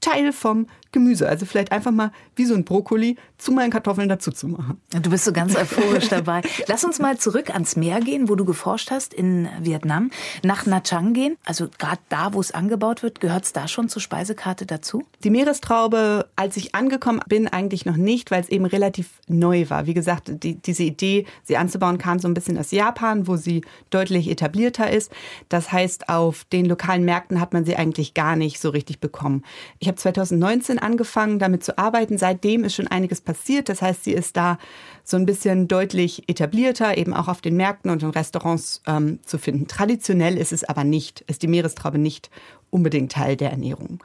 Teil 0.00 0.32
vom 0.32 0.66
Gemüse. 0.94 1.28
Also 1.28 1.44
vielleicht 1.44 1.72
einfach 1.72 1.90
mal 1.90 2.12
wie 2.36 2.46
so 2.46 2.54
ein 2.54 2.64
Brokkoli 2.64 3.16
zu 3.36 3.52
meinen 3.52 3.70
Kartoffeln 3.70 4.08
dazu 4.08 4.30
zu 4.30 4.48
machen. 4.48 4.80
Du 4.90 5.10
bist 5.10 5.24
so 5.24 5.32
ganz 5.32 5.54
euphorisch 5.54 6.08
dabei. 6.08 6.40
Lass 6.68 6.84
uns 6.84 6.98
mal 6.98 7.18
zurück 7.18 7.50
ans 7.50 7.76
Meer 7.76 8.00
gehen, 8.00 8.30
wo 8.30 8.36
du 8.36 8.46
geforscht 8.46 8.90
hast 8.90 9.12
in 9.12 9.48
Vietnam. 9.60 10.10
Nach 10.42 10.64
Nha 10.64 10.80
Trang 10.80 11.12
gehen, 11.12 11.36
also 11.44 11.68
gerade 11.78 12.00
da, 12.08 12.32
wo 12.32 12.40
es 12.40 12.52
angebaut 12.52 13.02
wird, 13.02 13.20
gehört 13.20 13.44
es 13.44 13.52
da 13.52 13.68
schon 13.68 13.88
zur 13.88 14.00
Speisekarte 14.00 14.66
dazu? 14.66 15.02
Die 15.24 15.30
Meerestraube, 15.30 16.28
als 16.36 16.56
ich 16.56 16.74
angekommen 16.74 17.20
bin, 17.28 17.48
eigentlich 17.48 17.84
noch 17.84 17.96
nicht, 17.96 18.30
weil 18.30 18.40
es 18.40 18.48
eben 18.48 18.64
relativ 18.64 19.10
neu 19.26 19.68
war. 19.68 19.86
Wie 19.86 19.94
gesagt, 19.94 20.30
die, 20.42 20.54
diese 20.54 20.84
Idee, 20.84 21.26
sie 21.42 21.56
anzubauen, 21.56 21.98
kam 21.98 22.20
so 22.20 22.28
ein 22.28 22.34
bisschen 22.34 22.56
aus 22.56 22.70
Japan, 22.70 23.26
wo 23.26 23.36
sie 23.36 23.62
deutlich 23.90 24.30
etablierter 24.30 24.90
ist. 24.90 25.10
Das 25.48 25.72
heißt, 25.72 26.08
auf 26.08 26.44
den 26.44 26.66
lokalen 26.66 27.04
Märkten 27.04 27.40
hat 27.40 27.52
man 27.52 27.64
sie 27.64 27.76
eigentlich 27.76 28.14
gar 28.14 28.36
nicht 28.36 28.60
so 28.60 28.70
richtig 28.70 29.00
bekommen. 29.00 29.42
Ich 29.80 29.88
habe 29.88 29.96
2019 29.96 30.78
angefangen, 30.84 31.38
damit 31.38 31.64
zu 31.64 31.78
arbeiten. 31.78 32.18
Seitdem 32.18 32.62
ist 32.64 32.74
schon 32.74 32.86
einiges 32.86 33.20
passiert. 33.20 33.68
Das 33.68 33.82
heißt, 33.82 34.04
sie 34.04 34.12
ist 34.12 34.36
da 34.36 34.58
so 35.02 35.16
ein 35.16 35.26
bisschen 35.26 35.66
deutlich 35.66 36.28
etablierter, 36.28 36.96
eben 36.96 37.14
auch 37.14 37.28
auf 37.28 37.40
den 37.40 37.56
Märkten 37.56 37.90
und 37.90 38.02
in 38.02 38.10
Restaurants 38.10 38.82
ähm, 38.86 39.18
zu 39.24 39.38
finden. 39.38 39.66
Traditionell 39.66 40.36
ist 40.38 40.52
es 40.52 40.64
aber 40.64 40.84
nicht, 40.84 41.22
ist 41.22 41.42
die 41.42 41.48
Meerestraube 41.48 41.98
nicht 41.98 42.30
unbedingt 42.70 43.12
Teil 43.12 43.36
der 43.36 43.50
Ernährung. 43.50 44.02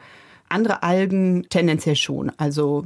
Andere 0.48 0.82
Algen 0.82 1.46
tendenziell 1.50 1.96
schon. 1.96 2.32
Also 2.38 2.86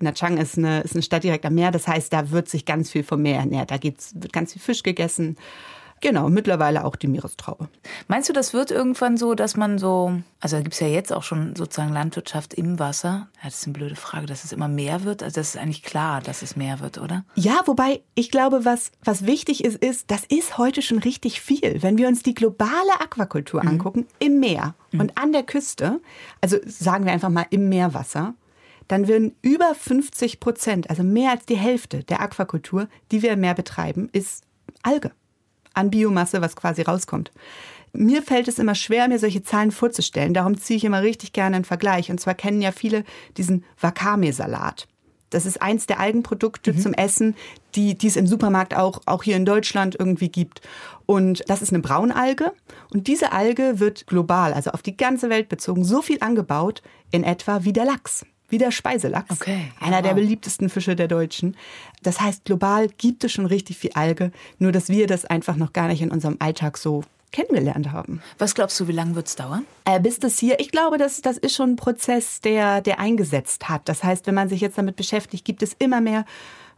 Nha 0.00 0.12
Trang 0.12 0.38
ist 0.38 0.58
eine, 0.58 0.80
ist 0.80 0.94
eine 0.94 1.02
Stadt 1.02 1.22
direkt 1.22 1.46
am 1.46 1.54
Meer, 1.54 1.70
das 1.70 1.86
heißt, 1.86 2.12
da 2.12 2.30
wird 2.30 2.48
sich 2.48 2.64
ganz 2.64 2.90
viel 2.90 3.04
vom 3.04 3.22
Meer 3.22 3.38
ernährt. 3.38 3.70
Da 3.70 3.76
geht's, 3.76 4.12
wird 4.16 4.32
ganz 4.32 4.52
viel 4.52 4.62
Fisch 4.62 4.82
gegessen. 4.82 5.36
Genau, 6.04 6.28
mittlerweile 6.28 6.84
auch 6.84 6.96
die 6.96 7.06
Meerestraube. 7.06 7.70
Meinst 8.08 8.28
du, 8.28 8.34
das 8.34 8.52
wird 8.52 8.70
irgendwann 8.70 9.16
so, 9.16 9.34
dass 9.34 9.56
man 9.56 9.78
so, 9.78 10.20
also 10.38 10.56
da 10.56 10.62
gibt 10.62 10.74
es 10.74 10.80
ja 10.80 10.86
jetzt 10.86 11.10
auch 11.14 11.22
schon 11.22 11.56
sozusagen 11.56 11.94
Landwirtschaft 11.94 12.52
im 12.52 12.78
Wasser. 12.78 13.28
Ja, 13.36 13.44
das 13.44 13.60
ist 13.60 13.66
eine 13.68 13.72
blöde 13.72 13.96
Frage, 13.96 14.26
dass 14.26 14.44
es 14.44 14.52
immer 14.52 14.68
mehr 14.68 15.04
wird. 15.04 15.22
Also 15.22 15.40
das 15.40 15.54
ist 15.54 15.56
eigentlich 15.56 15.82
klar, 15.82 16.20
dass 16.20 16.42
es 16.42 16.56
mehr 16.56 16.80
wird, 16.80 16.98
oder? 16.98 17.24
Ja, 17.36 17.58
wobei 17.64 18.02
ich 18.14 18.30
glaube, 18.30 18.66
was, 18.66 18.92
was 19.02 19.24
wichtig 19.24 19.64
ist, 19.64 19.82
ist, 19.82 20.10
das 20.10 20.24
ist 20.26 20.58
heute 20.58 20.82
schon 20.82 20.98
richtig 20.98 21.40
viel. 21.40 21.78
Wenn 21.82 21.96
wir 21.96 22.06
uns 22.06 22.22
die 22.22 22.34
globale 22.34 23.00
Aquakultur 23.00 23.62
mhm. 23.62 23.70
angucken, 23.70 24.06
im 24.18 24.40
Meer 24.40 24.74
mhm. 24.92 25.00
und 25.00 25.16
an 25.16 25.32
der 25.32 25.42
Küste, 25.42 26.02
also 26.42 26.58
sagen 26.66 27.06
wir 27.06 27.14
einfach 27.14 27.30
mal 27.30 27.46
im 27.48 27.70
Meerwasser, 27.70 28.34
dann 28.88 29.08
würden 29.08 29.34
über 29.40 29.74
50 29.74 30.38
Prozent, 30.38 30.90
also 30.90 31.02
mehr 31.02 31.30
als 31.30 31.46
die 31.46 31.56
Hälfte 31.56 32.04
der 32.04 32.20
Aquakultur, 32.20 32.88
die 33.10 33.22
wir 33.22 33.32
im 33.32 33.40
Meer 33.40 33.54
betreiben, 33.54 34.10
ist 34.12 34.44
Alge 34.82 35.12
an 35.74 35.90
Biomasse, 35.90 36.40
was 36.40 36.56
quasi 36.56 36.82
rauskommt. 36.82 37.30
Mir 37.92 38.22
fällt 38.22 38.48
es 38.48 38.58
immer 38.58 38.74
schwer, 38.74 39.06
mir 39.06 39.18
solche 39.18 39.44
Zahlen 39.44 39.70
vorzustellen. 39.70 40.34
Darum 40.34 40.58
ziehe 40.58 40.76
ich 40.76 40.84
immer 40.84 41.02
richtig 41.02 41.32
gerne 41.32 41.56
einen 41.56 41.64
Vergleich. 41.64 42.10
Und 42.10 42.18
zwar 42.18 42.34
kennen 42.34 42.60
ja 42.60 42.72
viele 42.72 43.04
diesen 43.36 43.64
Wakame-Salat. 43.80 44.88
Das 45.30 45.46
ist 45.46 45.62
eins 45.62 45.86
der 45.86 46.00
Algenprodukte 46.00 46.72
mhm. 46.72 46.78
zum 46.78 46.94
Essen, 46.94 47.36
die, 47.74 47.96
die 47.96 48.08
es 48.08 48.16
im 48.16 48.26
Supermarkt 48.26 48.74
auch, 48.74 49.00
auch 49.06 49.22
hier 49.22 49.36
in 49.36 49.44
Deutschland 49.44 49.96
irgendwie 49.98 50.28
gibt. 50.28 50.60
Und 51.06 51.42
das 51.48 51.62
ist 51.62 51.72
eine 51.72 51.82
Braunalge. 51.82 52.52
Und 52.92 53.06
diese 53.06 53.32
Alge 53.32 53.78
wird 53.78 54.06
global, 54.06 54.52
also 54.52 54.70
auf 54.70 54.82
die 54.82 54.96
ganze 54.96 55.30
Welt 55.30 55.48
bezogen, 55.48 55.84
so 55.84 56.02
viel 56.02 56.18
angebaut 56.20 56.82
in 57.10 57.24
etwa 57.24 57.64
wie 57.64 57.72
der 57.72 57.84
Lachs 57.84 58.24
wie 58.48 58.58
der 58.58 58.70
Speiselachs. 58.70 59.30
Okay. 59.30 59.72
Einer 59.80 59.96
wow. 59.96 60.02
der 60.02 60.14
beliebtesten 60.14 60.68
Fische 60.68 60.96
der 60.96 61.08
Deutschen. 61.08 61.56
Das 62.02 62.20
heißt, 62.20 62.44
global 62.44 62.88
gibt 62.88 63.24
es 63.24 63.32
schon 63.32 63.46
richtig 63.46 63.78
viel 63.78 63.92
Alge, 63.94 64.32
nur 64.58 64.72
dass 64.72 64.88
wir 64.88 65.06
das 65.06 65.24
einfach 65.24 65.56
noch 65.56 65.72
gar 65.72 65.88
nicht 65.88 66.02
in 66.02 66.10
unserem 66.10 66.36
Alltag 66.38 66.78
so 66.78 67.02
kennengelernt 67.32 67.90
haben. 67.90 68.22
Was 68.38 68.54
glaubst 68.54 68.78
du, 68.78 68.86
wie 68.86 68.92
lange 68.92 69.16
wird 69.16 69.26
es 69.26 69.34
dauern? 69.34 69.66
Äh, 69.84 69.98
bis 69.98 70.20
das 70.20 70.38
hier, 70.38 70.60
ich 70.60 70.70
glaube, 70.70 70.98
das, 70.98 71.20
das 71.20 71.36
ist 71.36 71.56
schon 71.56 71.70
ein 71.70 71.76
Prozess, 71.76 72.40
der, 72.40 72.80
der 72.80 73.00
eingesetzt 73.00 73.68
hat. 73.68 73.88
Das 73.88 74.04
heißt, 74.04 74.28
wenn 74.28 74.34
man 74.34 74.48
sich 74.48 74.60
jetzt 74.60 74.78
damit 74.78 74.94
beschäftigt, 74.94 75.44
gibt 75.44 75.62
es 75.62 75.74
immer 75.78 76.00
mehr 76.00 76.24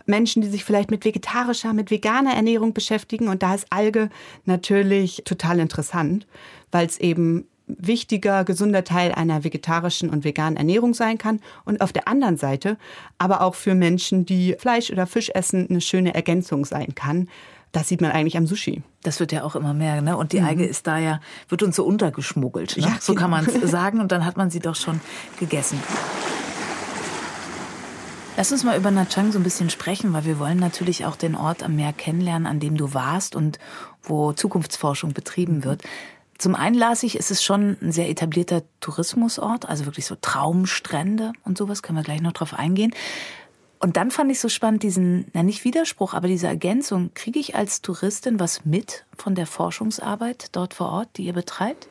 Menschen, 0.06 0.40
die 0.40 0.48
sich 0.48 0.64
vielleicht 0.64 0.90
mit 0.90 1.04
vegetarischer, 1.04 1.74
mit 1.74 1.90
veganer 1.90 2.34
Ernährung 2.34 2.72
beschäftigen. 2.72 3.28
Und 3.28 3.42
da 3.42 3.54
ist 3.54 3.66
Alge 3.70 4.08
natürlich 4.46 5.22
total 5.26 5.58
interessant, 5.58 6.26
weil 6.70 6.86
es 6.86 6.98
eben 6.98 7.46
wichtiger, 7.66 8.44
gesunder 8.44 8.84
Teil 8.84 9.12
einer 9.12 9.44
vegetarischen 9.44 10.10
und 10.10 10.24
veganen 10.24 10.56
Ernährung 10.56 10.94
sein 10.94 11.18
kann 11.18 11.40
und 11.64 11.80
auf 11.80 11.92
der 11.92 12.08
anderen 12.08 12.36
Seite 12.36 12.76
aber 13.18 13.40
auch 13.40 13.54
für 13.54 13.74
Menschen, 13.74 14.24
die 14.24 14.56
Fleisch 14.58 14.90
oder 14.90 15.06
Fisch 15.06 15.30
essen, 15.34 15.66
eine 15.68 15.80
schöne 15.80 16.14
Ergänzung 16.14 16.64
sein 16.64 16.94
kann. 16.94 17.28
Das 17.72 17.88
sieht 17.88 18.00
man 18.00 18.12
eigentlich 18.12 18.36
am 18.36 18.46
Sushi. 18.46 18.82
Das 19.02 19.20
wird 19.20 19.32
ja 19.32 19.42
auch 19.42 19.56
immer 19.56 19.74
mehr, 19.74 20.00
ne? 20.00 20.16
Und 20.16 20.32
die 20.32 20.40
mhm. 20.40 20.46
Alge 20.46 20.64
ist 20.64 20.86
da 20.86 20.98
ja, 20.98 21.20
wird 21.48 21.62
uns 21.62 21.76
so 21.76 21.84
untergeschmuggelt. 21.84 22.76
Ne? 22.76 22.84
Ja, 22.84 22.96
so 23.00 23.12
genau. 23.12 23.22
kann 23.22 23.30
man 23.30 23.46
es 23.46 23.70
sagen 23.70 24.00
und 24.00 24.12
dann 24.12 24.24
hat 24.24 24.36
man 24.36 24.50
sie 24.50 24.60
doch 24.60 24.76
schon 24.76 25.00
gegessen. 25.38 25.78
Lass 28.38 28.52
uns 28.52 28.64
mal 28.64 28.76
über 28.76 28.90
Nha 28.90 29.06
Trang 29.06 29.32
so 29.32 29.38
ein 29.38 29.42
bisschen 29.42 29.70
sprechen, 29.70 30.12
weil 30.12 30.26
wir 30.26 30.38
wollen 30.38 30.58
natürlich 30.58 31.06
auch 31.06 31.16
den 31.16 31.34
Ort 31.34 31.62
am 31.62 31.74
Meer 31.74 31.94
kennenlernen, 31.94 32.46
an 32.46 32.60
dem 32.60 32.76
du 32.76 32.92
warst 32.92 33.34
und 33.34 33.58
wo 34.02 34.32
Zukunftsforschung 34.32 35.14
betrieben 35.14 35.64
wird. 35.64 35.82
Zum 36.38 36.54
einen 36.54 36.76
las 36.76 37.02
ich, 37.02 37.16
ist 37.16 37.30
es 37.30 37.42
schon 37.42 37.76
ein 37.80 37.92
sehr 37.92 38.08
etablierter 38.08 38.62
Tourismusort, 38.80 39.68
also 39.68 39.86
wirklich 39.86 40.06
so 40.06 40.16
Traumstrände 40.20 41.32
und 41.44 41.56
sowas, 41.56 41.82
können 41.82 41.98
wir 41.98 42.04
gleich 42.04 42.20
noch 42.20 42.32
drauf 42.32 42.54
eingehen. 42.54 42.92
Und 43.78 43.96
dann 43.96 44.10
fand 44.10 44.30
ich 44.30 44.40
so 44.40 44.48
spannend 44.48 44.82
diesen, 44.82 45.26
na 45.32 45.42
nicht 45.42 45.64
Widerspruch, 45.64 46.14
aber 46.14 46.28
diese 46.28 46.46
Ergänzung. 46.46 47.10
Kriege 47.14 47.38
ich 47.38 47.54
als 47.54 47.82
Touristin 47.82 48.40
was 48.40 48.64
mit 48.64 49.04
von 49.16 49.34
der 49.34 49.46
Forschungsarbeit 49.46 50.48
dort 50.52 50.74
vor 50.74 50.90
Ort, 50.90 51.08
die 51.16 51.24
ihr 51.24 51.34
betreibt? 51.34 51.88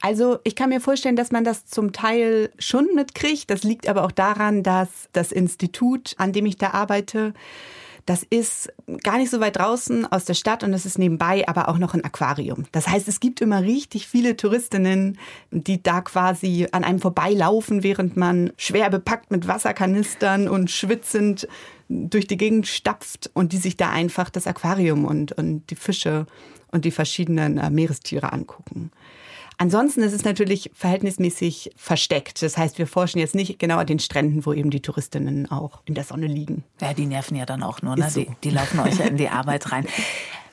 Also 0.00 0.38
ich 0.44 0.54
kann 0.54 0.68
mir 0.68 0.82
vorstellen, 0.82 1.16
dass 1.16 1.32
man 1.32 1.44
das 1.44 1.64
zum 1.64 1.92
Teil 1.92 2.50
schon 2.58 2.94
mitkriegt. 2.94 3.48
Das 3.48 3.62
liegt 3.62 3.88
aber 3.88 4.04
auch 4.04 4.12
daran, 4.12 4.62
dass 4.62 5.08
das 5.12 5.32
Institut, 5.32 6.14
an 6.18 6.32
dem 6.32 6.44
ich 6.44 6.58
da 6.58 6.72
arbeite, 6.72 7.32
das 8.06 8.22
ist 8.22 8.72
gar 9.02 9.18
nicht 9.18 9.30
so 9.30 9.40
weit 9.40 9.56
draußen 9.56 10.10
aus 10.10 10.24
der 10.24 10.34
Stadt 10.34 10.62
und 10.62 10.74
es 10.74 10.84
ist 10.84 10.98
nebenbei 10.98 11.46
aber 11.48 11.68
auch 11.68 11.78
noch 11.78 11.94
ein 11.94 12.04
Aquarium. 12.04 12.64
Das 12.72 12.86
heißt, 12.88 13.08
es 13.08 13.18
gibt 13.18 13.40
immer 13.40 13.62
richtig 13.62 14.06
viele 14.06 14.36
Touristinnen, 14.36 15.18
die 15.50 15.82
da 15.82 16.02
quasi 16.02 16.66
an 16.72 16.84
einem 16.84 16.98
vorbeilaufen, 16.98 17.82
während 17.82 18.16
man 18.16 18.52
schwer 18.58 18.90
bepackt 18.90 19.30
mit 19.30 19.48
Wasserkanistern 19.48 20.48
und 20.48 20.70
schwitzend 20.70 21.48
durch 21.88 22.26
die 22.26 22.36
Gegend 22.36 22.66
stapft 22.66 23.30
und 23.34 23.52
die 23.52 23.58
sich 23.58 23.76
da 23.76 23.90
einfach 23.90 24.30
das 24.30 24.46
Aquarium 24.46 25.04
und, 25.04 25.32
und 25.32 25.70
die 25.70 25.76
Fische 25.76 26.26
und 26.70 26.84
die 26.84 26.90
verschiedenen 26.90 27.58
äh, 27.58 27.70
Meerestiere 27.70 28.32
angucken. 28.32 28.90
Ansonsten 29.56 30.02
ist 30.02 30.12
es 30.12 30.24
natürlich 30.24 30.70
verhältnismäßig 30.74 31.72
versteckt. 31.76 32.42
Das 32.42 32.56
heißt, 32.56 32.78
wir 32.78 32.86
forschen 32.86 33.18
jetzt 33.18 33.34
nicht 33.34 33.58
genau 33.58 33.78
an 33.78 33.86
den 33.86 33.98
Stränden, 33.98 34.44
wo 34.44 34.52
eben 34.52 34.70
die 34.70 34.82
Touristinnen 34.82 35.50
auch 35.50 35.80
in 35.84 35.94
der 35.94 36.04
Sonne 36.04 36.26
liegen. 36.26 36.64
Ja, 36.80 36.92
die 36.92 37.06
nerven 37.06 37.36
ja 37.36 37.46
dann 37.46 37.62
auch 37.62 37.82
nur. 37.82 37.96
Ne? 37.96 38.10
So. 38.10 38.20
Die, 38.20 38.30
die 38.42 38.50
laufen 38.50 38.80
euch 38.80 38.98
ja 38.98 39.06
in 39.06 39.16
die 39.16 39.28
Arbeit 39.30 39.70
rein. 39.72 39.86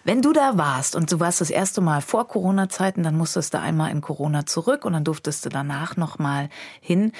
Wenn 0.04 0.22
du 0.22 0.34
da 0.34 0.58
warst 0.58 0.96
und 0.96 1.12
du 1.12 1.20
warst 1.20 1.42
das 1.42 1.52
erste 1.52 1.80
Mal 1.80 2.02
vor 2.02 2.28
Corona-Zeiten, 2.28 3.04
dann 3.04 3.16
musstest 3.16 3.54
du 3.54 3.60
einmal 3.60 3.92
in 3.92 4.02
Corona 4.02 4.46
zurück 4.46 4.84
und 4.84 4.94
dann 4.94 5.04
durftest 5.04 5.46
du 5.46 5.50
danach 5.50 5.96
noch 5.96 6.18
mal 6.18 6.50
hin. 6.80 7.12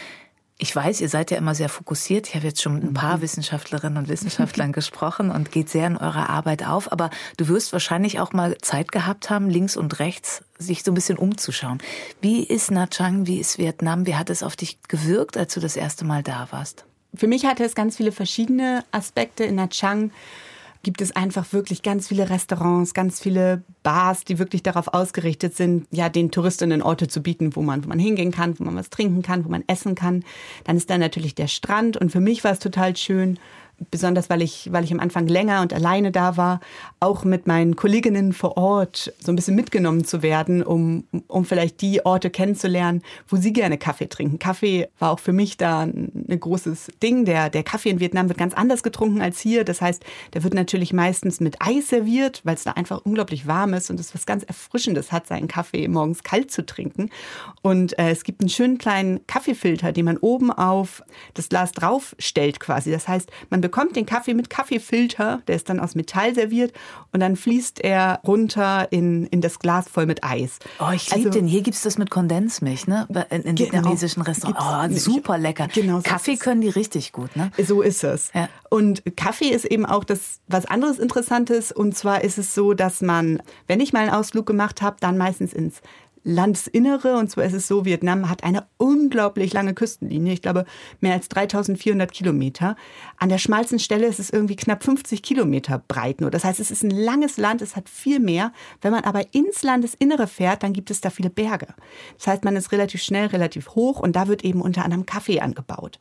Ich 0.64 0.76
weiß, 0.76 1.02
ihr 1.02 1.10
seid 1.10 1.32
ja 1.32 1.38
immer 1.38 1.56
sehr 1.56 1.70
fokussiert. 1.70 2.28
Ich 2.28 2.36
habe 2.36 2.46
jetzt 2.46 2.62
schon 2.62 2.76
mit 2.76 2.84
ein 2.84 2.94
paar 2.94 3.18
mhm. 3.18 3.22
Wissenschaftlerinnen 3.24 3.98
und 3.98 4.08
Wissenschaftlern 4.10 4.72
gesprochen 4.74 5.32
und 5.32 5.52
geht 5.52 5.70
sehr 5.70 5.88
in 5.88 5.98
eurer 5.98 6.30
Arbeit 6.30 6.68
auf. 6.68 6.92
Aber 6.92 7.10
du 7.38 7.48
wirst 7.48 7.74
wahrscheinlich 7.74 8.20
auch 8.20 8.32
mal 8.32 8.56
Zeit 8.60 8.92
gehabt 8.92 9.32
haben, 9.32 9.50
links 9.50 9.76
und 9.76 9.98
rechts 9.98 10.44
sich 10.60 10.84
so 10.84 10.92
ein 10.92 10.94
bisschen 10.94 11.18
umzuschauen. 11.18 11.80
Wie 12.22 12.44
ist 12.44 12.70
Nha 12.70 12.86
Trang, 12.86 13.26
wie 13.26 13.40
ist 13.40 13.58
Vietnam? 13.58 14.06
Wie 14.06 14.16
hat 14.16 14.30
es 14.30 14.44
auf 14.44 14.56
dich 14.56 14.78
gewirkt, 14.84 15.36
als 15.36 15.56
du 15.56 15.60
das 15.60 15.76
erste 15.76 16.06
Mal 16.06 16.22
da 16.22 16.48
warst? 16.52 16.86
Für 17.16 17.26
mich 17.26 17.48
hatte 17.48 17.64
es 17.64 17.74
ganz 17.74 17.98
viele 17.98 18.12
verschiedene 18.12 18.86
Aspekte 18.92 19.44
in 19.44 19.56
Nha 19.56 19.66
Trang 19.66 20.12
gibt 20.84 21.02
es 21.02 21.16
einfach 21.16 21.54
wirklich 21.54 21.84
ganz 21.84 22.08
viele 22.08 22.30
Restaurants, 22.30 22.94
ganz 22.94 23.20
viele 23.20 23.64
Bars, 23.84 24.24
die 24.24 24.40
wirklich 24.40 24.64
darauf 24.64 24.94
ausgerichtet 24.94 25.56
sind, 25.56 25.88
ja, 25.92 26.10
den 26.10 26.32
Touristinnen 26.32 26.82
Orte 26.82 27.08
zu 27.08 27.22
bieten, 27.22 27.56
wo 27.56 27.62
man, 27.62 27.84
wo 27.84 27.90
man 27.90 28.00
hingehen 28.00 28.32
kann, 28.32 28.58
wo 28.60 28.64
man 28.64 28.76
was 28.76 28.90
trinken 28.90 29.22
kann, 29.22 29.46
wo 29.46 29.50
man 29.50 29.64
essen 29.68 29.96
kann. 29.96 30.24
Dann 30.64 30.78
ist 30.78 30.90
da 30.90 30.98
natürlich 30.98 31.36
der 31.36 31.48
Strand 31.48 31.98
und 31.98 32.12
für 32.12 32.20
mich 32.20 32.44
war 32.44 32.52
es 32.52 32.60
total 32.60 32.96
schön, 32.96 33.40
besonders 33.90 34.30
weil 34.30 34.42
ich, 34.42 34.72
weil 34.72 34.84
ich 34.84 34.92
am 34.92 35.00
Anfang 35.00 35.28
länger 35.28 35.62
und 35.62 35.74
alleine 35.74 36.12
da 36.12 36.38
war, 36.38 36.60
auch 37.00 37.24
mit 37.24 37.48
meinen 37.48 37.76
Kolleginnen 37.76 38.32
vor 38.34 38.58
Ort 38.58 39.14
so 39.20 39.32
ein 39.32 39.36
bisschen 39.36 39.56
mitgenommen 39.56 40.06
zu 40.06 40.22
werden, 40.22 40.64
um, 40.64 41.06
um 41.28 41.46
vielleicht 41.46 41.82
die 41.82 42.06
Orte 42.06 42.30
kennenzulernen, 42.30 43.02
wo 43.28 43.38
sie 43.38 43.52
gerne 43.52 43.78
Kaffee 43.78 44.08
trinken. 44.08 44.40
Kaffee 44.40 44.88
war 45.00 45.12
auch 45.12 45.20
für 45.20 45.34
mich 45.34 45.58
da 45.58 45.82
ein, 45.82 46.12
großes 46.40 46.92
Ding. 47.04 47.26
Der, 47.26 47.50
der 47.50 47.64
Kaffee 47.64 47.90
in 47.90 48.00
Vietnam 48.00 48.30
wird 48.30 48.38
ganz 48.38 48.54
anders 48.54 48.84
getrunken 48.84 49.22
als 49.22 49.40
hier. 49.40 49.64
Das 49.64 49.82
heißt, 49.82 50.04
der 50.34 50.44
wird 50.44 50.54
natürlich 50.54 50.94
meistens 50.94 51.40
mit 51.40 51.58
Eis 51.60 51.90
serviert, 51.90 52.42
weil 52.44 52.56
es 52.56 52.64
da 52.64 52.72
einfach 52.72 53.02
unglaublich 53.04 53.48
warm 53.48 53.74
ist 53.74 53.90
und 53.90 54.00
es 54.00 54.14
was 54.14 54.26
ganz 54.26 54.44
Erfrischendes 54.44 55.12
hat, 55.12 55.28
seinen 55.28 55.48
Kaffee 55.48 55.88
morgens 55.88 56.24
kalt 56.24 56.52
zu 56.52 56.66
trinken. 56.66 57.10
Und 57.62 57.98
äh, 58.00 58.12
es 58.12 58.24
gibt 58.24 58.42
einen 58.42 58.50
schönen 58.50 58.78
kleinen 58.78 59.26
Kaffeefilter, 59.28 59.92
den 59.92 60.06
man 60.06 60.18
oben 60.18 60.52
auf 60.52 61.04
das 61.34 61.50
Glas 61.50 61.72
draufstellt 61.72 62.60
quasi. 62.60 62.92
Das 62.92 63.08
heißt, 63.08 63.32
man 63.50 63.62
bekommt 63.62 63.71
den 63.96 64.06
Kaffee 64.06 64.34
mit 64.34 64.50
Kaffeefilter, 64.50 65.42
der 65.48 65.56
ist 65.56 65.70
dann 65.70 65.80
aus 65.80 65.96
Metall 65.96 66.36
serviert 66.36 66.74
und 67.12 67.20
dann 67.20 67.36
fließt 67.36 67.84
er 67.84 68.20
runter 68.26 68.88
in, 68.92 69.26
in 69.28 69.42
das 69.42 69.60
Glas 69.60 69.88
voll 69.90 70.06
mit 70.06 70.24
Eis. 70.24 70.60
Oh, 70.80 70.92
ich 70.94 71.10
liebe 71.10 71.30
also, 71.30 71.40
den. 71.40 71.48
Hier 71.48 71.62
gibt 71.62 71.76
es 71.76 71.84
das 71.84 71.98
mit 71.98 72.10
Kondensmilch, 72.10 72.88
ne? 72.88 73.08
In, 73.30 73.42
in 73.42 73.56
genau, 73.56 73.72
vietnamesischen 73.72 74.22
Restaurants. 74.22 75.08
Oh, 75.08 75.12
super 75.12 75.38
lecker. 75.38 75.68
Genau, 75.74 76.02
Kaffee 76.02 76.38
können 76.38 76.62
die 76.62 76.70
richtig 76.70 77.12
gut, 77.12 77.36
ne? 77.36 77.52
So 77.62 77.82
ist 77.82 78.04
es. 78.04 78.32
Ja. 78.34 78.50
Und 78.70 79.04
Kaffee 79.16 79.50
ist 79.50 79.66
eben 79.66 79.86
auch 79.86 80.04
das 80.04 80.40
was 80.48 80.66
anderes 80.66 81.00
Interessantes. 81.00 81.72
Und 81.72 81.98
zwar 81.98 82.24
ist 82.24 82.38
es 82.38 82.56
so, 82.56 82.74
dass 82.74 83.02
man, 83.02 83.42
wenn 83.68 83.80
ich 83.80 83.94
mal 83.94 84.00
einen 84.00 84.12
Ausflug 84.12 84.46
gemacht 84.46 84.82
habe, 84.82 84.98
dann 85.00 85.18
meistens 85.18 85.54
ins 85.54 85.82
Landesinnere. 86.24 87.18
Und 87.18 87.30
zwar 87.30 87.46
ist 87.46 87.54
es 87.54 87.68
so, 87.68 87.86
Vietnam 87.86 88.30
hat 88.30 88.44
eine 88.44 88.66
unglaublich 88.78 89.54
lange 89.54 89.74
Küstenlinie. 89.74 90.34
Ich 90.34 90.42
glaube, 90.42 90.66
mehr 91.00 91.14
als 91.14 91.30
3400 91.30 92.12
Kilometer. 92.12 92.76
An 93.18 93.30
der 93.30 93.38
schmalsten 93.38 93.80
Stelle 93.80 94.08
ist 94.08 94.20
es 94.20 94.30
irgendwie 94.30 94.56
knapp 94.56 94.84
50 94.84 95.24
Kilometer 95.24 95.84
breit 95.88 96.22
nur. 96.22 96.32
Das 96.32 96.44
heißt, 96.44 96.60
es 96.60 96.72
ist 96.72 96.84
ein 96.84 96.92
langes 96.92 97.38
Land, 97.38 97.62
es 97.62 97.76
hat 97.76 97.90
viel 97.90 98.20
mehr. 98.20 98.52
Wenn 98.82 98.92
man 98.92 99.04
aber 99.04 99.34
ins 99.34 99.64
Landesinnere 99.64 100.28
fährt, 100.28 100.64
dann 100.64 100.74
gibt 100.74 100.92
es 100.92 101.02
da 101.02 101.10
viele 101.10 101.30
Berge. 101.30 101.68
Das 102.18 102.28
heißt, 102.28 102.44
man 102.44 102.56
ist 102.56 102.72
relativ 102.72 103.02
schnell, 103.02 103.28
relativ 103.28 103.70
hoch 103.70 104.00
und 104.00 104.16
da 104.16 104.28
wird 104.28 104.44
eben 104.44 104.62
unter 104.62 104.84
anderem 104.84 105.06
Kaffee 105.06 105.42
angebaut. 105.42 106.00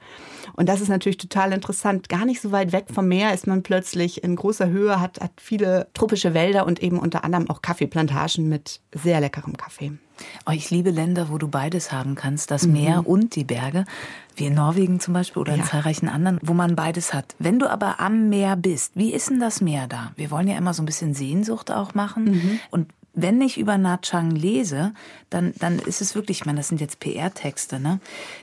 Und 0.54 0.68
das 0.68 0.80
ist 0.80 0.88
natürlich 0.88 1.18
total 1.18 1.52
interessant. 1.52 2.08
Gar 2.08 2.24
nicht 2.24 2.40
so 2.40 2.52
weit 2.52 2.72
weg 2.72 2.86
vom 2.92 3.08
Meer 3.08 3.32
ist 3.34 3.46
man 3.46 3.62
plötzlich 3.62 4.22
in 4.22 4.36
großer 4.36 4.68
Höhe, 4.68 5.00
hat, 5.00 5.20
hat 5.20 5.32
viele 5.40 5.88
tropische 5.94 6.34
Wälder 6.34 6.66
und 6.66 6.82
eben 6.82 6.98
unter 6.98 7.24
anderem 7.24 7.48
auch 7.50 7.62
Kaffeeplantagen 7.62 8.48
mit 8.48 8.80
sehr 8.92 9.20
leckerem 9.20 9.56
Kaffee. 9.56 9.92
Oh, 10.46 10.52
ich 10.52 10.70
liebe 10.70 10.90
Länder, 10.90 11.28
wo 11.30 11.38
du 11.38 11.48
beides 11.48 11.92
haben 11.92 12.14
kannst, 12.14 12.50
das 12.50 12.66
Mhm. 12.66 12.72
Meer 12.72 13.06
und 13.06 13.36
die 13.36 13.44
Berge, 13.44 13.84
wie 14.36 14.46
in 14.46 14.54
Norwegen 14.54 15.00
zum 15.00 15.14
Beispiel 15.14 15.40
oder 15.40 15.54
in 15.54 15.60
Ja. 15.60 15.66
zahlreichen 15.66 16.08
anderen, 16.08 16.38
wo 16.42 16.54
man 16.54 16.76
beides 16.76 17.12
hat. 17.14 17.34
Wenn 17.38 17.58
du 17.58 17.70
aber 17.70 18.00
am 18.00 18.28
Meer 18.28 18.56
bist, 18.56 18.92
wie 18.96 19.12
ist 19.12 19.30
denn 19.30 19.40
das 19.40 19.60
Meer 19.60 19.86
da? 19.86 20.12
Wir 20.16 20.30
wollen 20.30 20.48
ja 20.48 20.56
immer 20.56 20.74
so 20.74 20.82
ein 20.82 20.86
bisschen 20.86 21.14
Sehnsucht 21.14 21.70
auch 21.70 21.94
machen. 21.94 22.24
Mhm. 22.24 22.60
Und 22.70 22.92
wenn 23.12 23.40
ich 23.40 23.58
über 23.58 23.76
Nha 23.76 23.96
Trang 23.96 24.30
lese, 24.30 24.92
dann, 25.30 25.52
dann 25.58 25.80
ist 25.80 26.00
es 26.00 26.14
wirklich, 26.14 26.38
ich 26.40 26.46
meine, 26.46 26.58
das 26.58 26.68
sind 26.68 26.80
jetzt 26.80 27.00
PR-Texte, 27.00 27.80
ne? 27.80 27.98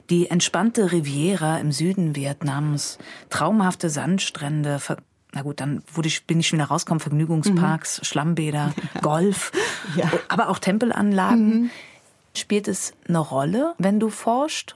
Die 0.10 0.30
entspannte 0.30 0.92
Riviera 0.92 1.58
im 1.60 1.72
Süden 1.72 2.18
Vietnams, 2.18 2.98
traumhafte 3.30 3.90
Sandstrände, 3.90 4.80
na 5.34 5.42
gut, 5.42 5.60
dann 5.60 5.84
wurde 5.94 6.08
ich, 6.08 6.26
bin 6.26 6.40
ich 6.40 6.48
schon 6.48 6.58
wieder 6.60 6.68
rausgekommen, 6.70 7.00
Vergnügungsparks, 7.02 8.00
Schlammbäder, 8.04 8.74
Golf, 9.02 9.52
Mhm. 9.94 10.00
Ja. 10.00 10.12
aber 10.30 10.50
auch 10.50 10.60
Tempelanlagen. 10.60 11.70
Spielt 12.36 12.68
es 12.68 12.94
eine 13.08 13.20
Rolle, 13.20 13.74
wenn 13.78 14.00
du 14.00 14.10
forschst? 14.10 14.76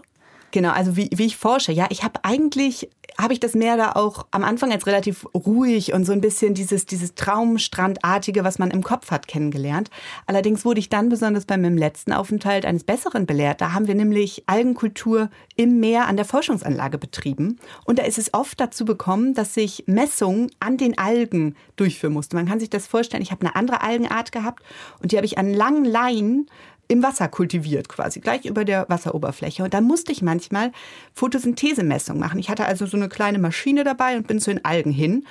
Genau, 0.51 0.71
also 0.71 0.97
wie, 0.97 1.09
wie 1.13 1.25
ich 1.25 1.37
forsche, 1.37 1.71
ja, 1.71 1.87
ich 1.89 2.03
habe 2.03 2.19
eigentlich, 2.23 2.89
habe 3.17 3.33
ich 3.33 3.39
das 3.39 3.53
Meer 3.53 3.77
da 3.77 3.93
auch 3.93 4.25
am 4.31 4.43
Anfang 4.43 4.71
als 4.71 4.85
relativ 4.85 5.25
ruhig 5.33 5.93
und 5.93 6.05
so 6.05 6.11
ein 6.11 6.19
bisschen 6.19 6.53
dieses, 6.53 6.85
dieses 6.85 7.15
Traumstrandartige, 7.15 8.43
was 8.43 8.59
man 8.59 8.69
im 8.69 8.83
Kopf 8.83 9.11
hat, 9.11 9.27
kennengelernt. 9.27 9.89
Allerdings 10.25 10.65
wurde 10.65 10.79
ich 10.79 10.89
dann 10.89 11.07
besonders 11.07 11.45
bei 11.45 11.57
meinem 11.57 11.77
letzten 11.77 12.11
Aufenthalt 12.11 12.65
eines 12.65 12.83
Besseren 12.83 13.25
belehrt. 13.25 13.61
Da 13.61 13.73
haben 13.73 13.87
wir 13.87 13.95
nämlich 13.95 14.43
Algenkultur 14.47 15.29
im 15.55 15.79
Meer 15.79 16.07
an 16.07 16.17
der 16.17 16.25
Forschungsanlage 16.25 16.97
betrieben. 16.97 17.59
Und 17.85 17.99
da 17.99 18.03
ist 18.03 18.17
es 18.17 18.33
oft 18.33 18.59
dazu 18.59 18.83
gekommen, 18.83 19.33
dass 19.33 19.55
ich 19.55 19.85
Messungen 19.87 20.51
an 20.59 20.77
den 20.77 20.97
Algen 20.97 21.55
durchführen 21.77 22.13
musste. 22.13 22.35
Man 22.35 22.47
kann 22.47 22.59
sich 22.59 22.69
das 22.69 22.87
vorstellen, 22.87 23.23
ich 23.23 23.31
habe 23.31 23.45
eine 23.45 23.55
andere 23.55 23.81
Algenart 23.81 24.31
gehabt 24.31 24.63
und 25.01 25.11
die 25.11 25.17
habe 25.17 25.25
ich 25.25 25.37
an 25.37 25.53
langen 25.53 25.85
Leinen 25.85 26.49
im 26.91 27.03
Wasser 27.03 27.29
kultiviert 27.29 27.87
quasi, 27.87 28.19
gleich 28.19 28.45
über 28.45 28.65
der 28.65 28.85
Wasseroberfläche. 28.89 29.63
Und 29.63 29.73
da 29.73 29.79
musste 29.79 30.11
ich 30.11 30.21
manchmal 30.21 30.73
Photosynthesemessungen 31.13 32.19
machen. 32.19 32.37
Ich 32.37 32.49
hatte 32.49 32.65
also 32.65 32.85
so 32.85 32.97
eine 32.97 33.07
kleine 33.07 33.39
Maschine 33.39 33.85
dabei 33.85 34.17
und 34.17 34.27
bin 34.27 34.41
zu 34.41 34.51
den 34.51 34.65
Algen 34.65 34.91
hin. 34.91 35.25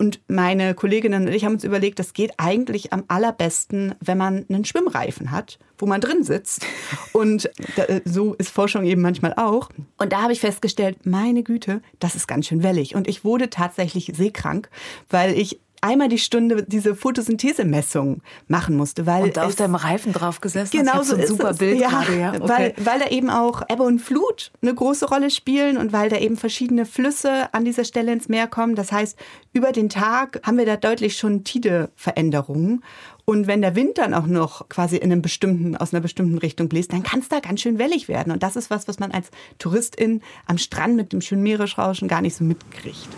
Und 0.00 0.20
meine 0.28 0.74
Kolleginnen 0.74 1.26
und 1.26 1.32
ich 1.32 1.44
haben 1.44 1.54
uns 1.54 1.64
überlegt, 1.64 1.98
das 1.98 2.12
geht 2.12 2.32
eigentlich 2.36 2.92
am 2.92 3.04
allerbesten, 3.08 3.94
wenn 4.00 4.18
man 4.18 4.44
einen 4.48 4.64
Schwimmreifen 4.64 5.32
hat, 5.32 5.58
wo 5.76 5.86
man 5.86 6.00
drin 6.00 6.22
sitzt. 6.22 6.64
Und 7.12 7.50
da, 7.74 7.84
so 8.04 8.34
ist 8.34 8.50
Forschung 8.50 8.84
eben 8.84 9.02
manchmal 9.02 9.34
auch. 9.34 9.70
Und 9.96 10.12
da 10.12 10.22
habe 10.22 10.32
ich 10.32 10.38
festgestellt, 10.38 11.04
meine 11.04 11.42
Güte, 11.42 11.82
das 11.98 12.14
ist 12.14 12.28
ganz 12.28 12.46
schön 12.46 12.62
wellig. 12.62 12.94
Und 12.94 13.08
ich 13.08 13.24
wurde 13.24 13.50
tatsächlich 13.50 14.12
seekrank, 14.14 14.70
weil 15.10 15.36
ich 15.36 15.58
einmal 15.80 16.08
die 16.08 16.18
Stunde 16.18 16.62
diese 16.62 16.94
Photosynthesemessung 16.94 18.22
machen 18.46 18.76
musste, 18.76 19.06
weil 19.06 19.24
Und 19.24 19.38
auf 19.38 19.54
deinem 19.54 19.74
Reifen 19.74 20.12
drauf 20.12 20.40
gesessen 20.40 20.76
Genau 20.76 21.02
so 21.02 21.16
ein 21.16 21.26
super 21.26 21.50
es. 21.50 21.58
Bild 21.58 21.78
ja, 21.78 21.88
gerade, 21.88 22.18
ja. 22.18 22.34
Okay. 22.34 22.48
weil, 22.48 22.74
weil 22.78 22.98
da 22.98 23.06
eben 23.08 23.30
auch 23.30 23.62
Ebbe 23.68 23.82
und 23.82 24.00
Flut 24.00 24.50
eine 24.62 24.74
große 24.74 25.08
Rolle 25.08 25.30
spielen 25.30 25.76
und 25.76 25.92
weil 25.92 26.08
da 26.08 26.16
eben 26.16 26.36
verschiedene 26.36 26.86
Flüsse 26.86 27.52
an 27.52 27.64
dieser 27.64 27.84
Stelle 27.84 28.12
ins 28.12 28.28
Meer 28.28 28.46
kommen. 28.46 28.74
Das 28.74 28.92
heißt, 28.92 29.18
über 29.52 29.72
den 29.72 29.88
Tag 29.88 30.40
haben 30.44 30.58
wir 30.58 30.66
da 30.66 30.76
deutlich 30.76 31.16
schon 31.16 31.44
Tideveränderungen. 31.44 32.82
Und 33.24 33.46
wenn 33.46 33.60
der 33.60 33.76
Wind 33.76 33.98
dann 33.98 34.14
auch 34.14 34.26
noch 34.26 34.70
quasi 34.70 34.96
in 34.96 35.12
einem 35.12 35.20
bestimmten, 35.20 35.76
aus 35.76 35.92
einer 35.92 36.00
bestimmten 36.00 36.38
Richtung 36.38 36.70
bläst, 36.70 36.94
dann 36.94 37.02
kann 37.02 37.20
es 37.20 37.28
da 37.28 37.40
ganz 37.40 37.60
schön 37.60 37.78
wellig 37.78 38.08
werden. 38.08 38.32
Und 38.32 38.42
das 38.42 38.56
ist 38.56 38.70
was, 38.70 38.88
was 38.88 38.98
man 38.98 39.10
als 39.10 39.30
Touristin 39.58 40.22
am 40.46 40.56
Strand 40.56 40.96
mit 40.96 41.12
dem 41.12 41.20
schönen 41.20 41.42
Meeresrauschen 41.42 42.08
gar 42.08 42.22
nicht 42.22 42.36
so 42.36 42.44
mitkriegt. 42.44 43.08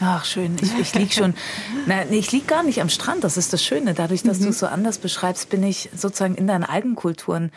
Ach, 0.00 0.24
schön. 0.24 0.56
Ich, 0.62 0.78
ich 0.78 0.94
lieg 0.94 1.12
schon. 1.12 1.34
Na, 1.86 2.04
nee, 2.04 2.18
ich 2.18 2.30
lieg 2.32 2.46
gar 2.46 2.62
nicht 2.62 2.80
am 2.80 2.88
Strand. 2.88 3.24
Das 3.24 3.36
ist 3.36 3.52
das 3.52 3.64
Schöne. 3.64 3.94
Dadurch, 3.94 4.22
dass 4.22 4.38
Mhm. 4.38 4.44
du 4.44 4.48
es 4.50 4.58
so 4.60 4.66
anders 4.66 4.98
beschreibst, 4.98 5.48
bin 5.50 5.62
ich 5.62 5.88
sozusagen 5.94 6.34
in 6.36 6.46
deinen 6.46 6.64
Algenkulturen 6.64 7.50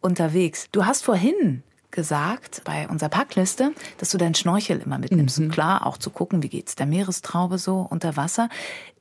unterwegs. 0.00 0.66
Du 0.72 0.86
hast 0.86 1.04
vorhin 1.04 1.62
gesagt 1.94 2.62
bei 2.64 2.88
unserer 2.88 3.08
Packliste, 3.08 3.72
dass 3.98 4.10
du 4.10 4.18
deinen 4.18 4.34
Schnorchel 4.34 4.80
immer 4.80 4.98
mitnimmst. 4.98 5.38
Mhm. 5.38 5.50
Klar, 5.50 5.86
auch 5.86 5.96
zu 5.96 6.10
gucken, 6.10 6.42
wie 6.42 6.48
geht's 6.48 6.74
der 6.74 6.86
Meerestraube 6.86 7.56
so 7.56 7.86
unter 7.88 8.16
Wasser. 8.16 8.48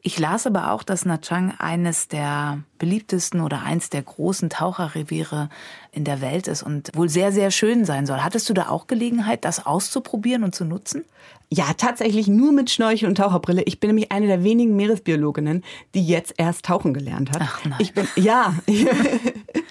Ich 0.02 0.20
las 0.20 0.46
aber 0.46 0.72
auch, 0.72 0.84
dass 0.84 1.06
Nha 1.06 1.18
Trang 1.18 1.54
eines 1.58 2.08
der 2.08 2.60
beliebtesten 2.78 3.42
oder 3.42 3.64
eins 3.64 3.90
der 3.90 4.02
großen 4.02 4.50
Taucherreviere 4.50 5.50
in 5.92 6.04
der 6.04 6.22
Welt 6.22 6.48
ist 6.48 6.62
und 6.62 6.92
wohl 6.94 7.10
sehr, 7.10 7.32
sehr 7.32 7.52
schön 7.52 7.86
sein 7.86 8.06
soll. 8.06 8.20
Hattest 8.20 8.50
du 8.50 8.54
da 8.54 8.70
auch 8.70 8.88
Gelegenheit, 8.88 9.46
das 9.46 9.66
auszuprobieren 9.66 10.44
und 10.44 10.54
zu 10.54 10.66
nutzen? 10.66 11.06
Ja, 11.50 11.66
tatsächlich 11.78 12.28
nur 12.28 12.52
mit 12.52 12.70
Schnorchel 12.70 13.08
und 13.08 13.16
Taucherbrille. 13.16 13.64
Ich 13.64 13.80
bin 13.80 13.90
nämlich 13.90 14.12
eine 14.12 14.28
der 14.28 14.44
wenigen 14.44 14.76
Meeresbiologinnen, 14.76 15.64
die 15.94 16.06
jetzt 16.06 16.34
erst 16.38 16.66
tauchen 16.66 16.94
gelernt 16.94 17.32
hat. 17.32 17.42
Ach 17.42 17.64
nein. 17.64 17.78
Ich 17.80 17.94
bin 17.94 18.08
ja. 18.16 18.56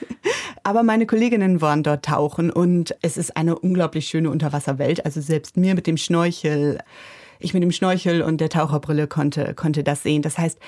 Aber 0.65 0.83
meine 0.83 1.07
Kolleginnen 1.07 1.61
waren 1.61 1.83
dort 1.83 2.05
tauchen 2.05 2.51
und 2.51 2.95
es 3.03 3.17
ist 3.17 3.37
eine 3.37 3.59
unglaublich 3.59 4.07
schöne 4.07 4.31
Unterwasserwelt. 4.31 5.05
Also 5.05 5.21
selbst 5.21 5.57
mir 5.57 5.75
mit 5.75 5.87
dem 5.87 5.97
Schnorchel, 5.97 6.79
ich 7.41 7.53
mit 7.53 7.63
dem 7.63 7.73
Schnorchel 7.73 8.23
und 8.23 8.41
der 8.41 8.49
Taucherbrille 8.49 9.09
konnte, 9.09 9.55
konnte 9.55 9.83
das 9.83 10.03
sehen. 10.05 10.23
Das 10.23 10.39
heißt, 10.39 10.59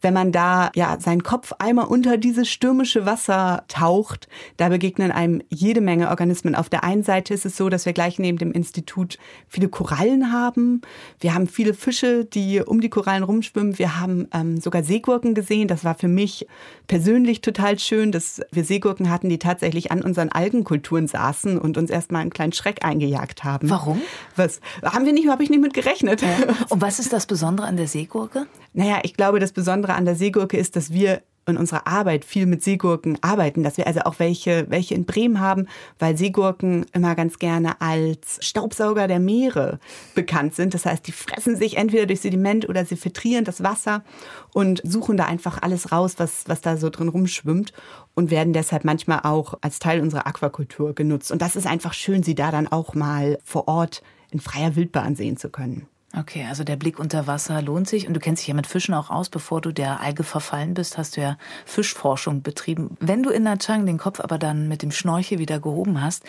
wenn 0.00 0.14
man 0.14 0.32
da 0.32 0.70
ja 0.74 0.98
seinen 1.00 1.22
Kopf 1.22 1.52
einmal 1.58 1.86
unter 1.86 2.16
dieses 2.16 2.48
stürmische 2.48 3.06
Wasser 3.06 3.64
taucht, 3.68 4.28
da 4.56 4.68
begegnen 4.68 5.10
einem 5.10 5.42
jede 5.48 5.80
Menge 5.80 6.08
Organismen. 6.08 6.54
Auf 6.54 6.68
der 6.68 6.84
einen 6.84 7.02
Seite 7.02 7.34
ist 7.34 7.44
es 7.44 7.56
so, 7.56 7.68
dass 7.68 7.86
wir 7.86 7.92
gleich 7.92 8.18
neben 8.18 8.38
dem 8.38 8.52
Institut 8.52 9.18
viele 9.48 9.68
Korallen 9.68 10.32
haben. 10.32 10.82
Wir 11.20 11.34
haben 11.34 11.48
viele 11.48 11.74
Fische, 11.74 12.24
die 12.24 12.60
um 12.60 12.80
die 12.80 12.90
Korallen 12.90 13.22
rumschwimmen. 13.22 13.78
Wir 13.78 13.98
haben 13.98 14.28
ähm, 14.32 14.60
sogar 14.60 14.82
Seegurken 14.82 15.34
gesehen. 15.34 15.68
Das 15.68 15.84
war 15.84 15.94
für 15.94 16.08
mich 16.08 16.46
persönlich 16.86 17.40
total 17.40 17.78
schön, 17.78 18.12
dass 18.12 18.40
wir 18.52 18.64
Seegurken 18.64 19.10
hatten, 19.10 19.28
die 19.28 19.38
tatsächlich 19.38 19.90
an 19.90 20.02
unseren 20.02 20.30
Algenkulturen 20.30 21.08
saßen 21.08 21.58
und 21.58 21.76
uns 21.76 21.90
erstmal 21.90 22.22
einen 22.22 22.30
kleinen 22.30 22.52
Schreck 22.52 22.84
eingejagt 22.84 23.44
haben. 23.44 23.68
Warum? 23.70 24.00
Was? 24.36 24.60
Haben 24.82 25.06
wir 25.06 25.12
nicht, 25.12 25.28
habe 25.28 25.42
ich 25.42 25.50
nicht 25.50 25.60
mit 25.60 25.74
gerechnet. 25.74 26.22
Und 26.68 26.80
was 26.80 26.98
ist 26.98 27.12
das 27.12 27.26
Besondere 27.26 27.66
an 27.66 27.76
der 27.76 27.88
Seegurke? 27.88 28.46
Naja, 28.72 29.00
ich 29.02 29.14
glaube, 29.14 29.40
das 29.40 29.52
Besondere 29.52 29.87
an 29.94 30.04
der 30.04 30.16
Seegurke 30.16 30.56
ist, 30.56 30.76
dass 30.76 30.92
wir 30.92 31.22
in 31.48 31.56
unserer 31.56 31.86
Arbeit 31.86 32.24
viel 32.24 32.46
mit 32.46 32.62
Seegurken 32.62 33.18
arbeiten, 33.22 33.62
dass 33.62 33.76
wir 33.76 33.86
also 33.86 34.00
auch 34.00 34.18
welche, 34.18 34.66
welche 34.68 34.94
in 34.94 35.06
Bremen 35.06 35.40
haben, 35.40 35.66
weil 35.98 36.16
Seegurken 36.16 36.86
immer 36.92 37.14
ganz 37.14 37.38
gerne 37.38 37.80
als 37.80 38.38
Staubsauger 38.40 39.08
der 39.08 39.18
Meere 39.18 39.80
bekannt 40.14 40.54
sind. 40.54 40.74
Das 40.74 40.86
heißt, 40.86 41.06
die 41.06 41.12
fressen 41.12 41.56
sich 41.56 41.76
entweder 41.76 42.06
durch 42.06 42.20
Sediment 42.20 42.68
oder 42.68 42.84
sie 42.84 42.96
filtrieren 42.96 43.44
das 43.44 43.62
Wasser 43.62 44.04
und 44.52 44.80
suchen 44.84 45.16
da 45.16 45.24
einfach 45.24 45.62
alles 45.62 45.90
raus, 45.90 46.14
was, 46.18 46.44
was 46.46 46.60
da 46.60 46.76
so 46.76 46.90
drin 46.90 47.08
rumschwimmt 47.08 47.72
und 48.14 48.30
werden 48.30 48.52
deshalb 48.52 48.84
manchmal 48.84 49.20
auch 49.22 49.54
als 49.60 49.78
Teil 49.78 50.00
unserer 50.00 50.26
Aquakultur 50.26 50.94
genutzt. 50.94 51.32
Und 51.32 51.42
das 51.42 51.56
ist 51.56 51.66
einfach 51.66 51.94
schön, 51.94 52.22
sie 52.22 52.34
da 52.34 52.50
dann 52.50 52.68
auch 52.68 52.94
mal 52.94 53.38
vor 53.42 53.68
Ort 53.68 54.02
in 54.30 54.40
freier 54.40 54.76
Wildbahn 54.76 55.16
sehen 55.16 55.38
zu 55.38 55.48
können. 55.48 55.86
Okay, 56.16 56.46
also 56.48 56.64
der 56.64 56.76
Blick 56.76 56.98
unter 56.98 57.26
Wasser 57.26 57.60
lohnt 57.60 57.86
sich 57.86 58.08
und 58.08 58.14
du 58.14 58.20
kennst 58.20 58.42
dich 58.42 58.48
ja 58.48 58.54
mit 58.54 58.66
Fischen 58.66 58.94
auch 58.94 59.10
aus. 59.10 59.28
Bevor 59.28 59.60
du 59.60 59.72
der 59.72 60.00
Alge 60.00 60.24
verfallen 60.24 60.72
bist, 60.72 60.96
hast 60.96 61.16
du 61.16 61.20
ja 61.20 61.36
Fischforschung 61.66 62.40
betrieben. 62.40 62.96
Wenn 62.98 63.22
du 63.22 63.28
in 63.30 63.42
Nha 63.42 63.56
Trang 63.56 63.84
den 63.84 63.98
Kopf 63.98 64.18
aber 64.20 64.38
dann 64.38 64.68
mit 64.68 64.80
dem 64.82 64.90
Schnorchel 64.90 65.38
wieder 65.38 65.60
gehoben 65.60 66.00
hast, 66.00 66.24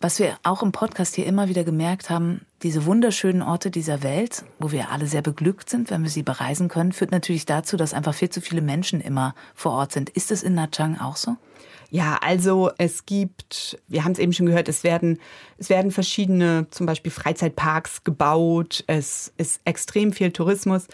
was 0.00 0.18
wir 0.18 0.36
auch 0.42 0.62
im 0.62 0.72
Podcast 0.72 1.14
hier 1.14 1.24
immer 1.24 1.48
wieder 1.48 1.64
gemerkt 1.64 2.10
haben, 2.10 2.42
diese 2.62 2.84
wunderschönen 2.84 3.40
Orte 3.40 3.70
dieser 3.70 4.02
Welt, 4.02 4.44
wo 4.58 4.70
wir 4.70 4.90
alle 4.90 5.06
sehr 5.06 5.22
beglückt 5.22 5.70
sind, 5.70 5.90
wenn 5.90 6.02
wir 6.02 6.10
sie 6.10 6.22
bereisen 6.22 6.68
können, 6.68 6.92
führt 6.92 7.10
natürlich 7.10 7.46
dazu, 7.46 7.78
dass 7.78 7.94
einfach 7.94 8.14
viel 8.14 8.30
zu 8.30 8.42
viele 8.42 8.60
Menschen 8.60 9.00
immer 9.00 9.34
vor 9.54 9.72
Ort 9.72 9.92
sind. 9.92 10.10
Ist 10.10 10.30
es 10.30 10.42
in 10.42 10.54
Nha 10.54 10.66
Trang 10.66 11.00
auch 11.00 11.16
so? 11.16 11.36
Ja, 11.94 12.16
also 12.22 12.70
es 12.78 13.04
gibt, 13.04 13.78
wir 13.86 14.02
haben 14.02 14.12
es 14.12 14.18
eben 14.18 14.32
schon 14.32 14.46
gehört, 14.46 14.66
es 14.66 14.82
werden, 14.82 15.18
es 15.58 15.68
werden 15.68 15.90
verschiedene, 15.90 16.66
zum 16.70 16.86
Beispiel 16.86 17.12
Freizeitparks 17.12 18.02
gebaut. 18.02 18.82
Es 18.86 19.30
ist 19.36 19.60
extrem 19.66 20.14
viel 20.14 20.32
Tourismus. 20.32 20.86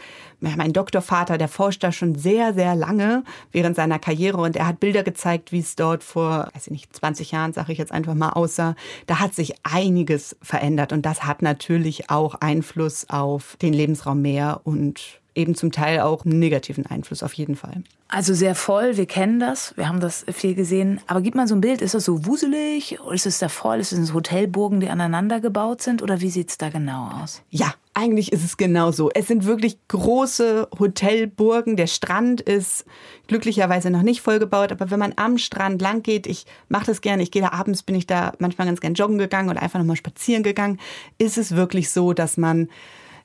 Einen 0.42 0.72
Doktorvater, 0.72 1.38
der 1.38 1.46
forscht 1.46 1.84
da 1.84 1.92
schon 1.92 2.16
sehr, 2.16 2.52
sehr 2.52 2.74
lange 2.74 3.22
während 3.52 3.76
seiner 3.76 4.00
Karriere 4.00 4.38
und 4.38 4.56
er 4.56 4.66
hat 4.66 4.80
Bilder 4.80 5.04
gezeigt, 5.04 5.52
wie 5.52 5.60
es 5.60 5.76
dort 5.76 6.02
vor, 6.02 6.48
weiß 6.52 6.66
ich 6.66 6.72
nicht, 6.72 6.96
20 6.96 7.30
Jahren, 7.30 7.52
sage 7.52 7.70
ich 7.70 7.78
jetzt 7.78 7.92
einfach 7.92 8.14
mal, 8.14 8.30
aussah. 8.30 8.74
Da 9.06 9.20
hat 9.20 9.34
sich 9.34 9.54
einiges 9.62 10.36
verändert 10.42 10.92
und 10.92 11.06
das 11.06 11.22
hat 11.22 11.42
natürlich 11.42 12.10
auch 12.10 12.34
Einfluss 12.34 13.08
auf 13.08 13.56
den 13.62 13.72
Lebensraum 13.72 14.20
Meer 14.20 14.62
und 14.64 15.20
eben 15.38 15.54
zum 15.54 15.72
Teil 15.72 16.00
auch 16.00 16.24
einen 16.24 16.38
negativen 16.38 16.84
Einfluss 16.84 17.22
auf 17.22 17.32
jeden 17.32 17.56
Fall. 17.56 17.82
Also 18.08 18.34
sehr 18.34 18.54
voll, 18.54 18.96
wir 18.96 19.06
kennen 19.06 19.38
das, 19.38 19.76
wir 19.76 19.88
haben 19.88 20.00
das 20.00 20.24
viel 20.32 20.54
gesehen. 20.54 21.00
Aber 21.06 21.20
gib 21.20 21.34
mal 21.34 21.46
so 21.46 21.54
ein 21.54 21.60
Bild, 21.60 21.82
ist 21.82 21.94
das 21.94 22.04
so 22.04 22.26
wuselig? 22.26 22.98
Ist 23.12 23.26
es 23.26 23.38
da 23.38 23.48
voll? 23.48 23.78
Ist 23.78 23.92
es 23.92 24.14
Hotelburgen, 24.14 24.80
die 24.80 24.88
aneinander 24.88 25.40
gebaut 25.40 25.82
sind? 25.82 26.02
Oder 26.02 26.20
wie 26.20 26.30
sieht's 26.30 26.58
da 26.58 26.70
genau 26.70 27.10
aus? 27.22 27.42
Ja, 27.50 27.74
eigentlich 27.94 28.32
ist 28.32 28.44
es 28.44 28.56
genau 28.56 28.92
so. 28.92 29.10
Es 29.10 29.26
sind 29.26 29.44
wirklich 29.44 29.76
große 29.88 30.68
Hotelburgen. 30.78 31.76
Der 31.76 31.86
Strand 31.86 32.40
ist 32.40 32.86
glücklicherweise 33.26 33.90
noch 33.90 34.02
nicht 34.02 34.22
vollgebaut, 34.22 34.72
aber 34.72 34.90
wenn 34.90 34.98
man 34.98 35.12
am 35.16 35.36
Strand 35.36 35.82
lang 35.82 36.02
geht, 36.02 36.26
ich 36.26 36.46
mache 36.68 36.86
das 36.86 37.00
gerne, 37.00 37.22
ich 37.22 37.30
gehe 37.30 37.42
da 37.42 37.50
abends, 37.50 37.82
bin 37.82 37.94
ich 37.94 38.06
da 38.06 38.32
manchmal 38.38 38.68
ganz 38.68 38.80
gern 38.80 38.94
joggen 38.94 39.18
gegangen 39.18 39.50
oder 39.50 39.62
einfach 39.62 39.78
nochmal 39.78 39.96
spazieren 39.96 40.42
gegangen, 40.42 40.78
ist 41.18 41.36
es 41.36 41.56
wirklich 41.56 41.90
so, 41.90 42.12
dass 42.14 42.36
man 42.38 42.68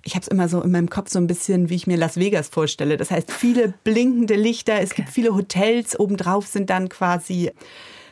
ich 0.04 0.16
habe 0.16 0.24
es 0.24 0.28
immer 0.28 0.50
so 0.50 0.62
in 0.62 0.72
meinem 0.72 0.90
Kopf 0.90 1.10
so 1.10 1.20
ein 1.20 1.28
bisschen, 1.28 1.70
wie 1.70 1.76
ich 1.76 1.88
mir 1.88 1.98
Las 1.98 2.18
Vegas 2.18 2.50
vorstelle. 2.50 2.98
Das 2.98 3.10
heißt, 3.10 3.32
viele 3.32 3.74
blinkende 3.84 4.36
Lichter, 4.36 4.82
es 4.82 4.96
gibt 4.96 5.10
viele 5.10 5.34
Hotels, 5.34 5.98
obendrauf 6.00 6.46
sind 6.48 6.70
dann 6.70 6.90
quasi 6.90 7.52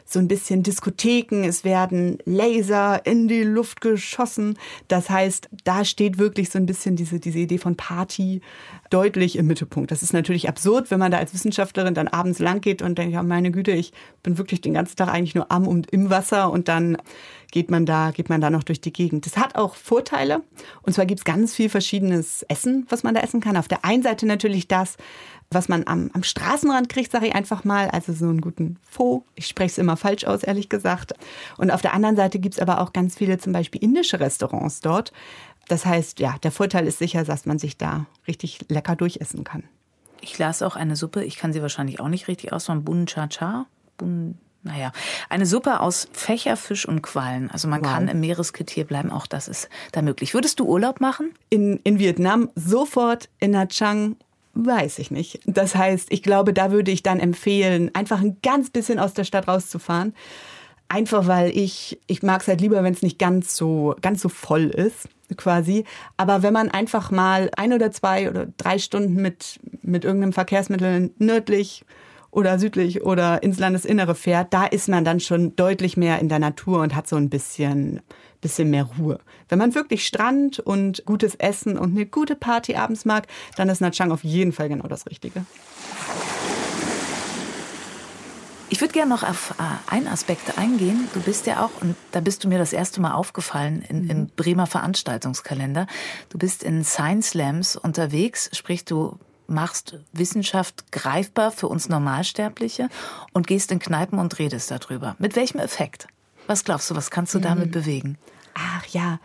so 0.05 0.19
ein 0.19 0.27
bisschen 0.27 0.63
Diskotheken, 0.63 1.43
es 1.43 1.63
werden 1.63 2.17
Laser 2.25 3.05
in 3.05 3.27
die 3.27 3.43
Luft 3.43 3.81
geschossen. 3.81 4.57
Das 4.87 5.09
heißt, 5.09 5.49
da 5.63 5.85
steht 5.85 6.17
wirklich 6.17 6.49
so 6.49 6.57
ein 6.57 6.65
bisschen 6.65 6.95
diese, 6.95 7.19
diese 7.19 7.39
Idee 7.39 7.57
von 7.57 7.75
Party 7.75 8.41
deutlich 8.89 9.37
im 9.37 9.47
Mittelpunkt. 9.47 9.91
Das 9.91 10.03
ist 10.03 10.13
natürlich 10.13 10.49
absurd, 10.49 10.91
wenn 10.91 10.99
man 10.99 11.11
da 11.11 11.17
als 11.17 11.33
Wissenschaftlerin 11.33 11.93
dann 11.93 12.07
abends 12.07 12.39
lang 12.39 12.61
geht 12.61 12.81
und 12.81 12.97
denkt, 12.97 13.13
ja, 13.13 13.23
meine 13.23 13.51
Güte, 13.51 13.71
ich 13.71 13.93
bin 14.23 14.37
wirklich 14.37 14.61
den 14.61 14.73
ganzen 14.73 14.95
Tag 14.95 15.09
eigentlich 15.09 15.35
nur 15.35 15.51
am 15.51 15.67
und 15.67 15.89
im 15.91 16.09
Wasser 16.09 16.51
und 16.51 16.67
dann 16.67 16.97
geht 17.51 17.69
man 17.69 17.85
da, 17.85 18.11
geht 18.11 18.29
man 18.29 18.41
da 18.41 18.49
noch 18.49 18.63
durch 18.63 18.81
die 18.81 18.93
Gegend. 18.93 19.25
Das 19.25 19.37
hat 19.37 19.55
auch 19.55 19.75
Vorteile. 19.75 20.41
Und 20.81 20.93
zwar 20.93 21.05
gibt 21.05 21.19
es 21.19 21.25
ganz 21.25 21.53
viel 21.53 21.69
verschiedenes 21.69 22.43
Essen, 22.43 22.85
was 22.89 23.03
man 23.03 23.13
da 23.13 23.21
essen 23.21 23.41
kann. 23.41 23.57
Auf 23.57 23.67
der 23.67 23.85
einen 23.85 24.03
Seite 24.03 24.25
natürlich 24.25 24.67
das, 24.67 24.97
was 25.51 25.67
man 25.69 25.85
am, 25.85 26.09
am 26.13 26.23
Straßenrand 26.23 26.89
kriegt, 26.89 27.11
sage 27.11 27.27
ich 27.27 27.35
einfach 27.35 27.63
mal, 27.63 27.89
also 27.89 28.13
so 28.13 28.25
einen 28.25 28.41
guten 28.41 28.77
Faux. 28.89 29.25
Ich 29.35 29.47
spreche 29.47 29.71
es 29.71 29.77
immer 29.77 29.97
falsch 29.97 30.23
aus, 30.23 30.43
ehrlich 30.43 30.69
gesagt. 30.69 31.13
Und 31.57 31.71
auf 31.71 31.81
der 31.81 31.93
anderen 31.93 32.15
Seite 32.15 32.39
gibt 32.39 32.55
es 32.55 32.61
aber 32.61 32.79
auch 32.79 32.93
ganz 32.93 33.15
viele 33.15 33.37
zum 33.37 33.53
Beispiel 33.53 33.83
indische 33.83 34.19
Restaurants 34.19 34.79
dort. 34.79 35.11
Das 35.67 35.85
heißt, 35.85 36.19
ja, 36.19 36.37
der 36.43 36.51
Vorteil 36.51 36.87
ist 36.87 36.99
sicher, 36.99 37.23
dass 37.23 37.45
man 37.45 37.59
sich 37.59 37.77
da 37.77 38.05
richtig 38.27 38.59
lecker 38.69 38.95
durchessen 38.95 39.43
kann. 39.43 39.63
Ich 40.21 40.37
las 40.37 40.61
auch 40.61 40.75
eine 40.75 40.95
Suppe, 40.95 41.23
ich 41.23 41.37
kann 41.37 41.51
sie 41.51 41.61
wahrscheinlich 41.61 41.99
auch 41.99 42.07
nicht 42.07 42.27
richtig 42.27 42.53
ausmachen, 42.53 42.83
Bun 42.83 43.05
Cha 43.05 43.27
Cha. 43.27 43.65
Bun, 43.97 44.37
naja, 44.63 44.91
eine 45.29 45.45
Suppe 45.45 45.79
aus 45.79 46.07
Fächer, 46.13 46.55
Fisch 46.55 46.87
und 46.87 47.01
Quallen. 47.01 47.49
Also 47.49 47.67
man 47.67 47.81
wow. 47.81 47.91
kann 47.91 48.07
im 48.07 48.19
Meeresgetier 48.19 48.85
bleiben, 48.85 49.11
auch 49.11 49.27
das 49.27 49.47
ist 49.47 49.69
da 49.91 50.01
möglich. 50.01 50.33
Würdest 50.33 50.59
du 50.59 50.65
Urlaub 50.65 51.01
machen? 51.01 51.33
In, 51.49 51.79
in 51.83 51.99
Vietnam 51.99 52.49
sofort 52.55 53.29
in 53.39 53.51
Nha 53.51 53.65
Trang 53.65 54.15
Weiß 54.53 54.99
ich 54.99 55.11
nicht. 55.11 55.39
Das 55.45 55.75
heißt, 55.75 56.11
ich 56.11 56.23
glaube, 56.23 56.53
da 56.53 56.71
würde 56.71 56.91
ich 56.91 57.03
dann 57.03 57.19
empfehlen, 57.19 57.89
einfach 57.95 58.21
ein 58.21 58.37
ganz 58.43 58.69
bisschen 58.69 58.99
aus 58.99 59.13
der 59.13 59.23
Stadt 59.23 59.47
rauszufahren. 59.47 60.13
Einfach 60.89 61.25
weil 61.27 61.55
ich, 61.57 62.01
ich 62.07 62.21
mag 62.21 62.41
es 62.41 62.49
halt 62.49 62.59
lieber, 62.59 62.83
wenn 62.83 62.93
es 62.93 63.01
nicht 63.01 63.17
ganz 63.17 63.55
so, 63.55 63.95
ganz 64.01 64.21
so 64.21 64.27
voll 64.27 64.65
ist, 64.65 65.07
quasi. 65.37 65.85
Aber 66.17 66.43
wenn 66.43 66.51
man 66.51 66.69
einfach 66.69 67.11
mal 67.11 67.49
ein 67.55 67.71
oder 67.71 67.91
zwei 67.91 68.29
oder 68.29 68.47
drei 68.57 68.77
Stunden 68.77 69.15
mit, 69.21 69.59
mit 69.81 70.03
irgendeinem 70.03 70.33
Verkehrsmittel 70.33 71.11
nördlich 71.17 71.85
oder 72.29 72.59
südlich 72.59 73.03
oder 73.03 73.43
ins 73.43 73.57
Landesinnere 73.57 74.15
fährt, 74.15 74.53
da 74.53 74.65
ist 74.65 74.89
man 74.89 75.05
dann 75.05 75.21
schon 75.21 75.55
deutlich 75.55 75.95
mehr 75.95 76.19
in 76.19 76.27
der 76.27 76.39
Natur 76.39 76.81
und 76.81 76.93
hat 76.93 77.07
so 77.07 77.15
ein 77.15 77.29
bisschen 77.29 78.01
bisschen 78.41 78.69
mehr 78.69 78.83
Ruhe. 78.97 79.19
Wenn 79.49 79.59
man 79.59 79.75
wirklich 79.75 80.05
Strand 80.05 80.59
und 80.59 81.05
gutes 81.05 81.35
Essen 81.35 81.77
und 81.77 81.95
eine 81.95 82.05
gute 82.05 82.35
Party 82.35 82.75
abends 82.75 83.05
mag, 83.05 83.27
dann 83.55 83.69
ist 83.69 83.81
Nha 83.81 83.91
Trang 83.91 84.11
auf 84.11 84.23
jeden 84.23 84.51
Fall 84.51 84.69
genau 84.69 84.87
das 84.87 85.05
Richtige. 85.07 85.45
Ich 88.69 88.79
würde 88.79 88.93
gerne 88.93 89.09
noch 89.09 89.23
auf 89.23 89.53
äh, 89.59 89.93
einen 89.93 90.07
Aspekt 90.07 90.57
eingehen. 90.57 91.09
Du 91.13 91.19
bist 91.19 91.45
ja 91.45 91.65
auch, 91.65 91.81
und 91.81 91.95
da 92.13 92.21
bist 92.21 92.43
du 92.43 92.47
mir 92.47 92.57
das 92.57 92.71
erste 92.71 93.01
Mal 93.01 93.13
aufgefallen 93.13 93.83
in, 93.87 94.09
im 94.09 94.19
mhm. 94.21 94.29
Bremer 94.37 94.65
Veranstaltungskalender. 94.65 95.87
Du 96.29 96.37
bist 96.37 96.63
in 96.63 96.85
Science 96.85 97.31
Slams 97.31 97.75
unterwegs, 97.75 98.49
sprich 98.53 98.85
du 98.85 99.19
machst 99.45 99.97
Wissenschaft 100.13 100.89
greifbar 100.93 101.51
für 101.51 101.67
uns 101.67 101.89
Normalsterbliche 101.89 102.87
und 103.33 103.45
gehst 103.45 103.73
in 103.73 103.79
Kneipen 103.79 104.19
und 104.19 104.39
redest 104.39 104.71
darüber. 104.71 105.17
Mit 105.19 105.35
welchem 105.35 105.59
Effekt? 105.59 106.07
Was 106.47 106.63
glaubst 106.63 106.89
du, 106.89 106.95
was 106.95 107.11
kannst 107.11 107.33
du 107.33 107.39
damit 107.39 107.67
mhm. 107.67 107.71
bewegen? 107.71 108.17
Ach 108.53 108.85
ja, 108.87 109.19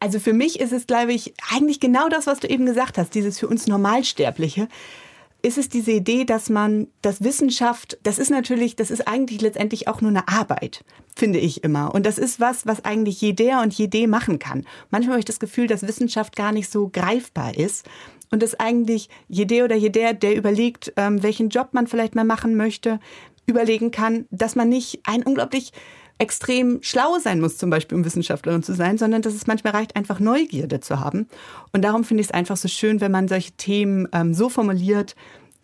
also 0.00 0.20
für 0.20 0.32
mich 0.32 0.60
ist 0.60 0.72
es, 0.72 0.86
glaube 0.86 1.12
ich, 1.12 1.34
eigentlich 1.50 1.80
genau 1.80 2.08
das, 2.08 2.26
was 2.26 2.40
du 2.40 2.48
eben 2.48 2.66
gesagt 2.66 2.98
hast, 2.98 3.14
dieses 3.14 3.38
für 3.38 3.48
uns 3.48 3.66
Normalsterbliche. 3.66 4.68
Ist 5.42 5.58
es 5.58 5.68
diese 5.68 5.92
Idee, 5.92 6.24
dass 6.24 6.50
man 6.50 6.88
das 7.02 7.22
Wissenschaft, 7.22 7.98
das 8.02 8.18
ist 8.18 8.30
natürlich, 8.30 8.74
das 8.74 8.90
ist 8.90 9.06
eigentlich 9.06 9.40
letztendlich 9.40 9.86
auch 9.86 10.00
nur 10.00 10.10
eine 10.10 10.26
Arbeit, 10.28 10.84
finde 11.14 11.38
ich 11.38 11.62
immer. 11.62 11.94
Und 11.94 12.04
das 12.04 12.18
ist 12.18 12.40
was, 12.40 12.66
was 12.66 12.84
eigentlich 12.84 13.20
jeder 13.20 13.62
und 13.62 13.72
jede 13.72 14.08
machen 14.08 14.38
kann. 14.38 14.66
Manchmal 14.90 15.12
habe 15.12 15.20
ich 15.20 15.26
das 15.26 15.38
Gefühl, 15.38 15.66
dass 15.66 15.86
Wissenschaft 15.86 16.34
gar 16.36 16.52
nicht 16.52 16.70
so 16.70 16.88
greifbar 16.88 17.56
ist 17.56 17.88
und 18.30 18.42
dass 18.42 18.58
eigentlich 18.58 19.08
jede 19.28 19.62
oder 19.62 19.76
jeder, 19.76 20.14
der 20.14 20.34
überlegt, 20.36 20.92
ähm, 20.96 21.22
welchen 21.22 21.48
Job 21.48 21.68
man 21.72 21.86
vielleicht 21.86 22.14
mal 22.14 22.24
machen 22.24 22.56
möchte, 22.56 22.98
überlegen 23.46 23.92
kann, 23.92 24.26
dass 24.30 24.56
man 24.56 24.68
nicht 24.68 25.00
ein 25.04 25.22
unglaublich 25.22 25.72
extrem 26.18 26.78
schlau 26.82 27.18
sein 27.18 27.40
muss, 27.40 27.58
zum 27.58 27.70
Beispiel 27.70 27.96
um 27.96 28.04
Wissenschaftlerin 28.04 28.62
zu 28.62 28.74
sein, 28.74 28.96
sondern 28.98 29.22
dass 29.22 29.34
es 29.34 29.46
manchmal 29.46 29.74
reicht, 29.74 29.96
einfach 29.96 30.18
Neugierde 30.18 30.80
zu 30.80 31.00
haben. 31.00 31.28
Und 31.72 31.82
darum 31.82 32.04
finde 32.04 32.22
ich 32.22 32.28
es 32.28 32.34
einfach 32.34 32.56
so 32.56 32.68
schön, 32.68 33.00
wenn 33.00 33.12
man 33.12 33.28
solche 33.28 33.52
Themen 33.52 34.08
ähm, 34.12 34.32
so 34.32 34.48
formuliert, 34.48 35.14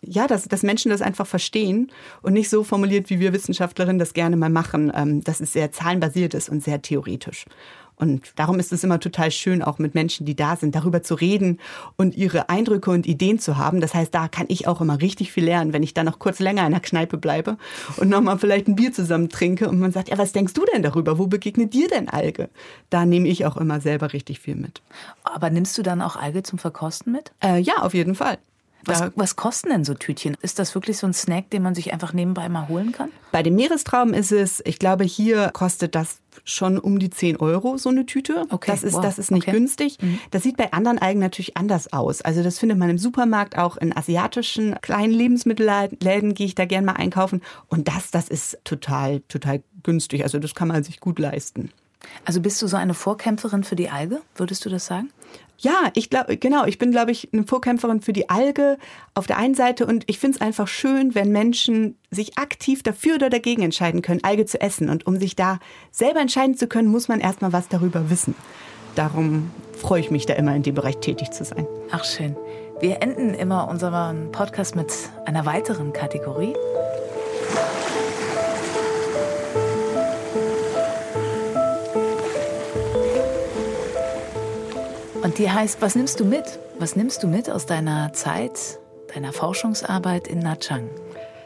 ja, 0.05 0.27
dass, 0.27 0.43
dass 0.43 0.63
Menschen 0.63 0.91
das 0.91 1.01
einfach 1.01 1.25
verstehen 1.25 1.91
und 2.21 2.33
nicht 2.33 2.49
so 2.49 2.63
formuliert, 2.63 3.09
wie 3.09 3.19
wir 3.19 3.33
Wissenschaftlerinnen 3.33 3.99
das 3.99 4.13
gerne 4.13 4.35
mal 4.35 4.49
machen, 4.49 4.91
ähm, 4.93 5.23
dass 5.23 5.39
es 5.39 5.53
sehr 5.53 5.71
zahlenbasiert 5.71 6.33
ist 6.33 6.49
und 6.49 6.63
sehr 6.63 6.81
theoretisch. 6.81 7.45
Und 7.95 8.33
darum 8.35 8.59
ist 8.59 8.73
es 8.73 8.83
immer 8.83 8.99
total 8.99 9.31
schön, 9.31 9.61
auch 9.61 9.79
mit 9.79 9.95
Menschen, 9.95 10.25
die 10.25 10.35
da 10.35 10.55
sind, 10.55 10.75
darüber 10.75 11.03
zu 11.03 11.15
reden 11.15 11.59
und 11.95 12.15
ihre 12.15 12.49
Eindrücke 12.49 12.91
und 12.91 13.05
Ideen 13.05 13.39
zu 13.39 13.57
haben. 13.57 13.81
Das 13.81 13.93
heißt, 13.93 14.13
da 14.13 14.27
kann 14.27 14.45
ich 14.49 14.67
auch 14.67 14.81
immer 14.81 15.01
richtig 15.01 15.31
viel 15.31 15.45
lernen, 15.45 15.73
wenn 15.73 15.83
ich 15.83 15.93
da 15.93 16.03
noch 16.03 16.19
kurz 16.19 16.39
länger 16.39 16.65
in 16.65 16.71
der 16.71 16.81
Kneipe 16.81 17.17
bleibe 17.17 17.57
und 17.97 18.09
nochmal 18.09 18.39
vielleicht 18.39 18.67
ein 18.67 18.75
Bier 18.75 18.93
zusammen 18.93 19.29
trinke 19.29 19.69
und 19.69 19.79
man 19.79 19.91
sagt, 19.91 20.09
ja, 20.09 20.17
was 20.17 20.31
denkst 20.31 20.53
du 20.53 20.65
denn 20.73 20.83
darüber? 20.83 21.17
Wo 21.17 21.27
begegnet 21.27 21.73
dir 21.73 21.87
denn 21.87 22.09
Alge? 22.09 22.49
Da 22.89 23.05
nehme 23.05 23.27
ich 23.27 23.45
auch 23.45 23.57
immer 23.57 23.79
selber 23.79 24.13
richtig 24.13 24.39
viel 24.39 24.55
mit. 24.55 24.81
Aber 25.23 25.49
nimmst 25.49 25.77
du 25.77 25.83
dann 25.83 26.01
auch 26.01 26.15
Alge 26.15 26.43
zum 26.43 26.59
Verkosten 26.59 27.11
mit? 27.11 27.31
Äh, 27.43 27.59
ja, 27.59 27.77
auf 27.77 27.93
jeden 27.93 28.15
Fall. 28.15 28.37
Was, 28.85 29.11
was, 29.15 29.35
kosten 29.35 29.69
denn 29.69 29.85
so 29.85 29.93
Tütchen? 29.93 30.35
Ist 30.41 30.59
das 30.59 30.75
wirklich 30.75 30.97
so 30.97 31.07
ein 31.07 31.13
Snack, 31.13 31.49
den 31.51 31.63
man 31.63 31.73
sich 31.73 31.93
einfach 31.93 32.11
nebenbei 32.11 32.49
mal 32.49 32.67
holen 32.67 32.91
kann? 32.91 33.11
Bei 33.31 33.41
dem 33.41 33.55
Meerestraum 33.55 34.13
ist 34.13 34.31
es, 34.31 34.61
ich 34.65 34.77
glaube, 34.77 35.05
hier 35.05 35.51
kostet 35.53 35.95
das 35.95 36.17
schon 36.43 36.77
um 36.77 36.99
die 36.99 37.09
10 37.09 37.37
Euro 37.37 37.77
so 37.77 37.89
eine 37.89 38.05
Tüte. 38.05 38.45
Okay, 38.49 38.71
das 38.71 38.83
ist, 38.83 38.93
wow. 38.93 39.01
das 39.01 39.19
ist 39.19 39.31
nicht 39.31 39.47
okay. 39.47 39.57
günstig. 39.57 39.97
Mhm. 40.01 40.19
Das 40.31 40.43
sieht 40.43 40.57
bei 40.57 40.73
anderen 40.73 40.99
Algen 40.99 41.19
natürlich 41.19 41.57
anders 41.57 41.91
aus. 41.93 42.21
Also 42.21 42.43
das 42.43 42.59
findet 42.59 42.77
man 42.77 42.89
im 42.89 42.97
Supermarkt, 42.97 43.57
auch 43.57 43.77
in 43.77 43.95
asiatischen 43.95 44.75
kleinen 44.81 45.13
Lebensmittelläden 45.13 46.33
gehe 46.33 46.45
ich 46.45 46.55
da 46.55 46.65
gerne 46.65 46.85
mal 46.85 46.93
einkaufen. 46.93 47.41
Und 47.67 47.87
das, 47.87 48.11
das 48.11 48.29
ist 48.29 48.57
total, 48.63 49.21
total 49.27 49.63
günstig. 49.83 50.23
Also 50.23 50.39
das 50.39 50.55
kann 50.55 50.67
man 50.67 50.83
sich 50.83 50.99
gut 50.99 51.19
leisten. 51.19 51.69
Also 52.25 52.41
bist 52.41 52.61
du 52.61 52.67
so 52.67 52.77
eine 52.77 52.93
Vorkämpferin 52.93 53.63
für 53.63 53.75
die 53.75 53.89
Alge, 53.89 54.21
würdest 54.35 54.65
du 54.65 54.69
das 54.69 54.85
sagen? 54.85 55.09
Ja, 55.57 55.91
ich 55.93 56.09
glaube, 56.09 56.37
genau, 56.37 56.65
ich 56.65 56.77
bin, 56.77 56.91
glaube 56.91 57.11
ich, 57.11 57.29
eine 57.31 57.45
Vorkämpferin 57.45 58.01
für 58.01 58.11
die 58.11 58.29
Alge 58.29 58.77
auf 59.13 59.27
der 59.27 59.37
einen 59.37 59.55
Seite 59.55 59.85
und 59.85 60.03
ich 60.07 60.19
finde 60.19 60.37
es 60.37 60.41
einfach 60.41 60.67
schön, 60.67 61.15
wenn 61.15 61.31
Menschen 61.31 61.97
sich 62.11 62.37
aktiv 62.37 62.83
dafür 62.83 63.15
oder 63.15 63.29
dagegen 63.29 63.61
entscheiden 63.61 64.01
können, 64.01 64.23
Alge 64.23 64.45
zu 64.45 64.59
essen. 64.59 64.89
Und 64.89 65.07
um 65.07 65.17
sich 65.17 65.35
da 65.35 65.59
selber 65.91 66.19
entscheiden 66.19 66.55
zu 66.55 66.67
können, 66.67 66.89
muss 66.89 67.07
man 67.07 67.19
erstmal 67.19 67.53
was 67.53 67.67
darüber 67.69 68.09
wissen. 68.09 68.35
Darum 68.95 69.51
freue 69.77 70.01
ich 70.01 70.11
mich 70.11 70.25
da 70.25 70.33
immer 70.33 70.55
in 70.55 70.63
dem 70.63 70.75
Bereich 70.75 70.97
tätig 70.97 71.31
zu 71.31 71.45
sein. 71.45 71.65
Ach 71.91 72.03
schön. 72.03 72.35
Wir 72.79 73.01
enden 73.01 73.33
immer 73.33 73.69
unseren 73.69 74.31
Podcast 74.31 74.75
mit 74.75 74.91
einer 75.25 75.45
weiteren 75.45 75.93
Kategorie. 75.93 76.53
Und 85.33 85.39
die 85.39 85.49
heißt, 85.49 85.81
was 85.81 85.95
nimmst 85.95 86.19
du 86.19 86.25
mit? 86.25 86.59
Was 86.77 86.95
nimmst 86.95 87.23
du 87.23 87.27
mit 87.27 87.49
aus 87.49 87.65
deiner 87.65 88.13
Zeit, 88.13 88.77
deiner 89.15 89.33
Forschungsarbeit 89.33 90.27
in 90.27 90.37
Nha 90.37 90.55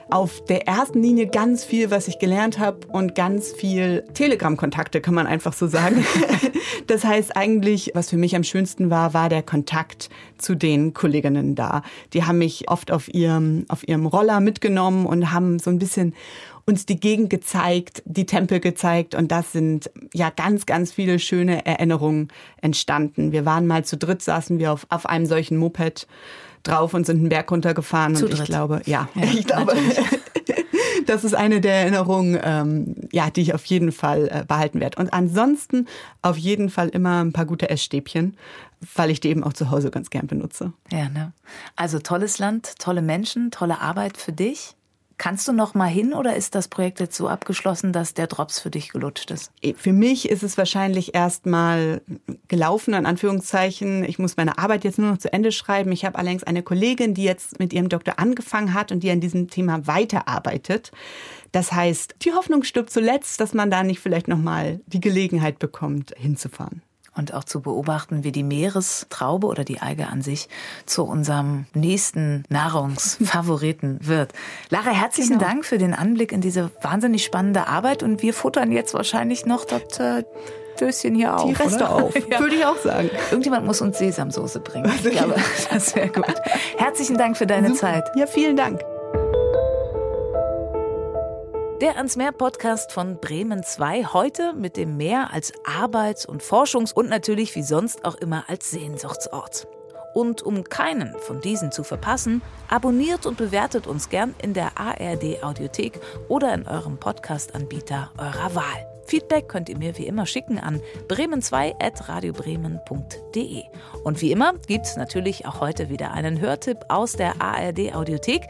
auf 0.09 0.43
der 0.43 0.67
ersten 0.67 1.01
Linie 1.01 1.27
ganz 1.27 1.63
viel, 1.63 1.89
was 1.89 2.09
ich 2.09 2.19
gelernt 2.19 2.59
habe 2.59 2.79
und 2.88 3.15
ganz 3.15 3.53
viel 3.53 4.03
Telegram-Kontakte, 4.13 4.99
kann 4.99 5.13
man 5.13 5.25
einfach 5.25 5.53
so 5.53 5.67
sagen. 5.67 6.05
das 6.88 7.05
heißt 7.05 7.38
eigentlich, 7.38 7.91
was 7.93 8.09
für 8.09 8.17
mich 8.17 8.35
am 8.35 8.43
schönsten 8.43 8.89
war, 8.89 9.13
war 9.13 9.29
der 9.29 9.41
Kontakt 9.41 10.09
zu 10.38 10.55
den 10.55 10.93
Kolleginnen 10.93 11.55
da. 11.55 11.81
Die 12.11 12.25
haben 12.25 12.39
mich 12.39 12.69
oft 12.69 12.91
auf 12.91 13.13
ihrem, 13.13 13.65
auf 13.69 13.88
ihrem 13.88 14.05
Roller 14.05 14.41
mitgenommen 14.41 15.05
und 15.05 15.31
haben 15.31 15.59
so 15.59 15.69
ein 15.69 15.79
bisschen 15.79 16.13
uns 16.68 16.86
die 16.86 16.99
Gegend 16.99 17.30
gezeigt, 17.30 18.03
die 18.05 18.26
Tempel 18.26 18.59
gezeigt 18.59 19.15
und 19.15 19.32
das 19.32 19.53
sind 19.53 19.89
ja 20.13 20.30
ganz, 20.30 20.65
ganz 20.65 20.91
viele 20.91 21.18
schöne 21.18 21.65
Erinnerungen 21.65 22.28
entstanden. 22.61 23.32
Wir 23.32 23.45
waren 23.45 23.68
mal 23.68 23.86
zu 23.86 23.97
dritt, 23.97 24.22
saßen 24.22 24.59
wir 24.59 24.74
auf, 24.74 24.86
auf 24.89 25.05
einem 25.05 25.26
solchen 25.26 25.57
Moped 25.57 26.07
drauf 26.63 26.93
und 26.93 27.05
sind 27.05 27.20
einen 27.20 27.30
Berg 27.30 27.49
runtergefahren 27.49 28.18
zu 28.18 28.26
und 28.26 28.32
dritt. 28.32 28.41
ich 28.41 28.45
glaube, 28.47 28.82
ja, 28.86 29.07
ja 29.15 29.24
ich 29.34 29.47
glaube, 29.47 29.76
das 31.05 31.24
ist 31.24 31.36
eine 31.36 31.61
der 31.61 31.74
Erinnerungen, 31.74 32.38
ähm, 32.43 32.95
ja, 33.13 33.30
die 33.30 33.41
ich 33.41 33.53
auf 33.53 33.63
jeden 33.63 33.93
Fall 33.93 34.28
äh, 34.30 34.43
behalten 34.45 34.82
werde. 34.82 35.01
Und 35.01 35.13
ansonsten 35.13 35.88
auf 36.22 36.36
jeden 36.36 36.70
Fall 36.70 36.89
immer 36.89 37.24
ein 37.24 37.32
paar 37.32 37.45
gute 37.45 37.70
Essstäbchen, 37.70 38.36
weil 38.93 39.09
ich 39.09 39.22
die 39.22 39.30
eben 39.30 39.45
auch 39.45 39.53
zu 39.53 39.72
Hause 39.72 39.89
ganz 39.89 40.09
gern 40.09 40.28
benutze. 40.28 40.74
Ja, 40.91 41.07
ne? 41.07 41.32
Also 41.78 41.99
tolles 41.99 42.39
Land, 42.39 42.78
tolle 42.78 43.01
Menschen, 43.01 43.51
tolle 43.51 43.80
Arbeit 43.80 44.18
für 44.18 44.34
dich 44.34 44.76
Kannst 45.18 45.47
du 45.47 45.53
noch 45.53 45.74
mal 45.74 45.88
hin 45.88 46.13
oder 46.13 46.36
ist 46.36 46.53
das 46.53 46.68
Projekt 46.68 46.99
jetzt 46.99 47.15
so 47.15 47.28
abgeschlossen, 47.28 47.91
dass 47.91 48.13
der 48.13 48.28
Drops 48.28 48.59
für 48.59 48.70
dich 48.70 48.89
gelutscht 48.89 49.32
ist? 49.32 49.51
Für 49.76 49.91
mich 49.91 50.30
ist 50.30 50.43
es 50.43 50.59
wahrscheinlich 50.59 51.15
erstmal 51.15 52.01
gelaufen, 52.47 52.93
in 52.93 53.07
Anführungszeichen. 53.07 54.03
Ich 54.03 54.20
muss 54.20 54.38
meine 54.38 54.59
Arbeit 54.59 54.84
jetzt 54.84 54.99
nur 54.99 55.09
noch 55.09 55.18
zu 55.18 55.34
Ende 55.34 55.51
schreiben. 55.51 55.91
Ich 55.91 56.05
habe 56.05 56.20
allerdings 56.20 56.43
eine 56.43 56.61
Kollegin, 56.61 57.15
die 57.15 57.24
jetzt 57.24 57.57
mit 57.57 57.74
ihrem 57.74 57.89
Doktor 57.89 58.20
angefangen 58.20 58.76
hat 58.76 58.91
und 58.91 59.01
die 59.01 59.09
an 59.09 59.20
diesem 59.20 59.49
Thema 59.49 59.88
weiterarbeitet. 59.88 60.91
Das 61.51 61.72
heißt, 61.72 62.15
die 62.22 62.34
Hoffnung 62.34 62.63
stirbt 62.63 62.91
zuletzt, 62.91 63.39
dass 63.39 63.55
man 63.55 63.72
da 63.72 63.84
nicht 63.84 63.99
vielleicht 63.99 64.28
noch 64.28 64.38
mal 64.38 64.82
die 64.86 65.01
Gelegenheit 65.01 65.57
bekommt, 65.57 66.13
hinzufahren 66.15 66.84
und 67.18 67.34
auch 67.34 67.43
zu 67.43 67.61
beobachten, 67.61 68.24
wie 68.24 68.32
die 68.32 68.43
Meerestraube 68.43 69.47
oder 69.47 69.63
die 69.63 69.80
Alge 69.80 70.07
an 70.07 70.22
sich 70.22 70.47
zu 70.86 71.03
unserem 71.03 71.65
nächsten 71.74 72.43
Nahrungsfavoriten 72.49 73.99
wird. 74.07 74.34
Lara, 74.70 74.91
herzlichen 74.91 75.38
genau. 75.38 75.49
Dank 75.49 75.65
für 75.65 75.78
den 75.78 75.93
Anblick 75.93 76.32
in 76.32 76.41
diese 76.41 76.72
wahnsinnig 76.82 77.24
spannende 77.24 77.68
Arbeit 77.68 78.03
und 78.03 78.22
wir 78.22 78.34
futtern 78.34 78.72
jetzt 78.72 78.93
wahrscheinlich 78.93 79.45
noch 79.45 79.65
das 79.65 79.99
äh, 79.99 80.24
Döschen 80.80 81.15
hier 81.15 81.36
auf. 81.36 81.45
Die 81.45 81.53
Reste 81.53 81.86
oder? 81.86 81.95
auf, 81.95 82.15
ja. 82.15 82.22
würde 82.39 82.55
ich 82.55 82.65
auch 82.65 82.78
sagen. 82.78 83.09
Irgendjemand 83.32 83.65
muss 83.65 83.82
uns 83.82 83.97
Sesamsoße 83.97 84.59
bringen. 84.59 84.91
Ich 85.03 85.11
glaube, 85.11 85.36
das 85.72 85.95
wäre 85.95 86.09
gut. 86.09 86.36
Herzlichen 86.78 87.18
Dank 87.18 87.38
für 87.38 87.47
deine 87.47 87.70
Super. 87.70 87.80
Zeit. 87.80 88.03
Ja, 88.15 88.28
vielen 88.28 88.55
Dank. 88.55 88.82
Der 91.80 91.97
ans 91.97 92.15
Meer 92.15 92.32
Podcast 92.32 92.91
von 92.91 93.19
Bremen 93.19 93.61
2 93.61 94.05
heute 94.05 94.53
mit 94.53 94.78
dem 94.78 94.97
Meer 94.97 95.32
als 95.32 95.53
Arbeits- 95.63 96.25
und 96.25 96.41
Forschungs- 96.41 96.91
und 96.91 97.07
natürlich 97.07 97.53
wie 97.53 97.61
sonst 97.61 98.03
auch 98.03 98.15
immer 98.15 98.45
als 98.47 98.71
Sehnsuchtsort. 98.71 99.67
Und 100.15 100.41
um 100.41 100.63
keinen 100.63 101.13
von 101.19 101.39
diesen 101.39 101.71
zu 101.71 101.84
verpassen, 101.84 102.41
abonniert 102.67 103.28
und 103.28 103.38
bewertet 103.38 103.86
uns 103.86 104.09
gern 104.09 104.34
in 104.41 104.55
der 104.55 104.71
ARD 104.75 105.43
Audiothek 105.43 105.99
oder 106.28 106.51
in 106.55 106.67
eurem 106.67 106.97
Podcast-Anbieter 106.97 108.09
eurer 108.17 108.55
Wahl. 108.55 108.96
Feedback 109.08 109.47
könnt 109.47 109.70
ihr 109.70 109.78
mir 109.78 109.97
wie 109.97 110.05
immer 110.05 110.26
schicken 110.26 110.60
an 110.60 110.82
bremen2.radiobremen.de. 111.08 113.64
Und 114.03 114.22
wie 114.22 114.32
immer 114.32 114.55
gibt 114.68 114.86
es 114.86 114.97
natürlich 114.97 115.45
auch 115.45 115.62
heute 115.62 115.89
wieder 115.89 116.12
einen 116.12 116.41
Hörtipp 116.41 116.80
aus 116.89 117.14
der 117.14 117.41
ARD 117.41 117.95
Audiothek. 117.95 118.41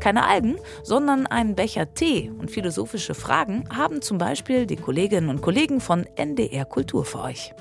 Keine 0.00 0.26
Algen, 0.26 0.56
sondern 0.82 1.28
einen 1.28 1.54
Becher 1.54 1.94
Tee 1.94 2.32
und 2.38 2.50
philosophische 2.50 3.14
Fragen 3.14 3.64
haben 3.74 4.02
zum 4.02 4.18
Beispiel 4.18 4.66
die 4.66 4.76
Kolleginnen 4.76 5.28
und 5.28 5.42
Kollegen 5.42 5.80
von 5.80 6.06
NDR 6.16 6.64
Kultur 6.64 7.04
für 7.04 7.22
euch. 7.22 7.54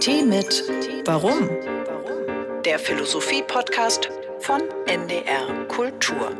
Tee 0.00 0.24
mit 0.24 0.64
Warum? 1.04 1.48
Der 2.64 2.78
Philosophie-Podcast 2.78 4.10
von 4.50 4.62
NDR 4.86 5.46
Kultur. 5.68 6.34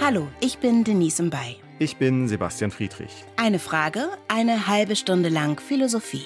Hallo, 0.00 0.28
ich 0.40 0.56
bin 0.56 0.82
Denise 0.82 1.22
Mbay. 1.22 1.56
Ich 1.78 1.98
bin 1.98 2.26
Sebastian 2.26 2.70
Friedrich. 2.70 3.10
Eine 3.36 3.58
Frage, 3.58 4.08
eine 4.28 4.66
halbe 4.66 4.96
Stunde 4.96 5.28
lang 5.28 5.60
Philosophie. 5.60 6.24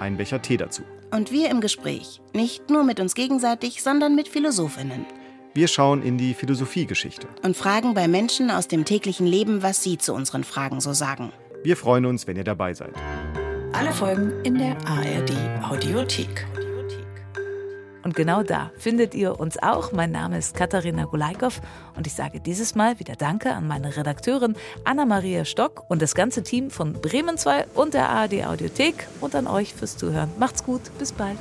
Ein 0.00 0.16
Becher 0.16 0.42
Tee 0.42 0.56
dazu. 0.56 0.82
Und 1.12 1.30
wir 1.30 1.48
im 1.48 1.60
Gespräch, 1.60 2.20
nicht 2.32 2.70
nur 2.70 2.82
mit 2.82 2.98
uns 2.98 3.14
gegenseitig, 3.14 3.84
sondern 3.84 4.16
mit 4.16 4.26
Philosophinnen. 4.26 5.06
Wir 5.54 5.68
schauen 5.68 6.02
in 6.02 6.18
die 6.18 6.34
Philosophiegeschichte. 6.34 7.28
Und 7.44 7.56
fragen 7.56 7.94
bei 7.94 8.08
Menschen 8.08 8.50
aus 8.50 8.66
dem 8.66 8.84
täglichen 8.84 9.28
Leben, 9.28 9.62
was 9.62 9.84
sie 9.84 9.96
zu 9.96 10.12
unseren 10.12 10.42
Fragen 10.42 10.80
so 10.80 10.92
sagen. 10.92 11.32
Wir 11.62 11.76
freuen 11.76 12.04
uns, 12.06 12.26
wenn 12.26 12.36
ihr 12.36 12.42
dabei 12.42 12.74
seid. 12.74 12.94
Alle 13.72 13.92
Folgen 13.92 14.32
in 14.42 14.58
der 14.58 14.76
ARD 14.88 15.30
Audiothek. 15.62 16.46
Und 18.04 18.14
genau 18.14 18.42
da 18.42 18.70
findet 18.76 19.14
ihr 19.14 19.40
uns 19.40 19.60
auch. 19.60 19.90
Mein 19.90 20.12
Name 20.12 20.36
ist 20.38 20.54
Katharina 20.54 21.06
Gulaikow 21.06 21.60
und 21.96 22.06
ich 22.06 22.12
sage 22.12 22.38
dieses 22.38 22.74
Mal 22.74 23.00
wieder 23.00 23.16
Danke 23.16 23.52
an 23.52 23.66
meine 23.66 23.96
Redakteurin 23.96 24.54
Anna-Maria 24.84 25.46
Stock 25.46 25.84
und 25.88 26.02
das 26.02 26.14
ganze 26.14 26.42
Team 26.42 26.70
von 26.70 26.92
Bremen 26.92 27.38
2 27.38 27.66
und 27.74 27.94
der 27.94 28.10
ARD 28.10 28.44
Audiothek 28.44 29.08
und 29.22 29.34
an 29.34 29.46
euch 29.46 29.72
fürs 29.72 29.96
Zuhören. 29.96 30.30
Macht's 30.38 30.64
gut, 30.64 30.82
bis 30.98 31.12
bald. 31.12 31.38